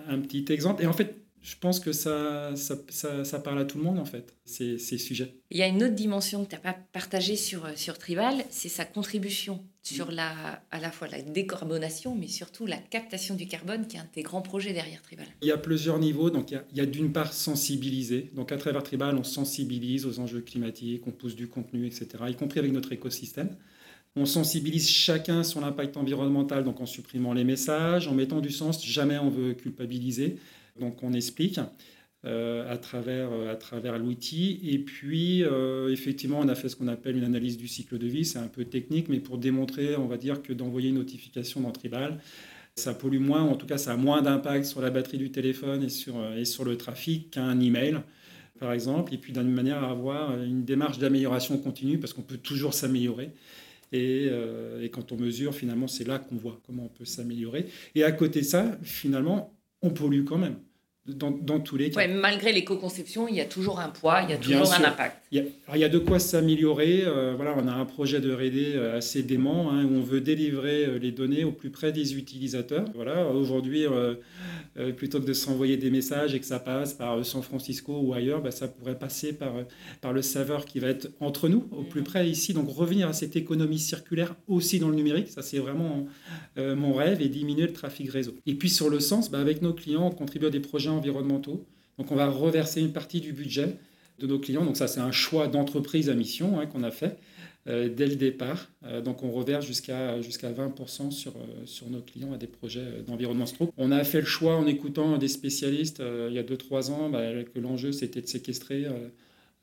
un, 0.08 0.20
petit 0.20 0.46
exemple. 0.50 0.84
Et 0.84 0.86
en 0.86 0.94
fait, 0.94 1.16
je 1.42 1.56
pense 1.60 1.80
que 1.80 1.92
ça, 1.92 2.56
ça, 2.56 3.24
ça, 3.24 3.40
parle 3.40 3.60
à 3.60 3.66
tout 3.66 3.78
le 3.78 3.84
monde, 3.84 4.00
en 4.00 4.06
fait, 4.06 4.36
ces, 4.46 4.78
ces 4.78 4.98
sujets. 4.98 5.36
Il 5.52 5.58
y 5.58 5.62
a 5.62 5.68
une 5.68 5.84
autre 5.84 5.96
dimension 5.96 6.44
que 6.44 6.50
tu 6.50 6.56
n'as 6.56 6.62
pas 6.62 6.78
partagée 6.92 7.36
sur, 7.36 7.68
sur 7.78 7.98
Trival, 7.98 8.44
c'est 8.50 8.70
sa 8.70 8.86
contribution 8.86 9.64
sur 9.82 10.12
la, 10.12 10.62
à 10.72 10.80
la 10.80 10.92
fois 10.92 11.08
la 11.08 11.22
décarbonation, 11.22 12.16
mais 12.16 12.28
surtout 12.28 12.66
la 12.66 12.78
captation 12.78 13.36
du 13.36 13.48
carbone, 13.48 13.88
qui 13.88 13.98
est 13.98 14.00
un 14.00 14.08
des 14.14 14.24
grands 14.24 14.42
projets 14.42 14.74
derrière 14.74 15.02
Tribal. 15.02 15.26
Il 15.42 15.48
y 15.48 15.52
a 15.52 15.58
plusieurs 15.58 16.00
niveaux. 16.00 16.30
Donc, 16.30 16.52
il 16.52 16.56
y 16.56 16.58
a, 16.58 16.64
y 16.76 16.82
a 16.82 16.86
d'une 16.86 17.12
part 17.12 17.34
sensibiliser. 17.34 18.30
Donc, 18.36 18.52
à 18.52 18.58
travers 18.58 18.84
Tribal, 18.84 19.16
on 19.18 19.24
sensibilise 19.24 20.06
aux 20.06 20.20
enjeux 20.20 20.42
climatiques, 20.42 21.08
on 21.08 21.12
pousse 21.12 21.36
du 21.36 21.48
contenu, 21.48 21.88
etc., 21.88 22.08
y 22.28 22.36
compris 22.36 22.60
avec 22.60 22.72
notre 22.72 22.92
écosystème. 22.92 23.56
On 24.16 24.26
sensibilise 24.26 24.90
chacun 24.90 25.44
sur 25.44 25.62
l'impact 25.62 25.96
environnemental, 25.96 26.64
donc 26.64 26.82
en 26.82 26.86
supprimant 26.86 27.34
les 27.34 27.44
messages, 27.44 28.08
en 28.08 28.14
mettant 28.14 28.42
du 28.42 28.50
sens. 28.50 28.84
Jamais 28.86 29.18
on 29.18 29.30
veut 29.30 29.54
culpabiliser. 29.54 30.38
Donc 30.80 31.04
on 31.04 31.14
explique 31.14 31.60
euh, 32.26 32.70
à 32.70 32.78
travers, 32.78 33.32
euh, 33.32 33.50
à 33.50 33.56
travers 33.56 33.98
l'outil. 33.98 34.60
Et 34.64 34.78
puis, 34.80 35.42
euh, 35.42 35.90
effectivement, 35.90 36.40
on 36.40 36.50
a 36.50 36.56
fait 36.56 36.68
ce 36.68 36.76
qu'on 36.76 36.90
appelle 36.90 37.16
une 37.16 37.24
analyse 37.24 37.56
du 37.56 37.70
cycle 37.70 37.98
de 37.98 38.08
vie. 38.08 38.26
C'est 38.26 38.40
un 38.40 38.50
peu 38.50 38.66
technique, 38.66 39.08
mais 39.08 39.22
pour 39.22 39.38
démontrer, 39.38 39.96
on 39.96 40.06
va 40.06 40.18
dire 40.18 40.42
que 40.42 40.52
d'envoyer 40.52 40.90
une 40.90 40.96
notification 40.96 41.62
dans 41.62 41.72
Tribal, 41.72 42.20
ça 42.76 42.94
pollue 42.94 43.20
moins, 43.20 43.44
en 43.44 43.56
tout 43.56 43.66
cas, 43.66 43.78
ça 43.78 43.94
a 43.94 43.96
moins 43.96 44.22
d'impact 44.22 44.66
sur 44.66 44.82
la 44.82 44.90
batterie 44.90 45.18
du 45.18 45.32
téléphone 45.32 45.82
et 45.84 45.90
sur, 45.90 46.16
et 46.36 46.44
sur 46.44 46.66
le 46.66 46.78
trafic 46.78 47.32
qu'un 47.32 47.60
email 47.60 48.02
par 48.60 48.74
exemple, 48.74 49.14
et 49.14 49.18
puis 49.18 49.32
d'une 49.32 49.50
manière 49.50 49.82
à 49.86 49.92
avoir 49.92 50.38
une 50.44 50.66
démarche 50.66 50.98
d'amélioration 51.00 51.58
continue, 51.58 51.98
parce 51.98 52.12
qu'on 52.12 52.24
peut 52.24 52.38
toujours 52.38 52.74
s'améliorer. 52.74 53.32
Et, 53.94 54.26
et, 54.82 54.90
quand 54.90 55.14
on 55.14 55.18
mesure, 55.18 55.56
finalement, 55.56 55.88
c'est 55.88 56.06
là 56.06 56.20
qu'on 56.20 56.36
voit 56.36 56.60
comment 56.66 56.84
on 56.84 56.90
peut 56.90 57.06
s'améliorer. 57.06 57.68
Et 57.96 58.04
à 58.04 58.12
côté 58.12 58.42
de 58.42 58.46
ça, 58.46 58.78
finalement, 58.84 59.58
on 59.82 59.92
pollue 59.92 60.26
quand 60.26 60.38
même 60.38 60.58
dans, 61.16 61.60
tous 61.60 61.78
les 61.78 61.90
cas. 61.90 62.08
malgré 62.08 62.52
l'éco-conception, 62.52 63.28
il 63.28 63.36
y 63.36 63.42
a 63.42 63.46
toujours 63.46 63.80
un 63.80 63.90
poids, 63.90 64.22
il 64.24 64.30
y 64.30 64.34
a 64.34 64.38
toujours 64.38 64.74
un 64.74 64.84
impact. 64.84 65.18
Il 65.32 65.46
y, 65.76 65.84
a, 65.84 65.90
de 65.90 66.00
quoi 66.00 66.18
s'améliorer. 66.18 67.04
Euh, 67.06 67.34
voilà, 67.36 67.54
on 67.56 67.68
a 67.68 67.72
un 67.72 67.86
projet 67.86 68.20
de 68.20 68.34
R&D 68.34 68.74
euh, 68.74 68.98
assez 68.98 69.22
dément 69.22 69.72
hein, 69.72 69.86
où 69.86 69.98
on 69.98 70.02
veut 70.02 70.22
délivrer 70.22 70.86
euh, 70.86 70.98
les 70.98 71.12
données 71.12 71.44
au 71.44 71.52
plus 71.52 71.70
près 71.70 71.92
des 71.92 72.18
utilisateurs. 72.18 72.86
Voilà, 72.96 73.28
aujourd'hui, 73.28 73.86
plutôt 74.98 75.20
que 75.20 75.26
de 75.26 75.34
s'envoyer 75.34 75.78
des 75.78 75.92
messages 75.92 76.34
et 76.34 76.40
que 76.40 76.46
ça 76.46 76.60
passe 76.60 76.94
par 76.94 77.24
San 77.24 77.44
Francisco 77.44 78.00
ou 78.02 78.14
ailleurs, 78.14 78.42
bah, 78.42 78.52
ça 78.52 78.68
pourrait 78.68 78.98
passer 78.98 79.34
par, 79.34 79.54
par 80.02 80.14
le 80.14 80.22
serveur 80.22 80.66
qui 80.66 80.80
va 80.80 80.88
être 80.88 81.12
entre 81.20 81.48
nous, 81.48 81.68
au 81.72 81.84
plus 81.84 82.02
près 82.02 82.28
ici. 82.28 82.54
Donc 82.54 82.70
revenir 82.70 83.08
à 83.08 83.14
cette 83.14 83.36
économie 83.36 83.80
circulaire 83.80 84.36
aussi 84.48 84.80
dans 84.80 84.90
le 84.90 84.96
numérique, 84.96 85.28
ça 85.28 85.42
c'est 85.42 85.60
vraiment 85.60 86.08
mon 86.58 86.94
rêve 86.94 87.22
et 87.22 87.30
diminuer 87.30 87.68
le 87.68 87.74
trafic 87.74 88.10
réseau. 88.10 88.36
Et 88.46 88.56
puis 88.56 88.70
sur 88.70 88.90
le 88.90 89.00
sens, 89.00 89.30
bah, 89.30 89.40
avec 89.40 89.62
nos 89.62 89.74
clients, 89.74 90.08
on 90.08 90.12
contribue 90.12 90.48
à 90.48 90.50
des 90.50 90.60
projets 90.60 90.90
environnementaux. 91.00 91.66
Donc 91.98 92.12
on 92.12 92.16
va 92.16 92.30
reverser 92.30 92.82
une 92.82 92.94
partie 92.94 93.20
du 93.20 93.34
budget 93.34 93.76
de 94.20 94.28
nos 94.28 94.40
clients. 94.40 94.64
Donc 94.64 94.78
ça, 94.78 94.88
c'est 94.88 95.00
un 95.00 95.12
choix 95.12 95.48
d'entreprise 95.48 96.10
à 96.10 96.14
mission 96.14 96.60
hein, 96.60 96.66
qu'on 96.66 96.84
a 96.84 96.92
fait. 96.92 97.18
dès 97.66 98.08
le 98.08 98.16
départ. 98.16 98.70
donc 99.04 99.22
on 99.24 99.32
reverse 99.32 99.66
jusqu'à 99.66 100.22
jusqu'à 100.22 100.52
20% 100.52 101.12
sur, 101.12 101.34
sur 101.66 101.90
nos 101.90 102.02
clients 102.02 102.34
à 102.34 102.38
des 102.38 102.48
projets 102.48 103.04
d'environnement. 103.06 103.46
On 103.78 103.92
a 103.92 104.04
fait 104.04 104.22
le 104.22 104.26
choix 104.26 104.56
en 104.56 104.66
écoutant 104.66 105.18
des 105.18 105.28
spécialistes 105.28 106.02
il 106.30 106.34
y 106.34 106.40
a 106.40 106.44
2-3 106.44 106.92
ans 106.92 107.10
bah, 107.10 107.44
que 107.44 107.60
l'enjeu 107.60 107.92
c'était 107.92 108.22
de 108.22 108.28
séquestrer 108.28 108.86
euh, 108.86 109.10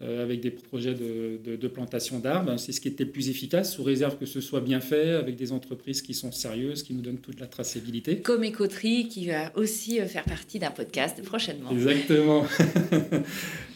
avec 0.00 0.40
des 0.40 0.50
projets 0.50 0.94
de, 0.94 1.68
plantation 1.68 2.18
d'arbres. 2.18 2.58
C'est 2.58 2.72
ce 2.72 2.80
qui 2.80 2.88
était 2.88 3.04
le 3.04 3.10
plus 3.10 3.30
efficace, 3.30 3.74
sous 3.74 3.82
réserve 3.82 4.18
que 4.18 4.26
ce 4.26 4.40
soit 4.40 4.60
bien 4.60 4.80
fait, 4.80 5.10
avec 5.10 5.36
des 5.36 5.52
entreprises 5.52 6.02
qui 6.02 6.12
sont 6.12 6.32
sérieuses, 6.32 6.82
qui 6.82 6.94
nous 6.94 7.00
donnent 7.00 7.18
toute 7.18 7.40
la 7.40 7.46
traçabilité. 7.46 8.20
Comme 8.20 8.44
Écoterie, 8.44 9.08
qui 9.08 9.28
va 9.28 9.56
aussi 9.56 10.00
euh, 10.00 10.06
faire 10.06 10.24
partie 10.24 10.58
d'un 10.58 10.70
podcast 10.70 11.22
prochainement. 11.22 11.70
Exactement. 11.70 12.44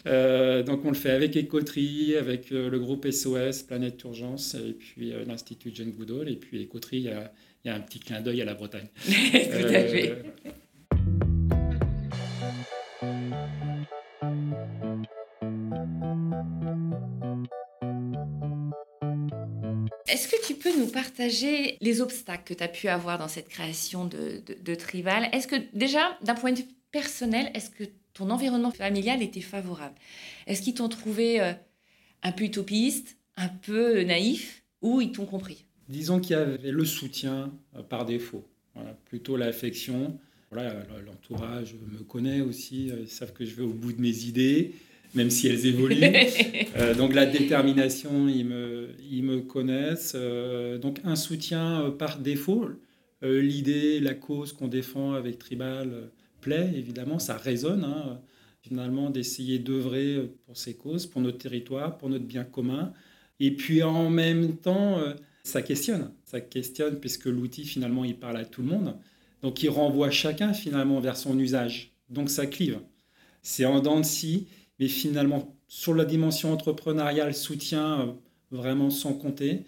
Euh, 0.06 0.62
donc 0.62 0.82
on 0.86 0.88
le 0.88 0.94
fait 0.94 1.10
avec 1.10 1.36
Écoterie, 1.36 2.16
avec 2.16 2.48
le 2.48 2.78
groupe 2.78 3.06
SOS, 3.10 3.64
Planète 3.64 4.02
Urgence, 4.02 4.54
et 4.54 4.72
puis 4.72 5.12
l'Institut 5.26 5.72
Jane 5.74 5.90
Goodall. 5.90 6.30
Et 6.30 6.36
puis 6.36 6.62
Écoterie, 6.62 6.96
il 6.96 7.02
y, 7.02 7.08
a, 7.10 7.30
il 7.64 7.68
y 7.68 7.70
a 7.70 7.74
un 7.74 7.80
petit 7.80 7.98
clin 7.98 8.22
d'œil 8.22 8.40
à 8.40 8.46
la 8.46 8.54
Bretagne. 8.54 8.88
Tout 9.04 9.12
à 9.12 9.84
fait. 9.84 10.22
Est-ce 20.10 20.26
que 20.26 20.44
tu 20.44 20.54
peux 20.54 20.76
nous 20.76 20.88
partager 20.88 21.76
les 21.80 22.00
obstacles 22.00 22.42
que 22.44 22.54
tu 22.54 22.64
as 22.64 22.68
pu 22.68 22.88
avoir 22.88 23.16
dans 23.16 23.28
cette 23.28 23.48
création 23.48 24.06
de, 24.06 24.74
Trival 24.74 25.28
Est-ce 25.32 25.46
que 25.46 25.56
déjà, 25.72 26.18
d'un 26.22 26.34
point 26.34 26.52
de 26.52 26.58
vue 26.58 26.68
personnel, 26.90 27.50
est-ce 27.54 27.70
que 27.70 27.84
ton 28.12 28.30
environnement 28.30 28.72
familial 28.72 29.22
était 29.22 29.40
favorable? 29.40 29.94
Est-ce 30.48 30.62
qu'ils 30.62 30.74
t'ont 30.74 30.88
trouvé 30.88 31.40
euh, 31.40 31.52
un 32.24 32.32
peu 32.32 32.44
utopiste, 32.44 33.18
un 33.36 33.48
peu 33.48 34.02
naïf, 34.02 34.64
ou 34.82 35.00
ils 35.00 35.12
t'ont 35.12 35.26
compris? 35.26 35.64
Disons 35.88 36.18
qu'il 36.18 36.32
y 36.32 36.38
avait 36.38 36.72
le 36.72 36.84
soutien 36.84 37.52
euh, 37.76 37.82
par 37.82 38.04
défaut, 38.04 38.44
plutôt 39.04 39.36
l'affection. 39.36 40.18
Voilà, 40.50 40.74
L'entourage 41.06 41.76
me 41.92 42.02
connaît 42.02 42.40
aussi, 42.40 42.90
euh, 42.90 43.02
ils 43.02 43.08
savent 43.08 43.32
que 43.32 43.44
je 43.44 43.54
vais 43.54 43.62
au 43.62 43.72
bout 43.72 43.92
de 43.92 44.00
mes 44.00 44.24
idées 44.24 44.74
même 45.14 45.30
si 45.30 45.48
elles 45.48 45.66
évoluent. 45.66 46.00
Euh, 46.76 46.94
donc 46.94 47.14
la 47.14 47.26
détermination, 47.26 48.28
ils 48.28 48.44
me, 48.44 48.90
ils 49.10 49.24
me 49.24 49.40
connaissent. 49.40 50.12
Euh, 50.14 50.78
donc 50.78 51.00
un 51.04 51.16
soutien 51.16 51.82
euh, 51.82 51.90
par 51.90 52.18
défaut. 52.18 52.68
L'idée, 53.22 54.00
la 54.00 54.14
cause 54.14 54.54
qu'on 54.54 54.68
défend 54.68 55.12
avec 55.12 55.38
Tribal 55.38 56.10
plaît, 56.40 56.72
évidemment, 56.74 57.18
ça 57.18 57.36
résonne. 57.36 57.84
Hein, 57.84 58.20
finalement, 58.62 59.10
d'essayer 59.10 59.58
d'œuvrer 59.58 60.30
pour 60.46 60.56
ces 60.56 60.74
causes, 60.74 61.06
pour 61.06 61.20
notre 61.20 61.36
territoire, 61.36 61.98
pour 61.98 62.08
notre 62.08 62.24
bien 62.24 62.44
commun. 62.44 62.94
Et 63.38 63.50
puis 63.50 63.82
en 63.82 64.08
même 64.08 64.56
temps, 64.56 65.00
ça 65.42 65.60
questionne. 65.60 66.12
Ça 66.24 66.40
questionne 66.40 66.98
puisque 66.98 67.26
l'outil, 67.26 67.66
finalement, 67.66 68.04
il 68.04 68.16
parle 68.16 68.38
à 68.38 68.46
tout 68.46 68.62
le 68.62 68.68
monde. 68.68 68.96
Donc 69.42 69.62
il 69.62 69.68
renvoie 69.68 70.10
chacun, 70.10 70.54
finalement, 70.54 70.98
vers 71.00 71.18
son 71.18 71.38
usage. 71.38 71.92
Donc 72.08 72.30
ça 72.30 72.46
clive. 72.46 72.78
C'est 73.42 73.66
en 73.66 73.80
dents 73.80 74.00
de 74.00 74.04
scie 74.06 74.46
mais 74.80 74.88
finalement, 74.88 75.54
sur 75.68 75.94
la 75.94 76.04
dimension 76.04 76.52
entrepreneuriale, 76.52 77.34
soutien 77.34 78.00
euh, 78.00 78.12
vraiment 78.50 78.90
sans 78.90 79.12
compter. 79.12 79.60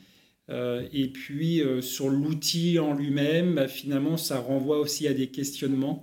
Euh, 0.51 0.89
et 0.93 1.09
puis 1.09 1.61
euh, 1.61 1.81
sur 1.81 2.09
l'outil 2.09 2.79
en 2.81 2.95
lui-même, 2.95 3.55
bah, 3.55 3.69
finalement, 3.69 4.17
ça 4.17 4.41
renvoie 4.41 4.81
aussi 4.81 5.07
à 5.07 5.13
des 5.13 5.29
questionnements, 5.29 6.03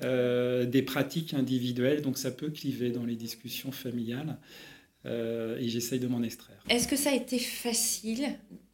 des 0.00 0.82
pratiques 0.84 1.32
individuelles. 1.32 2.02
Donc 2.02 2.18
ça 2.18 2.30
peut 2.30 2.50
cliver 2.50 2.90
dans 2.90 3.04
les 3.04 3.16
discussions 3.16 3.72
familiales. 3.72 4.36
et 5.06 5.68
j'essaye 5.68 6.00
de 6.00 6.06
m'en 6.06 6.22
extraire. 6.22 6.62
Est-ce 6.68 6.86
que 6.86 6.96
ça 6.96 7.10
a 7.10 7.14
été 7.14 7.38
facile 7.38 8.26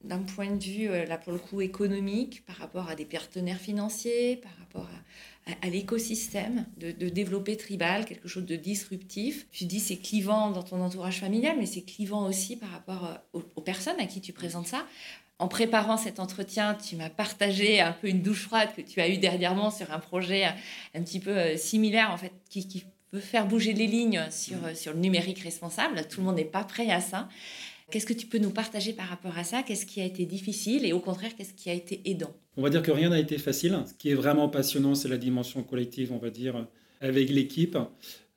d'un 0.04 0.20
point 0.20 0.50
de 0.50 0.62
vue, 0.62 0.88
là 0.88 1.18
pour 1.18 1.32
le 1.32 1.38
coup, 1.38 1.60
économique, 1.60 2.44
par 2.46 2.56
rapport 2.56 2.88
à 2.88 2.94
des 2.94 3.04
partenaires 3.04 3.60
financiers, 3.60 4.36
par 4.36 4.52
rapport 4.58 4.86
à 4.86 5.02
à, 5.60 5.68
l'écosystème, 5.68 6.66
de, 6.76 7.08
développer 7.08 7.56
Tribal, 7.56 8.04
quelque 8.04 8.28
chose 8.28 8.44
de 8.44 8.56
disruptif. 8.56 9.46
Tu 9.50 9.64
dis 9.64 9.80
c'est 9.80 9.96
clivant 9.96 10.50
dans 10.50 10.62
ton 10.62 10.80
entourage 10.80 11.18
familial, 11.20 11.56
mais 11.58 11.66
c'est 11.66 11.82
clivant 11.82 12.26
aussi 12.28 12.56
par 12.56 12.70
rapport 12.70 13.20
euh, 13.34 13.40
aux, 13.56 13.60
personnes 13.60 13.98
à 13.98 14.06
qui 14.06 14.20
tu 14.20 14.32
présentes 14.32 14.68
ça. 14.68 14.86
En 15.38 15.48
préparant 15.48 15.96
cet 15.96 16.20
entretien, 16.20 16.74
tu 16.74 16.94
m'as 16.94 17.10
partagé 17.10 17.80
un 17.80 17.92
peu 17.92 18.08
une 18.08 18.22
douche 18.22 18.42
froide 18.42 18.68
que 18.76 18.82
tu 18.82 19.00
as 19.00 19.08
eue 19.08 19.18
dernièrement 19.18 19.72
sur 19.72 19.90
un 19.90 19.98
projet 19.98 20.44
un, 20.94 21.02
petit 21.02 21.18
peu 21.18 21.36
euh, 21.36 21.56
similaire, 21.56 22.12
en 22.12 22.16
fait, 22.16 22.32
qui, 22.48 22.68
qui 22.68 22.84
peut 23.10 23.18
faire 23.18 23.46
bouger 23.46 23.72
les 23.72 23.88
lignes 23.88 24.24
sur, 24.30 24.58
mmh. 24.58 24.74
sur 24.76 24.92
le 24.92 25.00
numérique 25.00 25.40
responsable. 25.40 26.06
Tout 26.08 26.20
le 26.20 26.26
monde 26.26 26.36
n'est 26.36 26.44
pas 26.44 26.62
prêt 26.62 26.90
à 26.90 27.00
ça. 27.00 27.28
Qu'est-ce 27.90 28.06
que 28.06 28.12
tu 28.12 28.26
peux 28.26 28.38
nous 28.38 28.50
partager 28.50 28.92
par 28.92 29.06
rapport 29.06 29.36
à 29.36 29.44
ça? 29.44 29.62
Qu'est-ce 29.62 29.86
qui 29.86 30.00
a 30.00 30.04
été 30.04 30.24
difficile? 30.24 30.84
Et 30.84 30.92
au 30.92 31.00
contraire, 31.00 31.32
qu'est-ce 31.36 31.54
qui 31.54 31.70
a 31.70 31.74
été 31.74 32.00
aidant? 32.04 32.32
On 32.56 32.62
va 32.62 32.70
dire 32.70 32.82
que 32.82 32.90
rien 32.90 33.10
n'a 33.10 33.18
été 33.18 33.38
facile. 33.38 33.78
Ce 33.86 33.94
qui 33.94 34.10
est 34.10 34.14
vraiment 34.14 34.48
passionnant, 34.48 34.94
c'est 34.94 35.08
la 35.08 35.18
dimension 35.18 35.62
collective, 35.62 36.12
on 36.12 36.18
va 36.18 36.30
dire, 36.30 36.66
avec 37.00 37.30
l'équipe. 37.30 37.76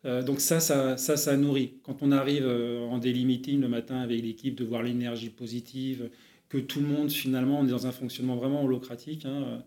Euh, 0.05 0.21
donc 0.21 0.39
ça, 0.39 0.59
ça, 0.59 0.97
ça, 0.97 1.17
ça, 1.17 1.37
nourrit. 1.37 1.73
Quand 1.83 1.97
on 2.01 2.11
arrive 2.11 2.45
euh, 2.45 2.85
en 2.85 2.97
daily 2.97 3.25
meeting 3.25 3.59
le 3.59 3.67
matin 3.67 3.99
avec 4.01 4.21
l'équipe, 4.21 4.55
de 4.55 4.63
voir 4.63 4.83
l'énergie 4.83 5.29
positive, 5.29 6.09
que 6.49 6.57
tout 6.57 6.79
le 6.79 6.87
monde, 6.87 7.11
finalement, 7.11 7.59
on 7.59 7.65
est 7.65 7.71
dans 7.71 7.87
un 7.87 7.91
fonctionnement 7.91 8.35
vraiment 8.35 8.63
holocratique. 8.63 9.25
Hein, 9.25 9.63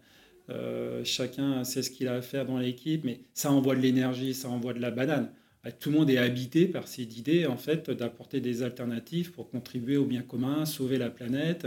euh, 0.50 1.02
chacun 1.04 1.64
sait 1.64 1.82
ce 1.82 1.90
qu'il 1.90 2.08
a 2.08 2.14
à 2.14 2.22
faire 2.22 2.46
dans 2.46 2.58
l'équipe, 2.58 3.04
mais 3.04 3.20
ça 3.34 3.50
envoie 3.52 3.74
de 3.74 3.80
l'énergie, 3.80 4.32
ça 4.32 4.48
envoie 4.48 4.72
de 4.72 4.80
la 4.80 4.90
banane. 4.90 5.30
Bah, 5.64 5.72
tout 5.72 5.90
le 5.90 5.98
monde 5.98 6.10
est 6.10 6.18
habité 6.18 6.66
par 6.66 6.86
cette 6.86 7.16
idée 7.16 7.46
en 7.46 7.56
fait 7.56 7.90
d'apporter 7.90 8.40
des 8.40 8.62
alternatives 8.62 9.32
pour 9.32 9.50
contribuer 9.50 9.96
au 9.96 10.04
bien 10.04 10.22
commun, 10.22 10.64
sauver 10.66 10.98
la 10.98 11.10
planète. 11.10 11.66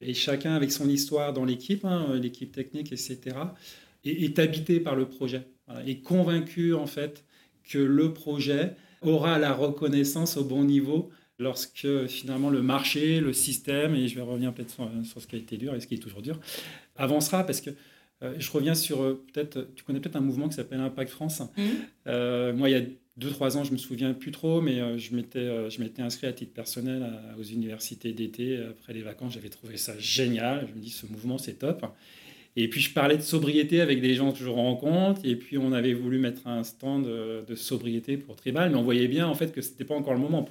Et 0.00 0.14
chacun 0.14 0.54
avec 0.54 0.72
son 0.72 0.88
histoire 0.88 1.32
dans 1.32 1.44
l'équipe, 1.44 1.84
hein, 1.84 2.18
l'équipe 2.20 2.52
technique, 2.52 2.90
etc., 2.92 3.36
est, 4.04 4.38
habité 4.38 4.80
par 4.80 4.96
le 4.96 5.06
projet, 5.06 5.42
est 5.86 6.00
convaincu 6.00 6.72
en 6.72 6.86
fait 6.86 7.24
que 7.68 7.78
le 7.78 8.14
projet 8.14 8.74
aura 9.02 9.38
la 9.38 9.52
reconnaissance 9.52 10.38
au 10.38 10.44
bon 10.44 10.64
niveau 10.64 11.10
lorsque 11.38 12.06
finalement 12.06 12.50
le 12.50 12.62
marché, 12.62 13.20
le 13.20 13.32
système, 13.32 13.94
et 13.94 14.08
je 14.08 14.14
vais 14.14 14.20
revenir 14.20 14.52
peut-être 14.52 14.70
sur, 15.04 15.20
ce 15.20 15.26
qui 15.26 15.36
a 15.36 15.38
été 15.38 15.56
dur 15.56 15.74
et 15.74 15.80
ce 15.80 15.86
qui 15.86 15.94
est 15.94 15.98
toujours 15.98 16.22
dur, 16.22 16.38
avancera 16.96 17.44
parce 17.44 17.60
que 17.60 17.70
euh, 18.22 18.34
je 18.38 18.50
reviens 18.50 18.74
sur 18.74 19.02
euh, 19.02 19.24
peut-être, 19.32 19.68
tu 19.74 19.82
connais 19.82 20.00
peut-être 20.00 20.16
un 20.16 20.20
mouvement 20.20 20.48
qui 20.48 20.54
s'appelle 20.54 20.80
Impact 20.80 21.10
France. 21.10 21.40
Mmh. 21.40 21.62
Euh, 22.06 22.52
moi, 22.52 22.68
il 22.68 22.72
y 22.72 22.74
a 22.78 22.84
deux, 23.20 23.30
trois 23.30 23.56
ans, 23.56 23.64
je 23.64 23.72
me 23.72 23.76
souviens 23.76 24.14
plus 24.14 24.32
trop, 24.32 24.60
mais 24.60 24.80
euh, 24.80 24.98
je 24.98 25.14
m'étais, 25.14 25.38
euh, 25.38 25.68
je 25.70 25.80
m'étais 25.80 26.02
inscrit 26.02 26.26
à 26.26 26.32
titre 26.32 26.52
personnel 26.52 27.06
aux 27.38 27.42
universités 27.42 28.12
d'été 28.12 28.58
après 28.70 28.92
les 28.92 29.02
vacances. 29.02 29.34
J'avais 29.34 29.50
trouvé 29.50 29.76
ça 29.76 29.92
génial. 29.98 30.66
Je 30.68 30.74
me 30.74 30.80
dis, 30.80 30.90
ce 30.90 31.06
mouvement, 31.06 31.38
c'est 31.38 31.54
top. 31.54 31.84
Et 32.56 32.68
puis, 32.68 32.80
je 32.80 32.92
parlais 32.92 33.16
de 33.16 33.22
sobriété 33.22 33.80
avec 33.80 34.00
des 34.00 34.14
gens 34.14 34.32
que 34.32 34.38
je 34.38 34.48
rencontre. 34.48 35.20
Et 35.24 35.36
puis, 35.36 35.58
on 35.58 35.72
avait 35.72 35.92
voulu 35.92 36.18
mettre 36.18 36.46
un 36.46 36.64
stand 36.64 37.06
de, 37.06 37.54
sobriété 37.54 38.16
pour 38.16 38.34
Tribal, 38.36 38.70
mais 38.70 38.76
on 38.76 38.82
voyait 38.82 39.06
bien, 39.06 39.28
en 39.28 39.34
fait, 39.34 39.52
que 39.52 39.60
c'était 39.60 39.84
pas 39.84 39.94
encore 39.94 40.14
le 40.14 40.20
moment. 40.20 40.48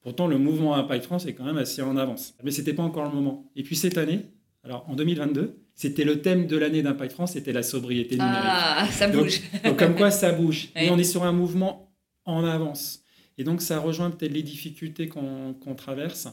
pourtant, 0.00 0.26
le 0.28 0.38
mouvement 0.38 0.74
Impact 0.76 1.04
France 1.04 1.26
est 1.26 1.34
quand 1.34 1.44
même 1.44 1.58
assez 1.58 1.82
en 1.82 1.96
avance. 1.96 2.34
Mais 2.42 2.52
c'était 2.52 2.72
pas 2.72 2.84
encore 2.84 3.04
le 3.04 3.14
moment. 3.14 3.50
Et 3.56 3.64
puis, 3.64 3.76
cette 3.76 3.98
année, 3.98 4.20
alors 4.64 4.86
en 4.88 4.94
2022, 4.94 5.58
c'était 5.74 6.04
le 6.04 6.20
thème 6.20 6.46
de 6.46 6.56
l'année 6.56 6.82
d'Impact 6.82 7.12
France, 7.12 7.32
c'était 7.32 7.52
la 7.52 7.62
sobriété 7.62 8.14
numérique. 8.14 8.38
Ah, 8.44 8.86
ça 8.90 9.08
bouge. 9.08 9.40
Donc, 9.64 9.78
comme 9.78 9.96
quoi 9.96 10.10
ça 10.10 10.32
bouge. 10.32 10.68
Et 10.76 10.90
on 10.90 10.98
est 10.98 11.04
sur 11.04 11.24
un 11.24 11.32
mouvement 11.32 11.91
en 12.24 12.44
avance. 12.44 13.02
Et 13.38 13.44
donc 13.44 13.62
ça 13.62 13.78
rejoint 13.78 14.10
peut-être 14.10 14.32
les 14.32 14.42
difficultés 14.42 15.08
qu'on 15.08 15.74
traverse. 15.76 16.28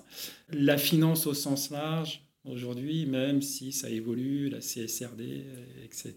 La 0.49 0.77
finance 0.77 1.27
au 1.27 1.33
sens 1.33 1.69
large, 1.69 2.23
aujourd'hui, 2.45 3.05
même 3.05 3.41
si 3.41 3.71
ça 3.71 3.89
évolue, 3.89 4.49
la 4.49 4.59
CSRD, 4.59 5.45
etc. 5.83 6.13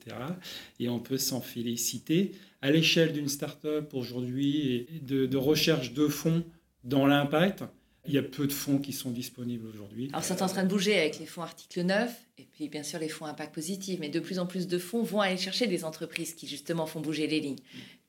Et 0.81 0.89
on 0.89 1.01
peut 1.01 1.19
s'en 1.19 1.41
féliciter. 1.41 2.33
À 2.61 2.71
l'échelle 2.71 3.13
d'une 3.13 3.29
start-up 3.29 3.93
aujourd'hui, 3.95 4.87
de, 5.03 5.27
de 5.27 5.37
recherche 5.37 5.93
de 5.93 6.09
fonds 6.09 6.45
dans 6.85 7.07
l'impact, 7.07 7.65
il 8.07 8.15
y 8.15 8.19
a 8.19 8.23
peu 8.23 8.47
de 8.49 8.53
fonds 8.53 8.79
qui 8.79 8.93
sont 8.93 9.11
disponibles 9.11 9.67
aujourd'hui. 9.67 10.09
Alors, 10.13 10.25
c'est 10.25 10.43
en 10.43 10.49
train 10.49 10.65
de 10.65 10.69
bouger 10.69 10.99
avec 10.99 11.21
les 11.21 11.27
fonds 11.27 11.43
article 11.43 11.83
9 11.83 12.13
et 12.39 12.49
puis, 12.51 12.69
bien 12.69 12.83
sûr, 12.83 12.99
les 12.99 13.09
fonds 13.09 13.27
impact 13.27 13.55
positif. 13.55 14.01
Mais 14.01 14.09
de 14.09 14.19
plus 14.19 14.41
en 14.41 14.47
plus 14.47 14.67
de 14.67 14.79
fonds 14.79 15.03
vont 15.03 15.21
aller 15.21 15.37
chercher 15.37 15.69
des 15.69 15.85
entreprises 15.85 16.35
qui, 16.35 16.49
justement, 16.49 16.87
font 16.87 17.01
bouger 17.01 17.29
les 17.29 17.39
lignes 17.39 17.61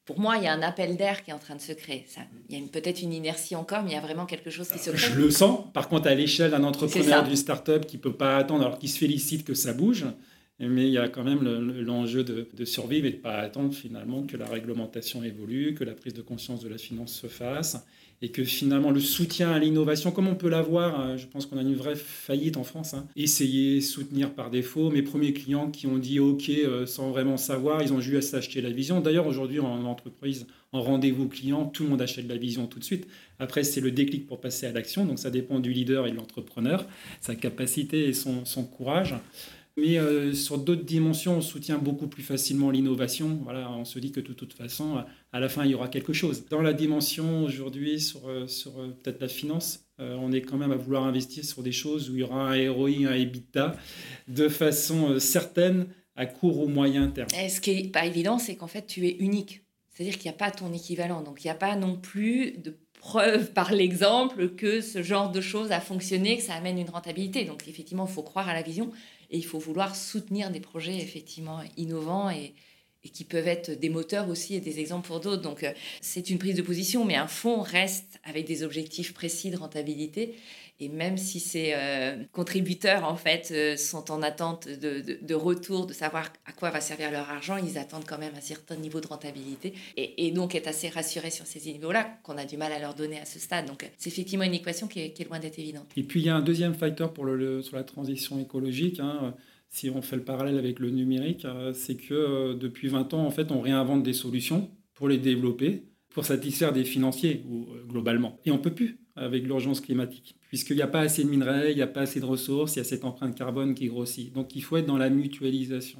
pour 0.05 0.19
moi, 0.19 0.37
il 0.37 0.43
y 0.43 0.47
a 0.47 0.53
un 0.53 0.61
appel 0.61 0.97
d'air 0.97 1.23
qui 1.23 1.31
est 1.31 1.33
en 1.33 1.39
train 1.39 1.55
de 1.55 1.61
se 1.61 1.71
créer. 1.71 2.05
Ça, 2.07 2.21
il 2.49 2.59
y 2.59 2.61
a 2.61 2.67
peut-être 2.67 3.01
une 3.01 3.13
inertie 3.13 3.55
encore, 3.55 3.83
mais 3.83 3.91
il 3.91 3.93
y 3.93 3.97
a 3.97 4.01
vraiment 4.01 4.25
quelque 4.25 4.49
chose 4.49 4.69
qui 4.69 4.79
se 4.79 4.89
crée. 4.89 5.13
Je 5.13 5.19
le 5.19 5.31
sens. 5.31 5.65
Par 5.73 5.87
contre, 5.87 6.07
à 6.07 6.15
l'échelle 6.15 6.51
d'un 6.51 6.63
entrepreneur 6.63 7.23
d'une 7.23 7.35
start-up 7.35 7.85
qui 7.85 7.97
ne 7.97 8.01
peut 8.01 8.13
pas 8.13 8.37
attendre, 8.37 8.65
alors 8.65 8.79
qu'il 8.79 8.89
se 8.89 8.97
félicite 8.97 9.45
que 9.45 9.53
ça 9.53 9.73
bouge, 9.73 10.05
mais 10.59 10.87
il 10.87 10.93
y 10.93 10.97
a 10.97 11.07
quand 11.07 11.23
même 11.23 11.41
l'enjeu 11.41 12.23
de, 12.23 12.49
de, 12.53 12.65
survivre 12.65 13.07
et 13.07 13.11
de 13.11 13.17
ne 13.17 13.21
pas 13.21 13.37
attendre 13.37 13.73
finalement 13.73 14.23
que 14.23 14.37
la 14.37 14.45
réglementation 14.45 15.23
évolue, 15.23 15.73
que 15.73 15.83
la 15.83 15.93
prise 15.93 16.13
de 16.13 16.21
conscience 16.21 16.61
de 16.61 16.69
la 16.69 16.77
finance 16.77 17.13
se 17.13 17.27
fasse 17.27 17.77
et 18.23 18.29
que 18.29 18.45
finalement 18.45 18.89
le 18.89 19.01
soutien 19.01 19.51
à 19.51 19.59
l'innovation, 19.59 20.11
comme 20.11 20.29
on 20.29 20.35
peut 20.35 20.47
l'avoir, 20.47 20.97
hein, 20.97 21.17
je 21.17 21.25
pense 21.25 21.45
qu'on 21.45 21.57
a 21.57 21.61
une 21.61 21.75
vraie 21.75 21.97
faillite 21.97 22.55
en 22.55 22.63
France, 22.63 22.93
hein, 22.93 23.05
essayer, 23.17 23.81
soutenir 23.81 24.31
par 24.31 24.49
défaut. 24.49 24.89
Mes 24.89 25.01
premiers 25.01 25.33
clients 25.33 25.69
qui 25.69 25.87
ont 25.87 25.97
dit 25.97 26.21
OK 26.21 26.47
euh, 26.47 26.85
sans 26.85 27.11
vraiment 27.11 27.35
savoir, 27.35 27.83
ils 27.83 27.91
ont 27.91 27.99
juste 27.99 28.33
acheté 28.33 28.61
la 28.61 28.69
vision. 28.69 29.01
D'ailleurs, 29.01 29.27
aujourd'hui, 29.27 29.59
en 29.59 29.83
entreprise, 29.83 30.47
en 30.71 30.81
rendez-vous 30.81 31.27
client, 31.27 31.65
tout 31.65 31.83
le 31.83 31.89
monde 31.89 32.01
achète 32.01 32.25
la 32.29 32.37
vision 32.37 32.65
tout 32.65 32.79
de 32.79 32.85
suite. 32.85 33.07
Après, 33.39 33.65
c'est 33.65 33.81
le 33.81 33.91
déclic 33.91 34.25
pour 34.25 34.39
passer 34.39 34.67
à 34.67 34.71
l'action. 34.71 35.03
Donc, 35.05 35.19
ça 35.19 35.29
dépend 35.29 35.59
du 35.59 35.73
leader 35.73 36.07
et 36.07 36.11
de 36.11 36.15
l'entrepreneur, 36.15 36.85
sa 37.19 37.35
capacité 37.35 38.07
et 38.07 38.13
son 38.13 38.63
courage. 38.63 39.15
Mais 39.75 39.97
euh, 39.97 40.33
sur 40.33 40.59
d'autres 40.59 40.83
dimensions, 40.83 41.37
on 41.37 41.41
soutient 41.41 41.79
beaucoup 41.79 42.07
plus 42.07 42.21
facilement 42.21 42.69
l'innovation. 42.69 43.39
Voilà, 43.43 43.71
on 43.71 43.85
se 43.85 43.97
dit 43.97 44.11
que 44.11 44.19
de 44.19 44.33
toute 44.33 44.53
façon, 44.53 45.03
à 45.31 45.39
la 45.39 45.49
fin, 45.49 45.65
il 45.65 45.71
y 45.71 45.75
aura 45.75 45.87
quelque 45.87 46.13
chose. 46.13 46.45
Dans 46.49 46.61
la 46.61 46.73
dimension 46.73 47.43
aujourd'hui, 47.43 47.99
sur, 47.99 48.27
euh, 48.27 48.47
sur 48.47 48.79
euh, 48.79 48.89
peut-être 49.01 49.19
la 49.19 49.27
finance, 49.27 49.79
on 49.99 50.33
est 50.33 50.41
quand 50.41 50.57
même 50.57 50.73
à 50.73 50.75
vouloir 50.75 51.05
investir 51.05 51.45
sur 51.45 51.63
des 51.63 51.71
choses 51.71 52.09
où 52.09 52.15
il 52.15 52.19
y 52.19 52.23
aura 52.23 52.51
un 52.51 52.71
ROI, 52.71 53.07
un 53.07 53.13
EBITDA, 53.13 53.77
de 54.27 54.49
façon 54.49 55.17
certaine, 55.19 55.87
à 56.17 56.25
court 56.25 56.59
ou 56.59 56.67
moyen 56.67 57.07
terme. 57.07 57.29
Ce 57.29 57.61
qui 57.61 57.75
n'est 57.75 57.89
pas 57.89 58.05
évident, 58.05 58.37
c'est 58.37 58.55
qu'en 58.55 58.67
fait, 58.67 58.85
tu 58.85 59.07
es 59.07 59.15
unique. 59.19 59.63
C'est-à-dire 59.89 60.17
qu'il 60.17 60.29
n'y 60.29 60.35
a 60.35 60.37
pas 60.37 60.51
ton 60.51 60.73
équivalent. 60.73 61.21
Donc, 61.21 61.43
il 61.43 61.47
n'y 61.47 61.51
a 61.51 61.55
pas 61.55 61.77
non 61.77 61.95
plus 61.95 62.57
de 62.57 62.75
preuve 63.03 63.51
par 63.51 63.73
l'exemple 63.73 64.55
que 64.55 64.79
ce 64.79 65.03
genre 65.03 65.29
de 65.29 65.41
choses 65.41 65.73
a 65.73 65.81
fonctionné, 65.81 66.37
que 66.37 66.43
ça 66.43 66.53
amène 66.53 66.79
une 66.79 66.89
rentabilité. 66.89 67.43
Donc, 67.43 67.67
effectivement, 67.67 68.07
il 68.07 68.13
faut 68.13 68.23
croire 68.23 68.47
à 68.47 68.53
la 68.53 68.61
vision. 68.61 68.91
Et 69.29 69.37
il 69.37 69.45
faut 69.45 69.59
vouloir 69.59 69.93
soutenir 69.93 70.51
des 70.51 70.61
projets 70.61 70.95
effectivement 70.99 71.59
innovants 71.75 72.29
et, 72.29 72.53
qui 73.11 73.25
peuvent 73.25 73.49
être 73.49 73.71
des 73.71 73.89
moteurs 73.89 74.29
aussi 74.29 74.55
et 74.55 74.61
des 74.61 74.79
exemples 74.79 75.07
pour 75.07 75.19
d'autres. 75.19 75.41
Donc 75.41 75.63
euh, 75.63 75.73
c'est 75.99 76.29
une 76.29 76.37
prise 76.37 76.55
de 76.55 76.61
position, 76.61 77.03
mais 77.03 77.15
un 77.15 77.27
fonds 77.27 77.61
reste 77.61 78.21
avec 78.23 78.45
des 78.45 78.63
objectifs 78.63 79.13
précis 79.13 79.49
de 79.49 79.57
rentabilité. 79.57 80.35
Et 80.79 80.89
même 80.89 81.17
si 81.17 81.39
ces 81.39 81.73
euh, 81.75 82.23
contributeurs, 82.31 83.03
en 83.05 83.15
fait, 83.15 83.49
euh, 83.51 83.77
sont 83.77 84.11
en 84.11 84.21
attente 84.21 84.67
de, 84.67 85.33
retour, 85.35 85.85
de 85.85 85.93
savoir 85.93 86.33
à 86.45 86.51
quoi 86.51 86.71
va 86.71 86.81
servir 86.81 87.11
leur 87.11 87.29
argent, 87.29 87.57
ils 87.57 87.77
attendent 87.77 88.05
quand 88.05 88.17
même 88.17 88.33
un 88.35 88.41
certain 88.41 88.75
niveau 88.75 88.99
de 88.99 89.07
rentabilité. 89.07 89.73
Et, 89.97 90.31
donc, 90.31 90.55
être 90.55 90.67
assez 90.67 90.89
rassurés 90.89 91.29
sur 91.29 91.45
ces 91.45 91.59
niveaux-là, 91.71 92.17
qu'on 92.23 92.37
a 92.37 92.45
du 92.45 92.57
mal 92.57 92.71
à 92.71 92.79
leur 92.79 92.95
donner 92.95 93.19
à 93.19 93.25
ce 93.25 93.39
stade. 93.39 93.67
Donc, 93.67 93.89
c'est 93.97 94.09
effectivement 94.09 94.45
une 94.45 94.55
équation 94.55 94.87
qui 94.87 94.99
est, 94.99 95.27
loin 95.27 95.39
d'être 95.39 95.59
évidente. 95.59 95.91
Et 95.95 96.03
puis, 96.03 96.21
il 96.21 96.25
y 96.25 96.29
a 96.29 96.35
un 96.35 96.41
deuxième 96.41 96.73
facteur 96.73 97.13
pour 97.13 97.25
le, 97.25 97.61
sur 97.61 97.75
la 97.75 97.83
transition 97.83 98.39
écologique. 98.39 98.99
Hein, 98.99 99.35
si 99.69 99.89
on 99.89 100.01
fait 100.01 100.15
le 100.15 100.23
parallèle 100.23 100.57
avec 100.57 100.79
le 100.79 100.89
numérique, 100.89 101.45
euh, 101.45 101.71
c'est 101.73 101.95
que 101.95 102.53
depuis 102.53 102.87
20 102.87 103.13
ans, 103.13 103.25
en 103.25 103.31
fait, 103.31 103.51
on 103.51 103.61
réinvente 103.61 104.03
des 104.03 104.13
solutions 104.13 104.71
pour 104.95 105.07
les 105.07 105.17
développer, 105.17 105.85
pour 106.09 106.25
satisfaire 106.25 106.73
des 106.73 106.83
financiers, 106.83 107.43
globalement. 107.87 108.39
Et 108.45 108.51
on 108.51 108.59
peut 108.59 108.73
plus 108.73 109.02
avec 109.15 109.43
l'urgence 109.43 109.81
climatique 109.81 110.35
puisqu'il 110.53 110.75
n'y 110.75 110.83
a 110.83 110.87
pas 110.87 110.99
assez 110.99 111.23
de 111.23 111.29
minerais, 111.31 111.71
il 111.71 111.77
n'y 111.77 111.81
a 111.81 111.87
pas 111.87 112.01
assez 112.01 112.19
de 112.19 112.25
ressources, 112.25 112.75
il 112.75 112.77
y 112.77 112.81
a 112.81 112.83
cette 112.83 113.05
empreinte 113.05 113.35
carbone 113.35 113.73
qui 113.73 113.87
grossit. 113.87 114.31
Donc 114.33 114.55
il 114.55 114.61
faut 114.61 114.77
être 114.77 114.85
dans 114.85 114.99
la 114.99 115.09
mutualisation. 115.09 115.97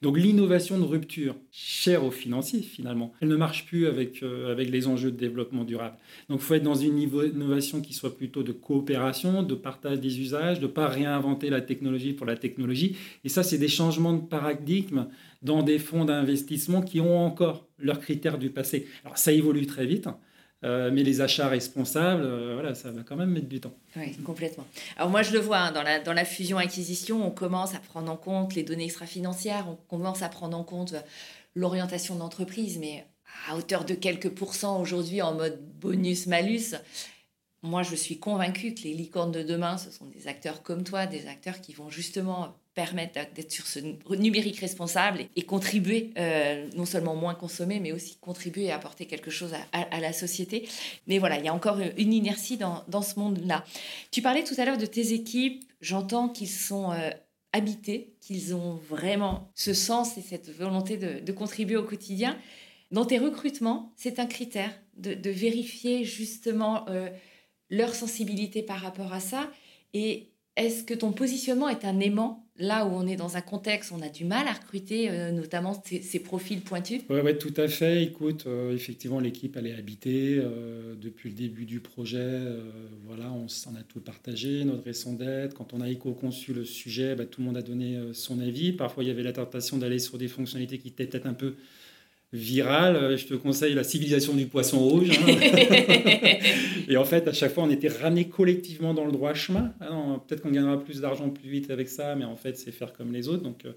Donc 0.00 0.16
l'innovation 0.16 0.78
de 0.78 0.84
rupture, 0.84 1.34
chère 1.50 2.04
aux 2.04 2.12
financiers 2.12 2.62
finalement, 2.62 3.12
elle 3.20 3.26
ne 3.26 3.34
marche 3.34 3.66
plus 3.66 3.88
avec, 3.88 4.22
euh, 4.22 4.52
avec 4.52 4.70
les 4.70 4.86
enjeux 4.86 5.10
de 5.10 5.16
développement 5.16 5.64
durable. 5.64 5.96
Donc 6.28 6.38
il 6.38 6.44
faut 6.44 6.54
être 6.54 6.62
dans 6.62 6.76
une 6.76 7.00
innovation 7.00 7.80
qui 7.80 7.94
soit 7.94 8.16
plutôt 8.16 8.44
de 8.44 8.52
coopération, 8.52 9.42
de 9.42 9.56
partage 9.56 9.98
des 9.98 10.20
usages, 10.20 10.60
de 10.60 10.68
ne 10.68 10.70
pas 10.70 10.86
réinventer 10.86 11.50
la 11.50 11.60
technologie 11.60 12.12
pour 12.12 12.26
la 12.26 12.36
technologie. 12.36 12.96
Et 13.24 13.28
ça, 13.28 13.42
c'est 13.42 13.58
des 13.58 13.66
changements 13.66 14.12
de 14.12 14.24
paradigme 14.24 15.08
dans 15.42 15.64
des 15.64 15.80
fonds 15.80 16.04
d'investissement 16.04 16.80
qui 16.80 17.00
ont 17.00 17.18
encore 17.26 17.66
leurs 17.80 17.98
critères 17.98 18.38
du 18.38 18.50
passé. 18.50 18.86
Alors 19.04 19.18
ça 19.18 19.32
évolue 19.32 19.66
très 19.66 19.84
vite. 19.84 20.06
Euh, 20.66 20.90
mais 20.92 21.04
les 21.04 21.20
achats 21.20 21.48
responsables, 21.48 22.24
euh, 22.24 22.54
voilà, 22.54 22.74
ça 22.74 22.90
va 22.90 23.02
quand 23.02 23.14
même 23.14 23.30
mettre 23.30 23.46
du 23.46 23.60
temps. 23.60 23.74
Oui, 23.94 24.16
complètement. 24.24 24.66
Alors 24.96 25.10
moi, 25.10 25.22
je 25.22 25.32
le 25.32 25.38
vois, 25.38 25.58
hein, 25.58 25.72
dans, 25.72 25.82
la, 25.82 26.00
dans 26.00 26.12
la 26.12 26.24
fusion-acquisition, 26.24 27.24
on 27.24 27.30
commence 27.30 27.74
à 27.74 27.78
prendre 27.78 28.10
en 28.10 28.16
compte 28.16 28.54
les 28.54 28.64
données 28.64 28.86
extra-financières, 28.86 29.66
on 29.68 29.76
commence 29.88 30.22
à 30.22 30.28
prendre 30.28 30.56
en 30.58 30.64
compte 30.64 30.94
l'orientation 31.54 32.16
d'entreprise, 32.16 32.78
mais 32.78 33.06
à 33.48 33.56
hauteur 33.56 33.84
de 33.84 33.94
quelques 33.94 34.30
pourcents 34.30 34.80
aujourd'hui 34.80 35.22
en 35.22 35.34
mode 35.34 35.60
bonus-malus. 35.78 36.74
Moi, 37.62 37.82
je 37.82 37.94
suis 37.94 38.18
convaincue 38.18 38.74
que 38.74 38.82
les 38.82 38.94
licornes 38.94 39.32
de 39.32 39.42
demain, 39.42 39.78
ce 39.78 39.90
sont 39.90 40.06
des 40.06 40.26
acteurs 40.26 40.62
comme 40.62 40.82
toi, 40.82 41.06
des 41.06 41.26
acteurs 41.28 41.60
qui 41.60 41.74
vont 41.74 41.90
justement 41.90 42.56
permettre 42.76 43.18
d'être 43.34 43.50
sur 43.50 43.66
ce 43.66 43.80
numérique 44.14 44.60
responsable 44.60 45.24
et, 45.34 45.42
contribuer, 45.42 46.10
euh, 46.18 46.68
non 46.76 46.84
seulement 46.84 47.16
moins 47.16 47.34
consommer, 47.34 47.80
mais 47.80 47.90
aussi 47.90 48.18
contribuer 48.20 48.64
et 48.64 48.70
apporter 48.70 49.06
quelque 49.06 49.30
chose 49.30 49.54
à, 49.72 50.00
la 50.00 50.12
société. 50.12 50.68
Mais 51.06 51.18
voilà, 51.18 51.38
il 51.38 51.44
y 51.44 51.48
a 51.48 51.54
encore 51.54 51.80
une 51.96 52.12
inertie 52.12 52.58
dans, 52.58 52.84
dans 52.86 53.00
ce 53.00 53.18
monde-là. 53.18 53.64
Tu 54.10 54.20
parlais 54.20 54.44
tout 54.44 54.54
à 54.58 54.66
l'heure 54.66 54.76
de 54.76 54.84
tes 54.84 55.14
équipes. 55.14 55.64
J'entends 55.80 56.28
qu'ils 56.28 56.50
sont 56.50 56.92
euh, 56.92 57.10
habités, 57.54 58.14
qu'ils 58.20 58.54
ont 58.54 58.74
vraiment 58.74 59.50
ce 59.54 59.72
sens 59.72 60.18
et 60.18 60.22
cette 60.22 60.50
volonté 60.50 60.98
de, 60.98 61.32
contribuer 61.32 61.76
au 61.76 61.84
quotidien. 61.84 62.38
Dans 62.92 63.06
tes 63.06 63.18
recrutements, 63.18 63.94
c'est 63.96 64.18
un 64.18 64.26
critère 64.26 64.70
de, 64.98 65.14
de 65.14 65.30
vérifier 65.30 66.04
justement 66.04 66.86
euh, 66.90 67.08
leur 67.70 67.94
sensibilité 67.94 68.62
par 68.62 68.80
rapport 68.80 69.14
à 69.14 69.20
ça. 69.20 69.50
Et 69.94 70.28
est-ce 70.56 70.84
que 70.84 70.94
ton 70.94 71.12
positionnement 71.12 71.68
est 71.68 71.84
un 71.84 72.00
aimant 72.00 72.42
là 72.58 72.86
où 72.86 72.88
on 72.88 73.06
est 73.06 73.16
dans 73.16 73.36
un 73.36 73.42
contexte 73.42 73.90
où 73.90 73.94
on 73.94 74.00
a 74.00 74.08
du 74.08 74.24
mal 74.24 74.48
à 74.48 74.54
recruter, 74.54 75.10
euh, 75.10 75.30
notamment 75.30 75.82
ces, 75.84 76.18
profils 76.20 76.62
pointus? 76.62 77.02
Oui, 77.10 77.20
ouais, 77.20 77.36
tout 77.36 77.52
à 77.58 77.68
fait. 77.68 78.02
Écoute, 78.02 78.44
euh, 78.46 78.74
effectivement, 78.74 79.20
l'équipe, 79.20 79.54
elle 79.58 79.66
est 79.66 79.74
habitée 79.74 80.38
euh, 80.38 80.94
depuis 80.98 81.28
le 81.28 81.34
début 81.36 81.66
du 81.66 81.80
projet. 81.80 82.40
voilà, 83.04 83.30
on 83.30 83.48
s'en 83.48 83.74
a 83.74 83.82
tout 83.82 84.00
partagé, 84.00 84.64
notre 84.64 84.84
raison 84.84 85.12
d'être. 85.12 85.54
Quand 85.54 85.74
on 85.74 85.82
a 85.82 85.90
éco-conçu 85.90 86.54
le 86.54 86.64
sujet, 86.64 87.14
bah, 87.14 87.26
tout 87.26 87.42
le 87.42 87.46
monde 87.46 87.58
a 87.58 87.62
donné 87.62 87.98
son 88.14 88.40
avis. 88.40 88.72
Parfois, 88.72 89.04
il 89.04 89.08
y 89.08 89.10
avait 89.10 89.22
la 89.22 89.32
tentation 89.32 89.76
d'aller 89.76 89.98
sur 89.98 90.16
des 90.16 90.28
fonctionnalités 90.28 90.78
qui 90.78 90.88
étaient 90.88 91.06
peut-être 91.06 91.26
un 91.26 91.34
peu 91.34 91.56
virale, 92.32 92.96
euh, 92.96 93.16
je 93.16 93.26
te 93.26 93.34
conseille 93.34 93.74
la 93.74 93.84
civilisation 93.84 94.34
du 94.34 94.46
poisson 94.46 94.78
rouge. 94.80 95.10
Hein. 95.10 95.26
et 96.88 96.96
en 96.96 97.04
fait, 97.04 97.28
à 97.28 97.32
chaque 97.32 97.52
fois, 97.52 97.64
on 97.64 97.70
était 97.70 97.88
ramené 97.88 98.28
collectivement 98.28 98.94
dans 98.94 99.04
le 99.04 99.12
droit 99.12 99.34
chemin. 99.34 99.72
Ah 99.80 100.20
peut-être 100.26 100.42
qu'on 100.42 100.50
gagnera 100.50 100.82
plus 100.82 101.00
d'argent 101.00 101.30
plus 101.30 101.48
vite 101.48 101.70
avec 101.70 101.88
ça, 101.88 102.14
mais 102.16 102.24
en 102.24 102.36
fait, 102.36 102.58
c'est 102.58 102.72
faire 102.72 102.92
comme 102.92 103.12
les 103.12 103.28
autres. 103.28 103.42
Donc, 103.42 103.64
euh, 103.64 103.72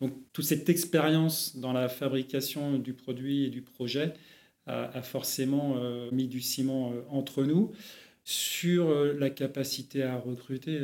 donc 0.00 0.12
toute 0.32 0.44
cette 0.44 0.68
expérience 0.68 1.56
dans 1.56 1.72
la 1.72 1.88
fabrication 1.88 2.78
du 2.78 2.92
produit 2.92 3.44
et 3.44 3.50
du 3.50 3.62
projet 3.62 4.14
a, 4.66 5.02
forcément 5.02 5.76
euh, 5.78 6.08
mis 6.12 6.28
du 6.28 6.40
ciment 6.40 6.92
entre 7.10 7.44
nous. 7.44 7.72
Sur 8.24 8.94
la 9.18 9.30
capacité 9.30 10.04
à 10.04 10.16
recruter, 10.16 10.78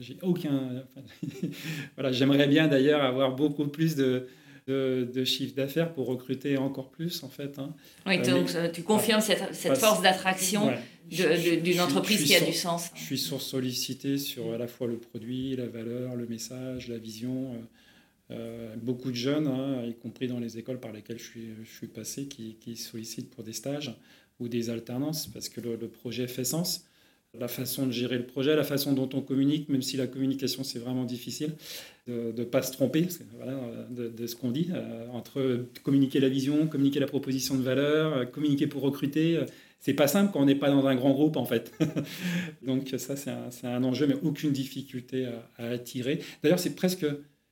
j'ai 0.00 0.16
aucun. 0.20 0.82
voilà, 1.94 2.10
j'aimerais 2.10 2.48
bien 2.48 2.66
d'ailleurs 2.66 3.04
avoir 3.04 3.36
beaucoup 3.36 3.68
plus 3.68 3.94
de, 3.94 4.26
de, 4.66 5.24
chiffre 5.24 5.54
d'affaires 5.54 5.92
pour 5.92 6.06
recruter 6.06 6.56
encore 6.56 6.90
plus, 6.90 7.22
en 7.22 7.28
fait. 7.28 7.58
Hein. 7.58 7.74
Oui, 8.06 8.18
euh, 8.18 8.30
donc 8.30 8.54
euh, 8.54 8.70
tu 8.70 8.82
confirmes 8.82 9.20
cette, 9.20 9.54
cette 9.54 9.76
force 9.76 10.02
d'attraction 10.02 10.72
d'une 11.10 11.80
entreprise 11.80 12.24
qui 12.24 12.34
a 12.34 12.40
du 12.40 12.52
sens. 12.52 12.90
Je 12.94 13.02
suis 13.02 13.18
sur 13.18 13.40
sollicité 13.40 14.18
sur 14.18 14.52
à 14.52 14.58
la 14.58 14.68
fois 14.68 14.86
le 14.86 14.98
produit, 14.98 15.56
la 15.56 15.66
valeur, 15.66 16.16
le 16.16 16.26
message, 16.26 16.88
la 16.88 16.98
vision. 16.98 17.54
Euh, 18.30 18.74
beaucoup 18.76 19.10
de 19.10 19.16
jeunes, 19.16 19.46
hein, 19.46 19.84
y 19.84 19.94
compris 19.94 20.26
dans 20.26 20.38
les 20.38 20.56
écoles 20.56 20.80
par 20.80 20.92
lesquelles 20.92 21.18
je 21.18 21.24
suis, 21.24 21.48
je 21.64 21.70
suis 21.70 21.88
passé, 21.88 22.26
qui, 22.26 22.56
qui, 22.60 22.76
sollicitent 22.76 23.30
pour 23.30 23.44
des 23.44 23.52
stages 23.52 23.94
ou 24.40 24.48
des 24.48 24.70
alternances 24.70 25.26
parce 25.26 25.48
que 25.48 25.60
le, 25.60 25.76
le 25.76 25.88
projet 25.88 26.26
fait 26.28 26.44
sens 26.44 26.86
la 27.38 27.48
façon 27.48 27.86
de 27.86 27.92
gérer 27.92 28.18
le 28.18 28.26
projet, 28.26 28.54
la 28.54 28.64
façon 28.64 28.92
dont 28.92 29.08
on 29.14 29.22
communique, 29.22 29.68
même 29.68 29.82
si 29.82 29.96
la 29.96 30.06
communication 30.06 30.64
c'est 30.64 30.78
vraiment 30.78 31.04
difficile, 31.04 31.54
de 32.06 32.32
ne 32.36 32.44
pas 32.44 32.62
se 32.62 32.72
tromper 32.72 33.06
de, 33.90 34.26
ce 34.26 34.36
qu'on 34.36 34.50
dit, 34.50 34.68
euh, 34.72 35.06
entre 35.12 35.66
communiquer 35.82 36.20
la 36.20 36.28
vision, 36.28 36.66
communiquer 36.66 37.00
la 37.00 37.06
proposition 37.06 37.56
de 37.56 37.62
valeur, 37.62 38.12
euh, 38.12 38.24
communiquer 38.26 38.66
pour 38.66 38.82
recruter. 38.82 39.36
Euh, 39.36 39.44
c'est 39.80 39.94
pas 39.94 40.08
simple 40.08 40.30
quand 40.32 40.40
on 40.40 40.44
n'est 40.44 40.56
pas 40.56 40.70
dans 40.70 40.86
un 40.86 40.94
grand 40.94 41.12
groupe 41.12 41.36
en 41.36 41.44
fait. 41.44 41.72
Donc 42.62 42.94
ça 42.98 43.16
c'est 43.16 43.66
un, 43.66 43.84
enjeu, 43.84 44.06
mais 44.06 44.16
aucune 44.22 44.52
difficulté 44.52 45.26
à, 45.58 45.68
attirer. 45.68 46.20
D'ailleurs 46.42 46.58
c'est 46.58 46.74
presque, 46.74 47.06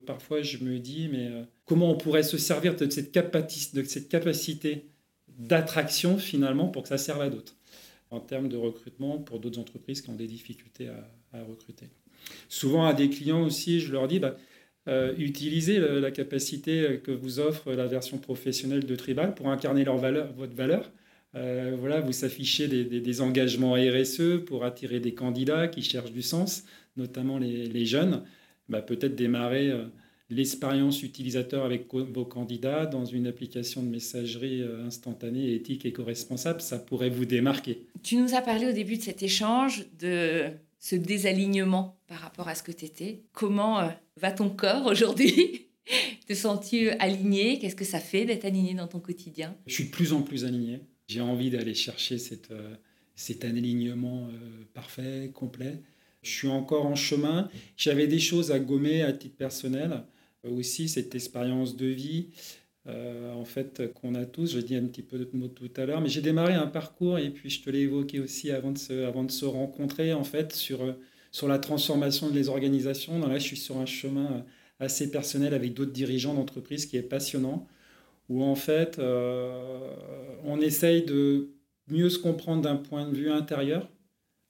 parfois 0.05 0.43
je 0.43 0.59
me 0.59 0.79
dis, 0.79 1.09
mais 1.11 1.29
comment 1.65 1.91
on 1.91 1.97
pourrait 1.97 2.23
se 2.23 2.37
servir 2.39 2.77
de 2.77 2.89
cette, 2.89 3.13
capacité, 3.13 3.83
de 3.83 3.89
cette 3.89 4.09
capacité 4.09 4.87
d'attraction 5.29 6.19
finalement 6.19 6.69
pour 6.69 6.83
que 6.83 6.89
ça 6.89 6.99
serve 6.99 7.23
à 7.23 7.31
d'autres? 7.31 7.57
En 8.11 8.21
termes 8.21 8.49
de 8.49 8.57
recrutement 8.57 9.19
pour 9.19 9.41
d'autres 9.41 9.59
entreprises 9.59 10.03
qui 10.03 10.11
ont 10.11 10.17
des 10.17 10.27
difficultés 10.27 10.89
à, 10.89 11.43
recruter. 11.45 11.87
Souvent 12.49 12.87
à 12.87 12.93
des 12.93 13.09
clients 13.09 13.43
aussi, 13.43 13.81
je 13.81 13.93
leur 13.93 14.09
dis, 14.09 14.19
bah, 14.19 14.37
euh, 14.89 15.15
utilisez 15.17 15.79
la, 15.79 16.11
capacité 16.11 17.01
que 17.05 17.13
vous 17.13 17.39
offre 17.39 17.73
la 17.73 17.87
version 17.87 18.19
professionnelle 18.19 18.85
de 18.85 18.97
Tribal 18.97 19.35
pour 19.35 19.49
incarner 19.49 19.85
leur 19.85 19.97
valeur, 19.97 20.33
votre 20.33 20.55
valeur. 20.55 20.91
Euh, 21.37 21.77
voilà, 21.79 22.01
vous 22.01 22.13
s'affichez 22.13 22.67
des, 22.67 23.21
engagements 23.21 23.75
RSE 23.75 24.45
pour 24.45 24.65
attirer 24.65 24.99
des 24.99 25.15
candidats 25.15 25.69
qui 25.69 25.83
cherchent 25.83 26.13
du 26.13 26.23
sens, 26.23 26.65
notamment 26.97 27.39
les, 27.39 27.87
jeunes. 27.87 28.25
bah, 28.69 28.83
peut-être 28.83 29.15
démarrer 29.15 29.73
l'expérience 30.31 31.03
utilisateur 31.03 31.65
avec 31.65 31.93
vos 31.93 32.25
candidats 32.25 32.87
dans 32.87 33.05
une 33.05 33.27
application 33.27 33.83
de 33.83 33.89
messagerie 33.89 34.63
instantanée, 34.87 35.55
éthique 35.55 35.85
et 35.85 35.93
co-responsable, 35.93 36.61
ça 36.61 36.79
pourrait 36.79 37.11
vous 37.11 37.25
démarquer. 37.25 37.87
Tu 38.03 38.17
nous 38.17 38.35
as 38.35 38.41
parlé 38.41 38.67
au 38.67 38.73
début 38.73 38.97
de 38.97 39.03
cet 39.03 39.23
échange 39.23 39.85
de 39.99 40.45
ce 40.79 40.97
désalignement 40.97 41.99
par 42.07 42.21
rapport 42.21 42.49
à 42.49 42.55
ce 42.55 42.63
que 42.63 42.73
tu 42.73 42.85
étais. 42.85 43.23
Comment 43.33 43.91
va 44.17 44.33
ton 44.33 44.51
corps 44.51 44.87
aujourd'hui? 44.87 45.67
Te 46.27 46.35
sens-tu 46.35 46.91
aligné? 46.91 47.59
Qu'est-ce 47.59 47.77
que 47.77 47.85
ça 47.85 48.01
fait 48.01 48.25
d'être 48.25 48.45
aligné 48.45 48.75
dans 48.75 48.87
ton 48.87 49.01
quotidien? 49.01 49.57
Je 49.67 49.75
suis 49.75 49.85
de 49.85 49.91
plus 49.91 50.13
en 50.13 50.23
plus 50.23 50.45
aligné. 50.45 50.81
J'ai 51.09 51.21
envie 51.21 51.51
d'aller 51.51 51.75
chercher 51.75 52.19
cette, 52.19 52.51
euh, 52.53 52.75
cet 53.17 53.45
alignement 53.45 54.29
euh, 54.29 54.65
parfait, 54.75 55.31
complet. 55.35 55.83
Je 56.23 56.31
suis 56.31 56.49
encore 56.49 56.87
en 56.87 56.95
chemin. 56.95 57.51
J'avais 57.77 58.07
des 58.07 58.19
choses 58.19 58.53
à 58.53 58.59
gommer 58.59 59.03
à 59.03 59.13
titre 59.13 59.37
personnel. 59.37 60.05
Euh, 60.45 60.51
aussi, 60.51 60.89
cette 60.89 61.15
expérience 61.15 61.77
de 61.77 61.87
vie, 61.87 62.31
en 62.87 63.45
fait, 63.45 63.93
qu'on 63.95 64.17
a 64.17 64.25
tous. 64.27 64.55
Je 64.55 64.59
dis 64.61 64.75
un 64.75 64.85
petit 64.87 65.03
peu 65.03 65.19
de 65.19 65.29
mots 65.33 65.49
tout 65.49 65.71
à 65.77 65.87
l'heure, 65.87 66.01
mais 66.01 66.09
j'ai 66.09 66.23
démarré 66.23 66.55
un 66.55 66.67
parcours, 66.67 67.19
et 67.19 67.31
puis 67.31 67.49
je 67.49 67.63
te 67.63 67.71
l'ai 67.71 67.81
évoqué 67.81 68.19
aussi 68.19 68.51
avant 68.51 68.73
de 68.73 68.79
se, 68.79 69.05
avant 69.05 69.23
de 69.23 69.31
se 69.31 69.45
rencontrer, 69.45 70.13
en 70.13 70.25
fait, 70.25 70.53
sur, 70.53 70.81
sur 71.31 71.47
la 71.47 71.59
transformation 71.61 72.31
des 72.31 72.49
organisations. 72.49 73.19
là, 73.27 73.39
je 73.39 73.45
suis 73.45 73.57
sur 73.57 73.79
un 73.79 73.87
chemin 73.87 74.45
assez 74.81 75.11
personnel 75.11 75.55
avec 75.55 75.75
d'autres 75.75 75.93
dirigeants 75.93 76.35
d'entreprise 76.35 76.87
qui 76.87 76.97
est 76.97 77.03
passionnant, 77.03 77.69
où 78.29 78.43
en 78.43 78.55
fait, 78.55 78.99
euh, 78.99 79.95
on 80.45 80.61
essaye 80.61 81.05
de 81.05 81.51
mieux 81.89 82.09
se 82.09 82.19
comprendre 82.19 82.63
d'un 82.63 82.77
point 82.77 83.09
de 83.09 83.15
vue 83.15 83.31
intérieur, 83.31 83.89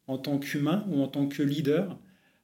en 0.07 0.19
tant 0.19 0.39
qu'humain 0.39 0.87
ou 0.91 1.03
en 1.03 1.09
tant 1.09 1.29
que 1.29 1.43
leader, 1.43 1.99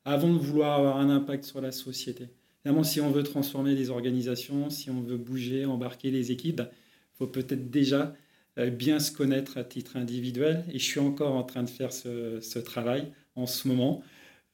avant 0.04 0.32
de 0.32 0.38
vouloir 0.38 0.78
avoir 0.78 0.98
un 0.98 1.10
impact 1.10 1.44
sur 1.44 1.60
la 1.60 1.72
société. 1.72 2.28
Évidemment, 2.66 2.82
si 2.82 3.00
on 3.00 3.12
veut 3.12 3.22
transformer 3.22 3.76
les 3.76 3.90
organisations, 3.90 4.70
si 4.70 4.90
on 4.90 5.00
veut 5.00 5.18
bouger, 5.18 5.66
embarquer 5.66 6.10
les 6.10 6.32
équipes, 6.32 6.62
il 6.66 7.16
faut 7.16 7.28
peut-être 7.28 7.70
déjà 7.70 8.16
euh, 8.58 8.70
bien 8.70 8.98
se 8.98 9.12
connaître 9.12 9.56
à 9.56 9.62
titre 9.62 9.96
individuel. 9.96 10.64
Et 10.72 10.80
je 10.80 10.84
suis 10.84 10.98
encore 10.98 11.36
en 11.36 11.44
train 11.44 11.62
de 11.62 11.70
faire 11.70 11.92
ce, 11.92 12.58
travail 12.58 13.12
en 13.36 13.46
ce 13.46 13.68
moment. 13.68 14.02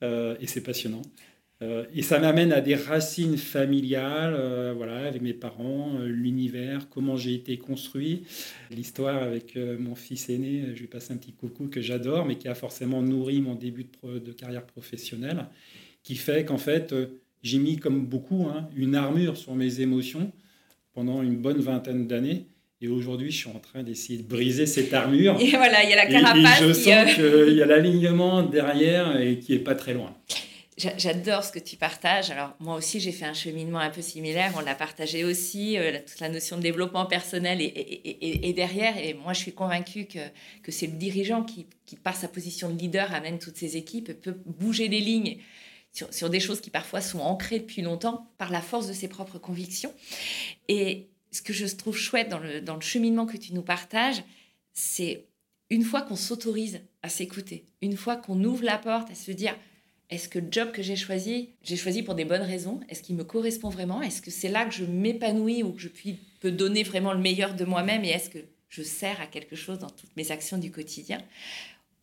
Euh, 0.02 0.36
et 0.42 0.46
c'est 0.46 0.60
passionnant. 0.60 1.00
Euh, 1.62 1.86
et 1.94 2.02
ça 2.02 2.18
m'amène 2.18 2.52
à 2.52 2.60
des 2.60 2.74
racines 2.74 3.38
familiales, 3.38 4.74
voilà, 4.76 5.06
avec 5.06 5.22
mes 5.22 5.32
parents, 5.32 5.98
l'univers, 6.04 6.90
comment 6.90 7.16
j'ai 7.16 7.32
été 7.32 7.56
construit, 7.56 8.24
l'histoire 8.70 9.22
avec 9.22 9.56
mon 9.56 9.94
fils 9.94 10.28
aîné, 10.28 10.66
je 10.74 10.80
lui 10.80 10.86
passe 10.86 11.10
un 11.10 11.16
petit 11.16 11.32
coucou 11.32 11.68
que 11.68 11.80
j'adore, 11.80 12.26
mais 12.26 12.36
qui 12.36 12.48
a 12.48 12.54
forcément 12.54 13.00
nourri 13.00 13.40
mon 13.40 13.54
début 13.54 13.86
de, 14.04 14.32
carrière 14.32 14.66
professionnelle, 14.66 15.46
qui 16.02 16.16
fait 16.16 16.44
qu'en 16.44 16.58
fait, 16.58 16.92
j'ai 17.42 17.58
mis 17.58 17.76
comme 17.78 18.06
beaucoup 18.06 18.46
hein, 18.46 18.68
une 18.76 18.94
armure 18.94 19.36
sur 19.36 19.54
mes 19.54 19.80
émotions 19.80 20.32
pendant 20.94 21.22
une 21.22 21.36
bonne 21.36 21.60
vingtaine 21.60 22.06
d'années. 22.06 22.46
Et 22.80 22.88
aujourd'hui, 22.88 23.30
je 23.30 23.36
suis 23.36 23.48
en 23.48 23.60
train 23.60 23.82
d'essayer 23.84 24.18
de 24.18 24.24
briser 24.24 24.66
cette 24.66 24.92
armure. 24.92 25.36
Et 25.40 25.50
voilà, 25.50 25.84
il 25.84 25.90
y 25.90 25.92
a 25.92 25.96
la 25.96 26.06
carapace. 26.06 26.60
Et, 26.60 26.68
je 26.68 26.72
sens 26.72 27.14
qu'il 27.14 27.54
y 27.54 27.62
a 27.62 27.66
l'alignement 27.66 28.42
derrière 28.42 29.20
et 29.20 29.38
qui 29.38 29.54
est 29.54 29.60
pas 29.60 29.76
très 29.76 29.94
loin. 29.94 30.16
J'adore 30.76 31.44
ce 31.44 31.52
que 31.52 31.60
tu 31.60 31.76
partages. 31.76 32.30
Alors 32.30 32.54
moi 32.58 32.76
aussi, 32.76 32.98
j'ai 32.98 33.12
fait 33.12 33.26
un 33.26 33.34
cheminement 33.34 33.78
un 33.78 33.90
peu 33.90 34.02
similaire. 34.02 34.52
On 34.56 34.60
l'a 34.60 34.74
partagé 34.74 35.22
aussi, 35.22 35.78
euh, 35.78 35.92
toute 36.04 36.18
la 36.18 36.28
notion 36.28 36.56
de 36.56 36.62
développement 36.62 37.06
personnel 37.06 37.58
et, 37.60 38.52
derrière. 38.56 38.96
Et 38.98 39.14
moi, 39.14 39.32
je 39.32 39.38
suis 39.38 39.52
convaincue 39.52 40.06
que, 40.06 40.18
que 40.62 40.72
c'est 40.72 40.86
le 40.86 40.94
dirigeant 40.94 41.44
qui, 41.44 41.66
qui, 41.86 41.94
par 41.94 42.16
sa 42.16 42.26
position 42.26 42.70
de 42.70 42.78
leader, 42.78 43.14
amène 43.14 43.38
toutes 43.38 43.58
ses 43.58 43.76
équipes, 43.76 44.08
et 44.08 44.14
peut 44.14 44.34
bouger 44.46 44.88
les 44.88 45.00
lignes 45.00 45.36
sur, 45.92 46.30
des 46.30 46.40
choses 46.40 46.60
qui 46.60 46.70
parfois 46.70 47.00
sont 47.00 47.20
ancrées 47.20 47.60
depuis 47.60 47.82
longtemps 47.82 48.26
par 48.38 48.50
la 48.50 48.60
force 48.60 48.88
de 48.88 48.92
ses 48.92 49.08
propres 49.08 49.38
convictions. 49.38 49.92
Et 50.68 51.08
ce 51.30 51.42
que 51.42 51.52
je 51.52 51.66
trouve 51.66 51.96
chouette 51.96 52.28
dans 52.28 52.38
le, 52.38 52.60
dans 52.60 52.74
le 52.74 52.80
cheminement 52.80 53.26
que 53.26 53.36
tu 53.36 53.52
nous 53.52 53.62
partages, 53.62 54.22
c'est 54.72 55.26
une 55.70 55.84
fois 55.84 56.02
qu'on 56.02 56.16
s'autorise 56.16 56.80
à 57.02 57.08
s'écouter, 57.08 57.66
une 57.80 57.96
fois 57.96 58.16
qu'on 58.16 58.42
ouvre 58.44 58.64
la 58.64 58.78
porte 58.78 59.10
à 59.10 59.14
se 59.14 59.32
dire 59.32 59.54
est-ce 60.12 60.28
que 60.28 60.38
le 60.38 60.48
job 60.50 60.72
que 60.72 60.82
j'ai 60.82 60.94
choisi, 60.94 61.48
j'ai 61.62 61.76
choisi 61.76 62.02
pour 62.02 62.14
des 62.14 62.26
bonnes 62.26 62.42
raisons? 62.42 62.80
Est-ce 62.90 63.02
qu'il 63.02 63.16
me 63.16 63.24
correspond 63.24 63.70
vraiment? 63.70 64.02
Est-ce 64.02 64.20
que 64.20 64.30
c'est 64.30 64.50
là 64.50 64.66
que 64.66 64.74
je 64.74 64.84
m'épanouis 64.84 65.62
ou 65.62 65.72
que 65.72 65.80
je 65.80 65.88
puis, 65.88 66.18
peux 66.40 66.50
donner 66.50 66.82
vraiment 66.82 67.14
le 67.14 67.18
meilleur 67.18 67.54
de 67.54 67.64
moi-même? 67.64 68.04
Et 68.04 68.10
est-ce 68.10 68.28
que 68.28 68.40
je 68.68 68.82
sers 68.82 69.18
à 69.22 69.26
quelque 69.26 69.56
chose 69.56 69.78
dans 69.78 69.88
toutes 69.88 70.14
mes 70.14 70.30
actions 70.30 70.58
du 70.58 70.70
quotidien? 70.70 71.22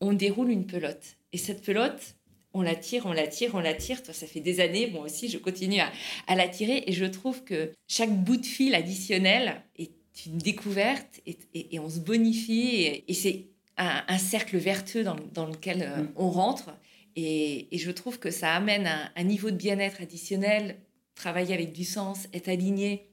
On 0.02 0.14
déroule 0.14 0.50
une 0.50 0.66
pelote. 0.66 1.18
Et 1.34 1.38
cette 1.38 1.64
pelote, 1.64 2.16
on 2.54 2.62
la 2.62 2.76
tire, 2.76 3.06
on 3.06 3.14
la 3.14 3.28
tire, 3.28 3.52
on 3.54 3.60
la 3.60 3.74
tire. 3.74 4.02
Toi, 4.02 4.14
ça 4.14 4.28
fait 4.28 4.40
des 4.40 4.60
années, 4.60 4.88
moi 4.88 5.04
aussi, 5.04 5.30
je 5.30 5.38
continue 5.38 5.80
à, 5.80 6.36
la 6.36 6.48
tirer. 6.48 6.84
Et 6.88 6.94
je 6.94 7.06
trouve 7.06 7.44
que 7.44 7.72
chaque 7.88 8.12
bout 8.12 8.38
de 8.38 8.46
fil 8.46 8.74
additionnel 8.76 9.62
est 9.78 9.92
une 10.26 10.38
découverte 10.38 11.22
et, 11.26 11.80
on 11.80 11.90
se 11.90 12.00
bonifie. 12.00 13.04
Et, 13.08 13.14
c'est 13.14 13.48
un, 13.78 14.18
cercle 14.18 14.58
vertueux 14.58 15.04
dans, 15.04 15.46
lequel 15.46 15.84
euh, 15.84 16.04
mm. 16.04 16.14
on 16.16 16.30
rentre. 16.30 16.72
Et, 17.16 17.68
je 17.72 17.92
trouve 17.92 18.20
que 18.20 18.32
ça 18.32 18.54
amène 18.56 18.90
un, 19.16 19.24
niveau 19.24 19.52
de 19.52 19.56
bien-être 19.56 20.02
additionnel, 20.02 20.80
travailler 21.16 21.54
avec 21.54 21.72
du 21.72 21.86
sens, 21.86 22.28
être 22.34 22.50
aligné, 22.50 23.10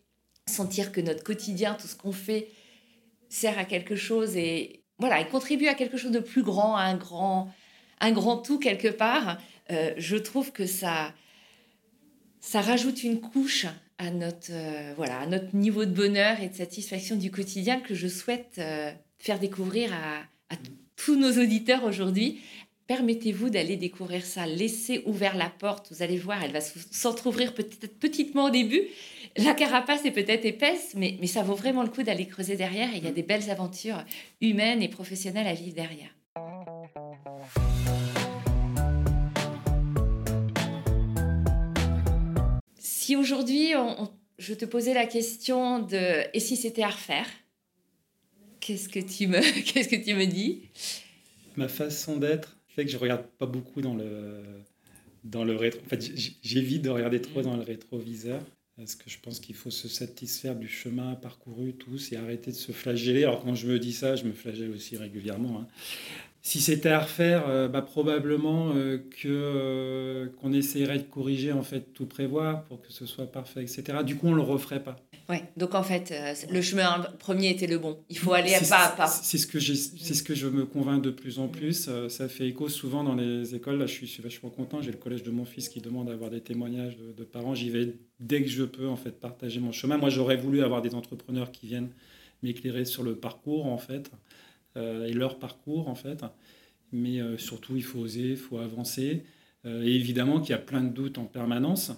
sentir 0.48 0.92
que 0.92 1.00
notre 1.00 1.24
quotidien, 1.24 1.74
tout 1.74 1.88
ce 1.88 1.96
qu'on 1.96 2.12
fait, 2.12 2.48
sert 3.28 3.58
à 3.58 3.64
quelque 3.64 3.96
chose 3.96 4.36
et 4.36 4.84
voilà, 4.98 5.20
et 5.20 5.26
contribue 5.26 5.66
à 5.66 5.74
quelque 5.74 5.98
chose 5.98 6.12
de 6.12 6.20
plus 6.20 6.42
grand, 6.42 6.76
à 6.76 6.82
un 6.82 6.96
grand, 6.96 7.52
un 8.00 8.12
grand 8.12 8.38
tout 8.38 8.58
quelque 8.58 8.88
part. 8.88 9.38
Euh, 9.70 9.92
je 9.96 10.16
trouve 10.16 10.52
que 10.52 10.66
ça, 10.66 11.12
ça 12.40 12.60
rajoute 12.60 13.02
une 13.02 13.20
couche 13.20 13.66
à 13.98 14.10
notre, 14.10 14.50
euh, 14.50 14.92
voilà, 14.96 15.20
à 15.20 15.26
notre 15.26 15.56
niveau 15.56 15.84
de 15.84 15.92
bonheur 15.92 16.40
et 16.40 16.48
de 16.48 16.54
satisfaction 16.54 17.16
du 17.16 17.30
quotidien 17.30 17.80
que 17.80 17.94
je 17.94 18.08
souhaite 18.08 18.56
euh, 18.58 18.92
faire 19.18 19.38
découvrir 19.38 19.92
à, 19.92 20.18
à 20.54 20.58
tous 20.96 21.16
nos 21.16 21.32
auditeurs 21.42 21.84
aujourd'hui 21.84 22.40
Permettez-vous 22.86 23.50
d'aller 23.50 23.76
découvrir 23.76 24.24
ça. 24.24 24.46
Laissez 24.46 25.02
ouvert 25.06 25.36
la 25.36 25.50
porte. 25.50 25.88
Vous 25.90 26.02
allez 26.02 26.18
voir, 26.18 26.42
elle 26.44 26.52
va 26.52 26.60
s'entrouvrir 26.60 27.52
peut-être 27.52 27.98
petitement 27.98 28.44
au 28.44 28.50
début. 28.50 28.82
La 29.36 29.54
carapace 29.54 30.04
est 30.04 30.12
peut-être 30.12 30.44
épaisse, 30.44 30.92
mais, 30.96 31.16
mais 31.20 31.26
ça 31.26 31.42
vaut 31.42 31.56
vraiment 31.56 31.82
le 31.82 31.88
coup 31.88 32.04
d'aller 32.04 32.26
creuser 32.26 32.54
derrière. 32.54 32.94
Et 32.94 32.98
il 32.98 33.04
y 33.04 33.08
a 33.08 33.12
des 33.12 33.24
belles 33.24 33.50
aventures 33.50 34.04
humaines 34.40 34.82
et 34.82 34.88
professionnelles 34.88 35.48
à 35.48 35.54
vivre 35.54 35.74
derrière. 35.74 36.15
Si 43.06 43.14
aujourd'hui, 43.14 43.70
je 44.36 44.52
te 44.52 44.64
posais 44.64 44.92
la 44.92 45.06
question 45.06 45.78
de 45.78 46.24
et 46.34 46.40
si 46.40 46.56
c'était 46.56 46.82
à 46.82 46.88
refaire, 46.88 47.28
qu'est-ce 48.58 48.88
que 48.88 48.98
tu 48.98 49.28
me, 49.28 49.38
qu'est-ce 49.62 49.88
que 49.88 50.04
tu 50.04 50.12
me 50.12 50.26
dis? 50.26 50.62
Ma 51.54 51.68
façon 51.68 52.16
d'être 52.16 52.58
fait 52.66 52.84
que 52.84 52.90
je 52.90 52.96
regarde 52.96 53.24
pas 53.38 53.46
beaucoup 53.46 53.80
dans 53.80 53.94
le, 53.94 54.42
dans 55.22 55.44
le 55.44 55.54
rétro. 55.54 55.80
En 55.86 55.88
fait, 55.88 56.02
j'évite 56.42 56.82
de 56.82 56.90
regarder 56.90 57.20
trop 57.20 57.42
dans 57.42 57.56
le 57.56 57.62
rétroviseur. 57.62 58.42
Parce 58.76 58.96
que 58.96 59.08
je 59.08 59.20
pense 59.20 59.38
qu'il 59.38 59.54
faut 59.54 59.70
se 59.70 59.86
satisfaire 59.86 60.56
du 60.56 60.66
chemin 60.66 61.14
parcouru 61.14 61.74
tous 61.74 62.10
et 62.10 62.16
arrêter 62.16 62.50
de 62.50 62.56
se 62.56 62.72
flageller. 62.72 63.22
Alors 63.22 63.44
quand 63.44 63.54
je 63.54 63.68
me 63.68 63.78
dis 63.78 63.92
ça, 63.92 64.16
je 64.16 64.24
me 64.24 64.32
flagelle 64.32 64.72
aussi 64.72 64.96
régulièrement. 64.96 65.60
Hein. 65.60 65.66
Si 66.46 66.60
c'était 66.60 66.90
à 66.90 67.00
refaire, 67.00 67.48
euh, 67.48 67.66
bah, 67.66 67.82
probablement 67.82 68.70
euh, 68.72 68.98
que 68.98 69.26
euh, 69.26 70.28
qu'on 70.40 70.52
essaierait 70.52 70.98
de 70.98 71.02
corriger, 71.02 71.50
en 71.50 71.64
fait, 71.64 71.92
tout 71.92 72.06
prévoir 72.06 72.62
pour 72.66 72.80
que 72.80 72.92
ce 72.92 73.04
soit 73.04 73.26
parfait, 73.26 73.62
etc. 73.62 73.82
Du 74.04 74.14
coup, 74.14 74.28
on 74.28 74.32
le 74.32 74.42
referait 74.42 74.78
pas. 74.78 74.94
Ouais, 75.28 75.42
donc 75.56 75.74
en 75.74 75.82
fait, 75.82 76.14
le 76.48 76.62
chemin 76.62 77.00
premier 77.18 77.50
était 77.50 77.66
le 77.66 77.78
bon. 77.78 77.98
Il 78.10 78.16
faut 78.16 78.32
aller 78.32 78.54
à 78.54 78.60
pas 78.60 78.84
à 78.84 78.88
pas. 78.90 79.08
C'est 79.08 79.38
ce, 79.38 79.48
que 79.48 79.58
c'est 79.58 80.14
ce 80.14 80.22
que 80.22 80.36
je 80.36 80.46
me 80.46 80.64
convainc 80.64 81.02
de 81.02 81.10
plus 81.10 81.40
en 81.40 81.48
plus. 81.48 81.88
Euh, 81.88 82.08
ça 82.08 82.28
fait 82.28 82.46
écho 82.46 82.68
souvent 82.68 83.02
dans 83.02 83.16
les 83.16 83.56
écoles. 83.56 83.80
Là, 83.80 83.86
je 83.86 84.04
suis, 84.06 84.22
vachement 84.22 84.50
content. 84.50 84.80
J'ai 84.80 84.92
le 84.92 84.98
collège 84.98 85.24
de 85.24 85.32
mon 85.32 85.44
fils 85.44 85.68
qui 85.68 85.80
demande 85.80 86.06
d'avoir 86.06 86.30
des 86.30 86.42
témoignages 86.42 86.96
de, 86.96 87.24
parents. 87.24 87.56
J'y 87.56 87.70
vais 87.70 87.94
dès 88.20 88.40
que 88.44 88.48
je 88.48 88.62
peux, 88.62 88.86
en 88.86 88.94
fait, 88.94 89.18
partager 89.18 89.58
mon 89.58 89.72
chemin. 89.72 89.96
Moi, 89.96 90.10
j'aurais 90.10 90.36
voulu 90.36 90.62
avoir 90.62 90.80
des 90.80 90.94
entrepreneurs 90.94 91.50
qui 91.50 91.66
viennent 91.66 91.90
m'éclairer 92.44 92.84
sur 92.84 93.02
le 93.02 93.16
parcours, 93.16 93.66
en 93.66 93.78
fait, 93.78 94.12
et 94.76 95.12
leur 95.12 95.38
parcours, 95.38 95.88
en 95.88 95.94
fait. 95.94 96.24
Mais 96.92 97.20
surtout, 97.38 97.76
il 97.76 97.82
faut 97.82 98.00
oser, 98.00 98.30
il 98.30 98.36
faut 98.36 98.58
avancer. 98.58 99.24
et 99.64 99.94
évidemment 99.94 100.40
qu'il 100.40 100.50
y 100.50 100.54
a 100.54 100.58
plein 100.58 100.82
de 100.82 100.90
doutes 100.90 101.18
en 101.18 101.24
permanence. 101.24 101.92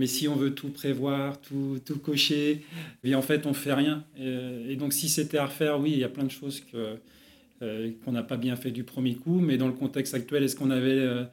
Mais 0.00 0.06
si 0.06 0.28
on 0.28 0.34
veut 0.34 0.54
tout 0.54 0.70
prévoir, 0.70 1.38
tout, 1.42 1.78
tout 1.84 1.98
cocher, 1.98 2.64
et 3.04 3.14
en 3.14 3.20
fait, 3.20 3.44
on 3.44 3.52
fait 3.52 3.74
rien. 3.74 4.02
Et, 4.18 4.74
donc, 4.76 4.94
si 4.94 5.10
c'était 5.10 5.36
à 5.36 5.44
refaire, 5.44 5.78
oui, 5.78 5.90
il 5.92 5.98
y 5.98 6.04
a 6.04 6.08
plein 6.08 6.24
de 6.24 6.30
choses 6.30 6.60
que, 6.60 6.96
euh, 7.60 7.90
qu'on 8.02 8.12
n'a 8.12 8.22
pas 8.22 8.38
bien 8.38 8.56
fait 8.56 8.70
du 8.70 8.82
premier 8.82 9.14
coup. 9.14 9.40
Mais 9.40 9.58
dans 9.58 9.66
le 9.66 9.74
contexte 9.74 10.14
actuel, 10.14 10.42
est-ce 10.42 10.56
qu'on 10.56 10.70
avait 10.70 10.90
euh, 10.92 11.24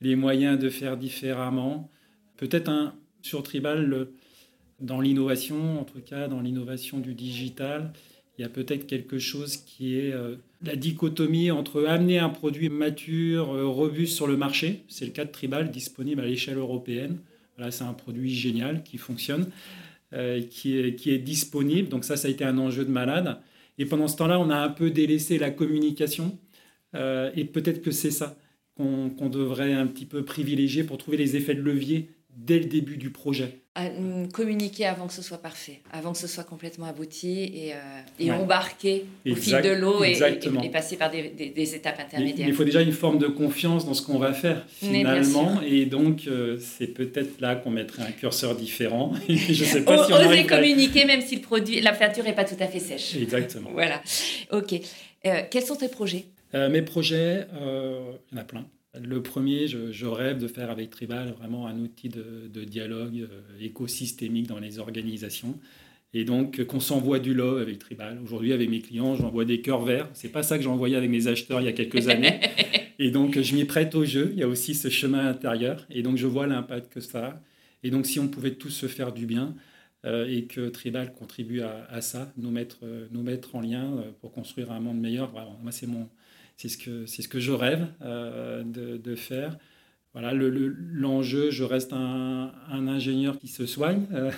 les 0.00 0.16
moyens 0.16 0.58
de 0.58 0.70
faire 0.70 0.96
différemment? 0.96 1.90
Peut-être 2.38 2.70
un 2.70 2.94
sur 3.20 3.42
Tribal, 3.42 4.08
dans 4.80 5.02
l'innovation, 5.02 5.80
en 5.80 5.84
tout 5.84 6.00
cas 6.00 6.26
dans 6.28 6.40
l'innovation 6.40 6.98
du 6.98 7.14
digital, 7.14 7.92
il 8.38 8.42
y 8.42 8.44
a 8.44 8.48
peut-être 8.48 8.86
quelque 8.86 9.18
chose 9.18 9.56
qui 9.56 9.98
est 9.98 10.12
euh, 10.12 10.36
la 10.62 10.76
dichotomie 10.76 11.50
entre 11.50 11.84
amener 11.86 12.18
un 12.18 12.28
produit 12.28 12.68
mature, 12.68 13.48
robuste 13.48 14.14
sur 14.14 14.26
le 14.26 14.36
marché, 14.36 14.82
c'est 14.88 15.04
le 15.04 15.12
cas 15.12 15.24
de 15.24 15.30
Tribal, 15.30 15.70
disponible 15.70 16.20
à 16.20 16.26
l'échelle 16.26 16.58
européenne, 16.58 17.18
Voilà, 17.56 17.70
c'est 17.70 17.84
un 17.84 17.92
produit 17.92 18.34
génial 18.34 18.82
qui 18.82 18.98
fonctionne, 18.98 19.50
est, 20.12 20.48
qui 20.50 20.78
est 21.10 21.18
disponible. 21.18 21.88
Donc 21.88 22.04
ça, 22.04 22.16
ça 22.16 22.28
a 22.28 22.30
été 22.30 22.44
un 22.44 22.58
enjeu 22.58 22.84
de 22.84 22.90
malade. 22.90 23.38
Et 23.78 23.84
pendant 23.84 24.08
ce 24.08 24.16
temps-là, 24.16 24.40
on 24.40 24.50
a 24.50 24.56
un 24.56 24.70
peu 24.70 24.90
délaissé 24.90 25.38
la 25.38 25.50
communication. 25.50 26.38
et 26.94 27.44
peut-être 27.44 27.82
que 27.82 27.90
c'est 27.90 28.10
ça 28.10 28.36
qu'on 28.76 29.28
devrait 29.28 29.72
un 29.72 29.86
petit 29.86 30.06
peu 30.06 30.24
privilégier 30.24 30.84
pour 30.84 30.98
trouver 30.98 31.16
les 31.16 31.36
effets 31.36 31.54
de 31.54 31.62
levier 31.62 32.10
dès 32.36 32.58
le 32.58 32.66
début 32.66 32.96
du 32.96 33.10
projet 33.10 33.60
communiquer 34.32 34.86
avant 34.86 35.06
que 35.06 35.12
ce 35.12 35.22
soit 35.22 35.38
parfait, 35.38 35.80
avant 35.92 36.12
que 36.12 36.18
ce 36.18 36.26
soit 36.26 36.44
complètement 36.44 36.86
abouti 36.86 37.42
et, 37.42 37.74
euh, 37.74 38.32
embarquer 38.32 39.04
au 39.30 39.34
fil 39.34 39.60
de 39.60 39.70
l'eau 39.70 40.02
et, 40.02 40.18
et, 40.62 40.70
passer 40.70 40.96
par 40.96 41.10
des, 41.10 41.74
étapes 41.74 42.00
intermédiaires. 42.00 42.48
Il, 42.48 42.54
faut 42.54 42.64
déjà 42.64 42.80
une 42.80 42.92
forme 42.92 43.18
de 43.18 43.26
confiance 43.26 43.84
dans 43.84 43.94
ce 43.94 44.02
qu'on 44.02 44.18
va 44.18 44.32
faire 44.32 44.64
finalement 44.68 45.60
et 45.62 45.84
donc 45.84 46.26
euh, 46.26 46.58
c'est 46.58 46.86
peut-être 46.86 47.40
là 47.40 47.56
qu'on 47.56 47.70
mettrait 47.70 48.02
un 48.02 48.12
curseur 48.12 48.56
différent. 48.56 49.12
Je 49.28 49.64
sais 49.64 49.82
pas 49.82 50.06
si 50.06 50.12
on 50.12 50.16
Oser 50.16 50.46
communiquer 50.46 51.04
même 51.04 51.20
si 51.20 51.36
le 51.36 51.42
produit, 51.42 51.80
la 51.80 51.92
peinture 51.92 52.24
n'est 52.24 52.34
pas 52.34 52.44
tout 52.44 52.56
à 52.60 52.66
fait 52.66 52.80
sèche. 52.80 53.14
Exactement. 53.16 53.70
voilà. 53.72 54.00
Ok. 54.52 54.74
Euh, 55.26 55.42
quels 55.50 55.64
sont 55.64 55.76
tes 55.76 55.88
projets? 55.88 56.24
Mes 56.54 56.80
projets, 56.80 57.46
il 57.52 58.34
y 58.34 58.38
en 58.38 58.40
a 58.40 58.44
plein. 58.44 58.64
Le 59.02 59.22
premier, 59.22 59.66
je, 59.68 60.06
rêve 60.06 60.38
de 60.38 60.48
faire 60.48 60.70
avec 60.70 60.90
Tribal 60.90 61.34
vraiment 61.38 61.66
un 61.66 61.78
outil 61.78 62.08
de, 62.08 62.64
dialogue 62.64 63.20
euh, 63.20 63.42
écosystémique 63.60 64.46
dans 64.46 64.58
les 64.58 64.78
organisations. 64.78 65.58
Et 66.14 66.24
donc, 66.24 66.64
qu'on 66.64 66.80
s'envoie 66.80 67.18
du 67.18 67.34
love 67.34 67.58
avec 67.58 67.78
Tribal. 67.78 68.18
Aujourd'hui, 68.22 68.52
avec 68.52 68.70
mes 68.70 68.80
clients, 68.80 69.16
j'envoie 69.16 69.44
des 69.44 69.60
cœurs 69.60 69.84
verts. 69.84 70.08
C'est 70.14 70.30
pas 70.30 70.42
ça 70.42 70.56
que 70.56 70.64
j'envoyais 70.64 70.96
avec 70.96 71.10
mes 71.10 71.26
acheteurs 71.26 71.60
il 71.60 71.64
y 71.64 71.68
a 71.68 71.72
quelques 71.72 72.08
années. 72.08 72.40
Et 72.98 73.10
donc, 73.10 73.38
je 73.38 73.54
m'y 73.54 73.64
prête 73.64 73.94
au 73.94 74.04
jeu. 74.04 74.30
Il 74.32 74.38
y 74.38 74.42
a 74.42 74.48
aussi 74.48 74.74
ce 74.74 74.88
chemin 74.88 75.26
intérieur. 75.26 75.84
Et 75.90 76.02
donc, 76.02 76.16
je 76.16 76.26
vois 76.26 76.46
l'impact 76.46 76.92
que 76.92 77.00
ça 77.00 77.26
a. 77.26 77.42
Et 77.82 77.90
donc, 77.90 78.06
si 78.06 78.18
on 78.18 78.28
pouvait 78.28 78.54
tous 78.54 78.70
se 78.70 78.86
faire 78.86 79.12
du 79.12 79.26
bien 79.26 79.54
euh, 80.06 80.26
et 80.26 80.46
que 80.46 80.68
Tribal 80.68 81.12
contribue 81.12 81.60
à, 81.60 82.00
ça, 82.00 82.32
nous 82.38 82.50
mettre, 82.50 82.78
euh, 82.84 83.08
nous 83.10 83.22
mettre 83.22 83.54
en 83.54 83.60
lien 83.60 84.02
pour 84.20 84.32
construire 84.32 84.72
un 84.72 84.80
monde 84.80 84.98
meilleur, 84.98 85.30
vraiment, 85.30 85.58
moi, 85.62 85.72
c'est 85.72 85.86
mon, 85.86 86.08
c'est 86.56 86.68
ce 86.68 86.78
que, 86.78 87.06
c'est 87.06 87.22
ce 87.22 87.28
que 87.28 87.38
je 87.38 87.52
rêve 87.52 87.86
euh, 88.02 88.64
de, 88.64 89.14
faire. 89.14 89.56
Voilà, 90.12 90.32
l'enjeu, 90.32 91.50
je 91.50 91.62
reste 91.62 91.92
un, 91.92 92.52
ingénieur 92.70 93.38
qui 93.38 93.48
se 93.48 93.66
soigne 93.66 94.06
euh, 94.12 94.30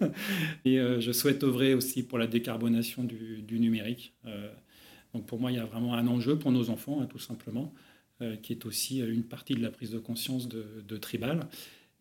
et 0.64 0.80
euh, 0.80 1.00
je 1.00 1.12
souhaite 1.12 1.44
œuvrer 1.44 1.74
aussi 1.74 2.02
pour 2.02 2.18
la 2.18 2.26
décarbonation 2.26 3.04
du, 3.04 3.60
numérique. 3.60 4.14
donc 5.12 5.26
pour 5.26 5.38
moi, 5.38 5.52
il 5.52 5.56
y 5.56 5.60
a 5.60 5.66
vraiment 5.66 5.94
un 5.94 6.06
enjeu 6.06 6.38
pour 6.38 6.50
nos 6.50 6.70
enfants, 6.70 7.00
hein, 7.02 7.06
tout 7.06 7.18
simplement, 7.18 7.72
qui 8.42 8.52
est 8.52 8.66
aussi 8.66 8.98
une 8.98 9.22
partie 9.22 9.54
de 9.54 9.62
la 9.62 9.70
prise 9.70 9.92
de 9.92 9.98
conscience 9.98 10.48
de, 10.48 10.64
de 10.86 10.96
Tribal. 10.96 11.46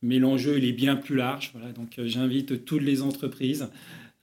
Mais 0.01 0.17
l'enjeu, 0.17 0.57
il 0.57 0.65
est 0.65 0.73
bien 0.73 0.95
plus 0.95 1.15
large. 1.15 1.51
Voilà, 1.53 1.71
donc 1.73 1.99
j'invite 2.03 2.65
toutes 2.65 2.81
les 2.81 3.01
entreprises 3.03 3.69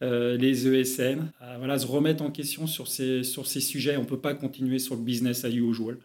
euh, 0.05 0.37
les 0.37 0.69
ESN, 0.69 1.31
voilà, 1.59 1.79
se 1.79 1.87
remettre 1.87 2.23
en 2.23 2.31
question 2.31 2.67
sur 2.67 2.89
ces, 2.89 3.23
sur 3.23 3.47
ces 3.47 3.61
sujets. 3.61 3.97
On 3.97 4.03
ne 4.03 4.07
peut 4.07 4.21
pas 4.21 4.35
continuer 4.35 4.79
sur 4.79 4.97
le 4.97 5.03
business 5.03 5.45
as 5.45 5.51
usual. 5.51 5.99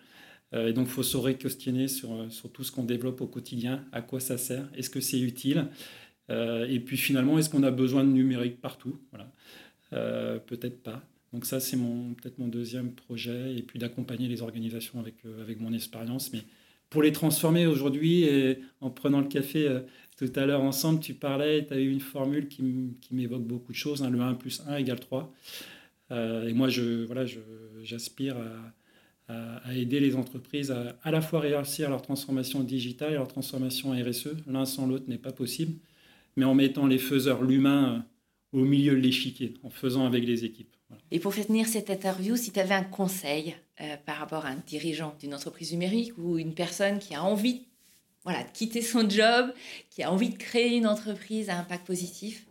Euh, 0.54 0.70
et 0.70 0.74
donc, 0.74 0.88
il 0.88 0.92
faut 0.92 1.04
se 1.04 1.18
questionner 1.32 1.88
sur, 1.88 2.10
sur 2.30 2.50
tout 2.52 2.64
ce 2.64 2.72
qu'on 2.72 2.84
développe 2.84 3.20
au 3.22 3.28
quotidien, 3.28 3.86
à 3.92 4.02
quoi 4.02 4.20
ça 4.20 4.38
sert, 4.38 4.68
est-ce 4.76 4.90
que 4.90 5.02
c'est 5.02 5.20
utile, 5.20 5.68
euh, 6.30 6.66
et 6.68 6.80
puis 6.80 6.98
finalement, 6.98 7.38
est-ce 7.38 7.50
qu'on 7.50 7.64
a 7.64 7.72
besoin 7.72 8.04
de 8.04 8.10
numérique 8.10 8.62
partout 8.62 9.00
voilà. 9.12 9.32
Peut-être 10.46 10.84
pas. 10.84 11.04
Donc 11.34 11.46
ça, 11.46 11.60
c'est 11.60 11.78
peut-être 11.78 12.38
mon 12.38 12.48
deuxième 12.48 12.94
projet, 12.94 13.56
et 13.56 13.64
puis 13.64 13.80
d'accompagner 13.80 14.28
les 14.28 14.44
organisations 14.44 15.00
avec, 15.00 15.16
avec 15.42 15.60
mon 15.60 15.74
expérience. 15.74 16.32
Mais 16.32 16.44
pour 16.92 17.02
les 17.02 17.12
transformer 17.12 17.66
aujourd'hui, 17.66 18.28
en 18.82 18.92
prenant 18.92 19.20
le 19.20 19.28
café 19.28 19.68
tout 20.20 20.32
à 20.36 20.46
l'heure 20.46 20.62
ensemble, 20.62 21.00
tu 21.00 21.14
parlais, 21.14 21.66
tu 21.66 21.74
as 21.74 21.80
eu 21.80 21.90
une 21.90 22.02
formule 22.02 22.50
qui 22.50 22.62
m'évoque 23.12 23.44
beaucoup 23.44 23.72
de 23.72 23.78
choses, 23.78 24.04
hein, 24.04 24.10
le 24.10 24.20
1 24.20 24.34
plus 24.34 24.62
1 24.68 24.76
égale 24.76 25.00
3. 25.00 25.34
Euh, 26.12 26.46
et 26.46 26.52
moi, 26.52 26.68
je, 26.68 27.06
voilà, 27.06 27.24
j'aspire 27.84 28.36
à, 29.30 29.74
aider 29.76 30.00
les 30.00 30.16
entreprises 30.16 30.72
à 30.72 30.98
à 31.04 31.12
la 31.12 31.22
fois 31.22 31.40
réussir 31.40 31.90
leur 31.90 32.02
transformation 32.02 32.64
digitale 32.64 33.12
et 33.12 33.16
leur 33.16 33.28
transformation 33.28 33.92
RSE. 33.92 34.36
L'un 34.48 34.66
sans 34.66 34.88
l'autre 34.88 35.06
n'est 35.08 35.20
pas 35.20 35.32
possible, 35.32 35.74
mais 36.36 36.46
en 36.46 36.56
mettant 36.56 36.86
les 36.86 36.98
faiseurs, 36.98 37.44
l'humain, 37.44 38.06
au 38.52 38.66
milieu 38.66 38.96
de 38.96 39.00
l'échiquier, 39.00 39.54
en 39.64 39.70
faisant 39.70 40.06
avec 40.06 40.26
les 40.26 40.44
équipes. 40.44 40.76
Et 41.12 41.20
pour 41.20 41.34
finir 41.34 41.68
cette 41.68 41.92
interview, 41.92 42.36
si 42.36 42.52
tu 42.52 42.60
avais 42.60 42.74
un 42.74 42.84
conseil 42.84 43.56
euh, 43.80 43.96
par 44.06 44.18
rapport 44.18 44.46
à 44.46 44.50
un 44.50 44.58
dirigeant 44.68 45.16
d'une 45.20 45.34
entreprise 45.36 45.72
numérique 45.72 46.18
ou 46.18 46.40
une 46.40 46.56
personne 46.56 46.98
qui 46.98 47.14
a 47.14 47.24
envie 47.24 47.69
voilà, 48.24 48.44
de 48.44 48.52
quitter 48.52 48.82
son 48.82 49.10
job, 49.10 49.54
qui 49.90 50.04
a 50.04 50.12
envie 50.12 50.30
de 50.30 50.38
créer 50.38 50.76
une 50.76 50.88
entreprise 50.88 51.50
à 51.50 51.58
impact 51.58 51.86
positif, 51.88 52.46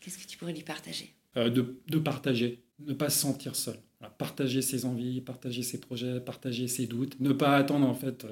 qu'est-ce 0.00 0.18
que 0.18 0.26
tu 0.26 0.38
pourrais 0.38 0.52
lui 0.52 0.62
partager? 0.62 1.14
Euh, 1.36 1.48
de, 1.48 1.98
partager, 1.98 2.62
ne 2.80 2.92
pas 2.92 3.10
se 3.10 3.18
sentir 3.20 3.56
seul. 3.56 3.76
partager 4.18 4.62
ses 4.62 4.84
envies, 4.84 5.20
partager 5.20 5.62
ses 5.62 5.80
projets, 5.80 6.20
partager 6.20 6.68
ses 6.68 6.86
doutes, 6.86 7.18
ne 7.20 7.32
pas 7.32 7.56
attendre 7.56 7.86
en 7.86 7.94
fait 7.94 8.26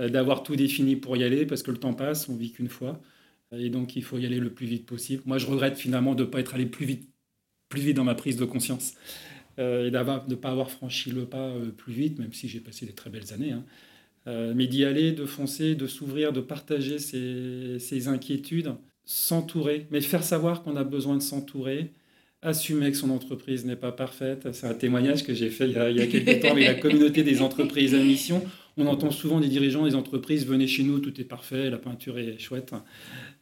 euh, 0.00 0.08
d'avoir 0.08 0.42
tout 0.42 0.56
défini 0.56 0.96
pour 0.96 1.16
y 1.16 1.24
aller 1.24 1.46
parce 1.46 1.62
que 1.62 1.70
le 1.70 1.78
temps 1.78 1.94
passe, 1.94 2.28
on 2.28 2.36
vit 2.36 2.52
qu'une 2.52 2.68
fois. 2.68 3.00
Et 3.52 3.68
donc, 3.68 3.96
il 3.96 4.04
faut 4.04 4.18
y 4.18 4.26
aller 4.26 4.38
le 4.38 4.52
plus 4.52 4.66
vite 4.66 4.86
possible. 4.86 5.22
Moi, 5.26 5.38
je 5.38 5.46
regrette 5.46 5.76
finalement 5.76 6.14
de 6.14 6.24
ne 6.24 6.28
pas 6.28 6.38
être 6.38 6.54
allé 6.54 6.66
plus 6.66 6.86
vite, 6.86 7.08
plus 7.68 7.80
vite 7.80 7.96
dans 7.96 8.04
ma 8.04 8.14
prise 8.14 8.36
de 8.36 8.44
conscience 8.44 8.94
euh, 9.58 9.88
et 9.88 9.90
de 9.90 9.98
ne 9.98 10.34
pas 10.36 10.50
avoir 10.50 10.70
franchi 10.70 11.10
le 11.10 11.26
pas 11.26 11.52
plus 11.76 11.92
vite, 11.92 12.18
même 12.18 12.32
si 12.32 12.48
j'ai 12.48 12.60
passé 12.60 12.86
des 12.86 12.92
très 12.92 13.10
belles 13.10 13.32
années. 13.32 13.52
Hein. 13.52 13.64
Euh, 14.26 14.52
mais 14.54 14.66
d'y 14.66 14.84
aller, 14.84 15.12
de 15.12 15.24
foncer, 15.24 15.74
de 15.74 15.86
s'ouvrir, 15.86 16.32
de 16.32 16.40
partager 16.40 16.98
ses, 16.98 18.08
inquiétudes, 18.08 18.74
s'entourer, 19.04 19.86
mais 19.90 20.00
faire 20.02 20.22
savoir 20.22 20.62
qu'on 20.62 20.76
a 20.76 20.84
besoin 20.84 21.16
de 21.16 21.22
s'entourer, 21.22 21.92
assumer 22.42 22.90
que 22.90 22.98
son 22.98 23.10
entreprise 23.10 23.64
n'est 23.64 23.76
pas 23.76 23.92
parfaite. 23.92 24.48
C'est 24.52 24.66
un 24.66 24.74
témoignage 24.74 25.24
que 25.24 25.32
j'ai 25.32 25.48
fait 25.48 25.68
il 25.68 25.72
y, 25.72 26.00
a, 26.00 26.06
quelques 26.06 26.42
temps 26.42 26.50
avec 26.50 26.66
la 26.66 26.74
communauté 26.74 27.22
des 27.22 27.40
entreprises 27.40 27.94
à 27.94 27.98
mission. 27.98 28.44
On 28.76 28.86
entend 28.86 29.10
souvent 29.10 29.40
des 29.40 29.48
dirigeants 29.48 29.84
des 29.84 29.94
entreprises 29.94 30.46
venez 30.46 30.66
chez 30.66 30.82
nous, 30.82 31.00
tout 31.00 31.18
est 31.18 31.24
parfait, 31.24 31.70
la 31.70 31.78
peinture 31.78 32.18
est 32.18 32.38
chouette. 32.38 32.72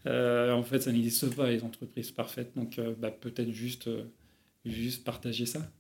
Euh, 0.07 0.53
en 0.53 0.63
fait, 0.63 0.81
ça 0.81 0.93
n'existe 0.93 1.35
pas 1.35 1.51
les 1.51 1.65
entreprises 1.65 2.13
parfaites, 2.13 2.53
donc 2.57 2.79
euh, 2.79 2.95
bah, 2.99 3.11
peut-être 3.11 3.51
juste, 3.51 3.91
juste 4.65 5.05
partager 5.05 5.45
ça 5.45 5.71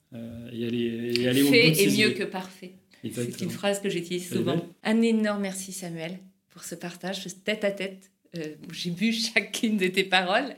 et 0.52 0.66
aller, 0.66 1.20
et 1.20 1.28
aller 1.28 1.42
au 1.42 1.46
bout 1.46 1.52
de 1.52 1.56
est 1.56 1.98
mieux 1.98 2.14
que 2.14 2.24
parfait. 2.24 2.74
C'est 3.02 3.40
une 3.40 3.50
phrase 3.50 3.80
que 3.80 3.88
j'utilise 3.88 4.28
souvent. 4.28 4.64
Un 4.82 5.02
énorme 5.02 5.42
merci 5.42 5.72
Samuel 5.72 6.18
pour 6.50 6.64
ce 6.64 6.74
partage, 6.74 7.26
tête 7.44 7.64
à 7.64 7.70
tête. 7.70 8.10
Euh, 8.36 8.54
j'ai 8.72 8.90
bu 8.90 9.12
chacune 9.34 9.76
de 9.76 9.86
tes 9.86 10.04
paroles. 10.04 10.54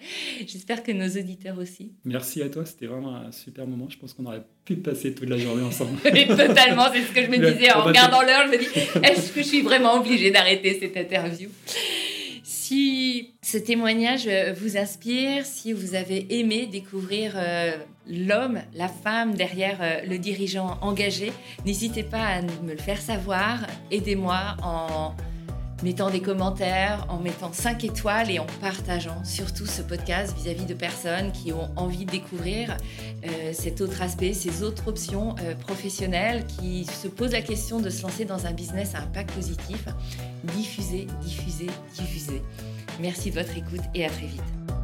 J'espère 0.47 0.83
que 0.83 0.91
nos 0.93 1.09
auditeurs 1.09 1.59
aussi. 1.59 1.93
Merci 2.05 2.43
à 2.43 2.49
toi, 2.49 2.65
c'était 2.65 2.87
vraiment 2.87 3.15
un 3.15 3.33
super 3.33 3.67
moment. 3.67 3.89
Je 3.89 3.99
pense 3.99 4.15
qu'on 4.15 4.27
aurait 4.27 4.43
pu 4.65 4.77
passer 4.77 5.15
toute 5.15 5.29
la 5.29 5.39
journée 5.39 5.63
ensemble. 5.63 6.01
totalement, 6.03 6.87
c'est 6.93 7.03
ce 7.03 7.13
que 7.13 7.23
je 7.23 7.31
me 7.31 7.37
disais 7.37 7.71
en 7.73 7.85
regardant 7.85 8.23
l'heure. 8.23 8.47
Je 8.47 8.53
me 8.53 8.59
dis, 8.59 9.07
est-ce 9.07 9.33
que 9.33 9.43
je 9.43 9.47
suis 9.47 9.63
vraiment 9.63 9.95
obligée 9.95 10.31
d'arrêter 10.31 10.79
cette 10.81 10.97
interview? 10.97 11.49
Si 12.43 13.35
ce 13.43 13.59
témoignage 13.59 14.29
vous 14.57 14.77
inspire, 14.77 15.45
si 15.45 15.73
vous 15.73 15.95
avez 15.95 16.39
aimé 16.41 16.67
découvrir 16.67 17.35
euh, 17.37 17.73
l'homme, 18.11 18.61
la 18.75 18.89
femme 18.89 19.35
derrière 19.35 19.79
euh, 19.81 20.01
le 20.07 20.19
dirigeant 20.19 20.79
engagé, 20.83 21.33
n'hésitez 21.65 22.03
pas 22.03 22.25
à 22.25 22.43
me 22.43 22.73
le 22.73 22.79
faire 22.79 23.01
savoir. 23.01 23.59
Aidez-moi 23.91 24.57
en 24.63 25.15
mettant 25.83 26.11
des 26.11 26.21
commentaires, 26.21 27.07
en 27.09 27.19
mettant 27.19 27.53
5 27.53 27.85
étoiles 27.85 28.31
et 28.31 28.39
en 28.39 28.47
partageant 28.61 29.25
surtout 29.25 29.67
ce 29.67 29.83
podcast 29.83 30.37
vis-à-vis 30.37 30.67
de 30.67 30.75
personnes 30.75 31.33
qui 31.33 31.53
ont 31.53 31.71
envie 31.77 32.05
de 32.05 32.11
découvrir 32.11 32.77
euh, 33.25 33.53
cet 33.53 33.81
autre 33.81 34.03
aspect, 34.03 34.35
ces 34.35 34.63
autres 34.63 34.89
options 34.89 35.35
euh, 35.41 35.55
professionnelles, 35.55 36.45
qui 36.47 36.85
se 36.85 37.09
posent 37.09 37.33
la 37.33 37.43
question 37.43 37.81
de 37.81 37.91
se 37.91 38.03
lancer 38.03 38.25
dans 38.25 38.47
un 38.47 38.53
business 38.53 38.95
à 38.95 38.99
impact 38.99 39.33
positif. 39.33 39.87
Diffusez, 40.45 41.07
diffusez, 41.23 41.71
diffusez. 41.95 42.43
Merci 43.01 43.31
de 43.31 43.41
votre 43.41 43.57
écoute 43.57 43.83
et 43.95 44.05
à 44.05 44.11
très 44.11 44.27
vite. 44.27 44.80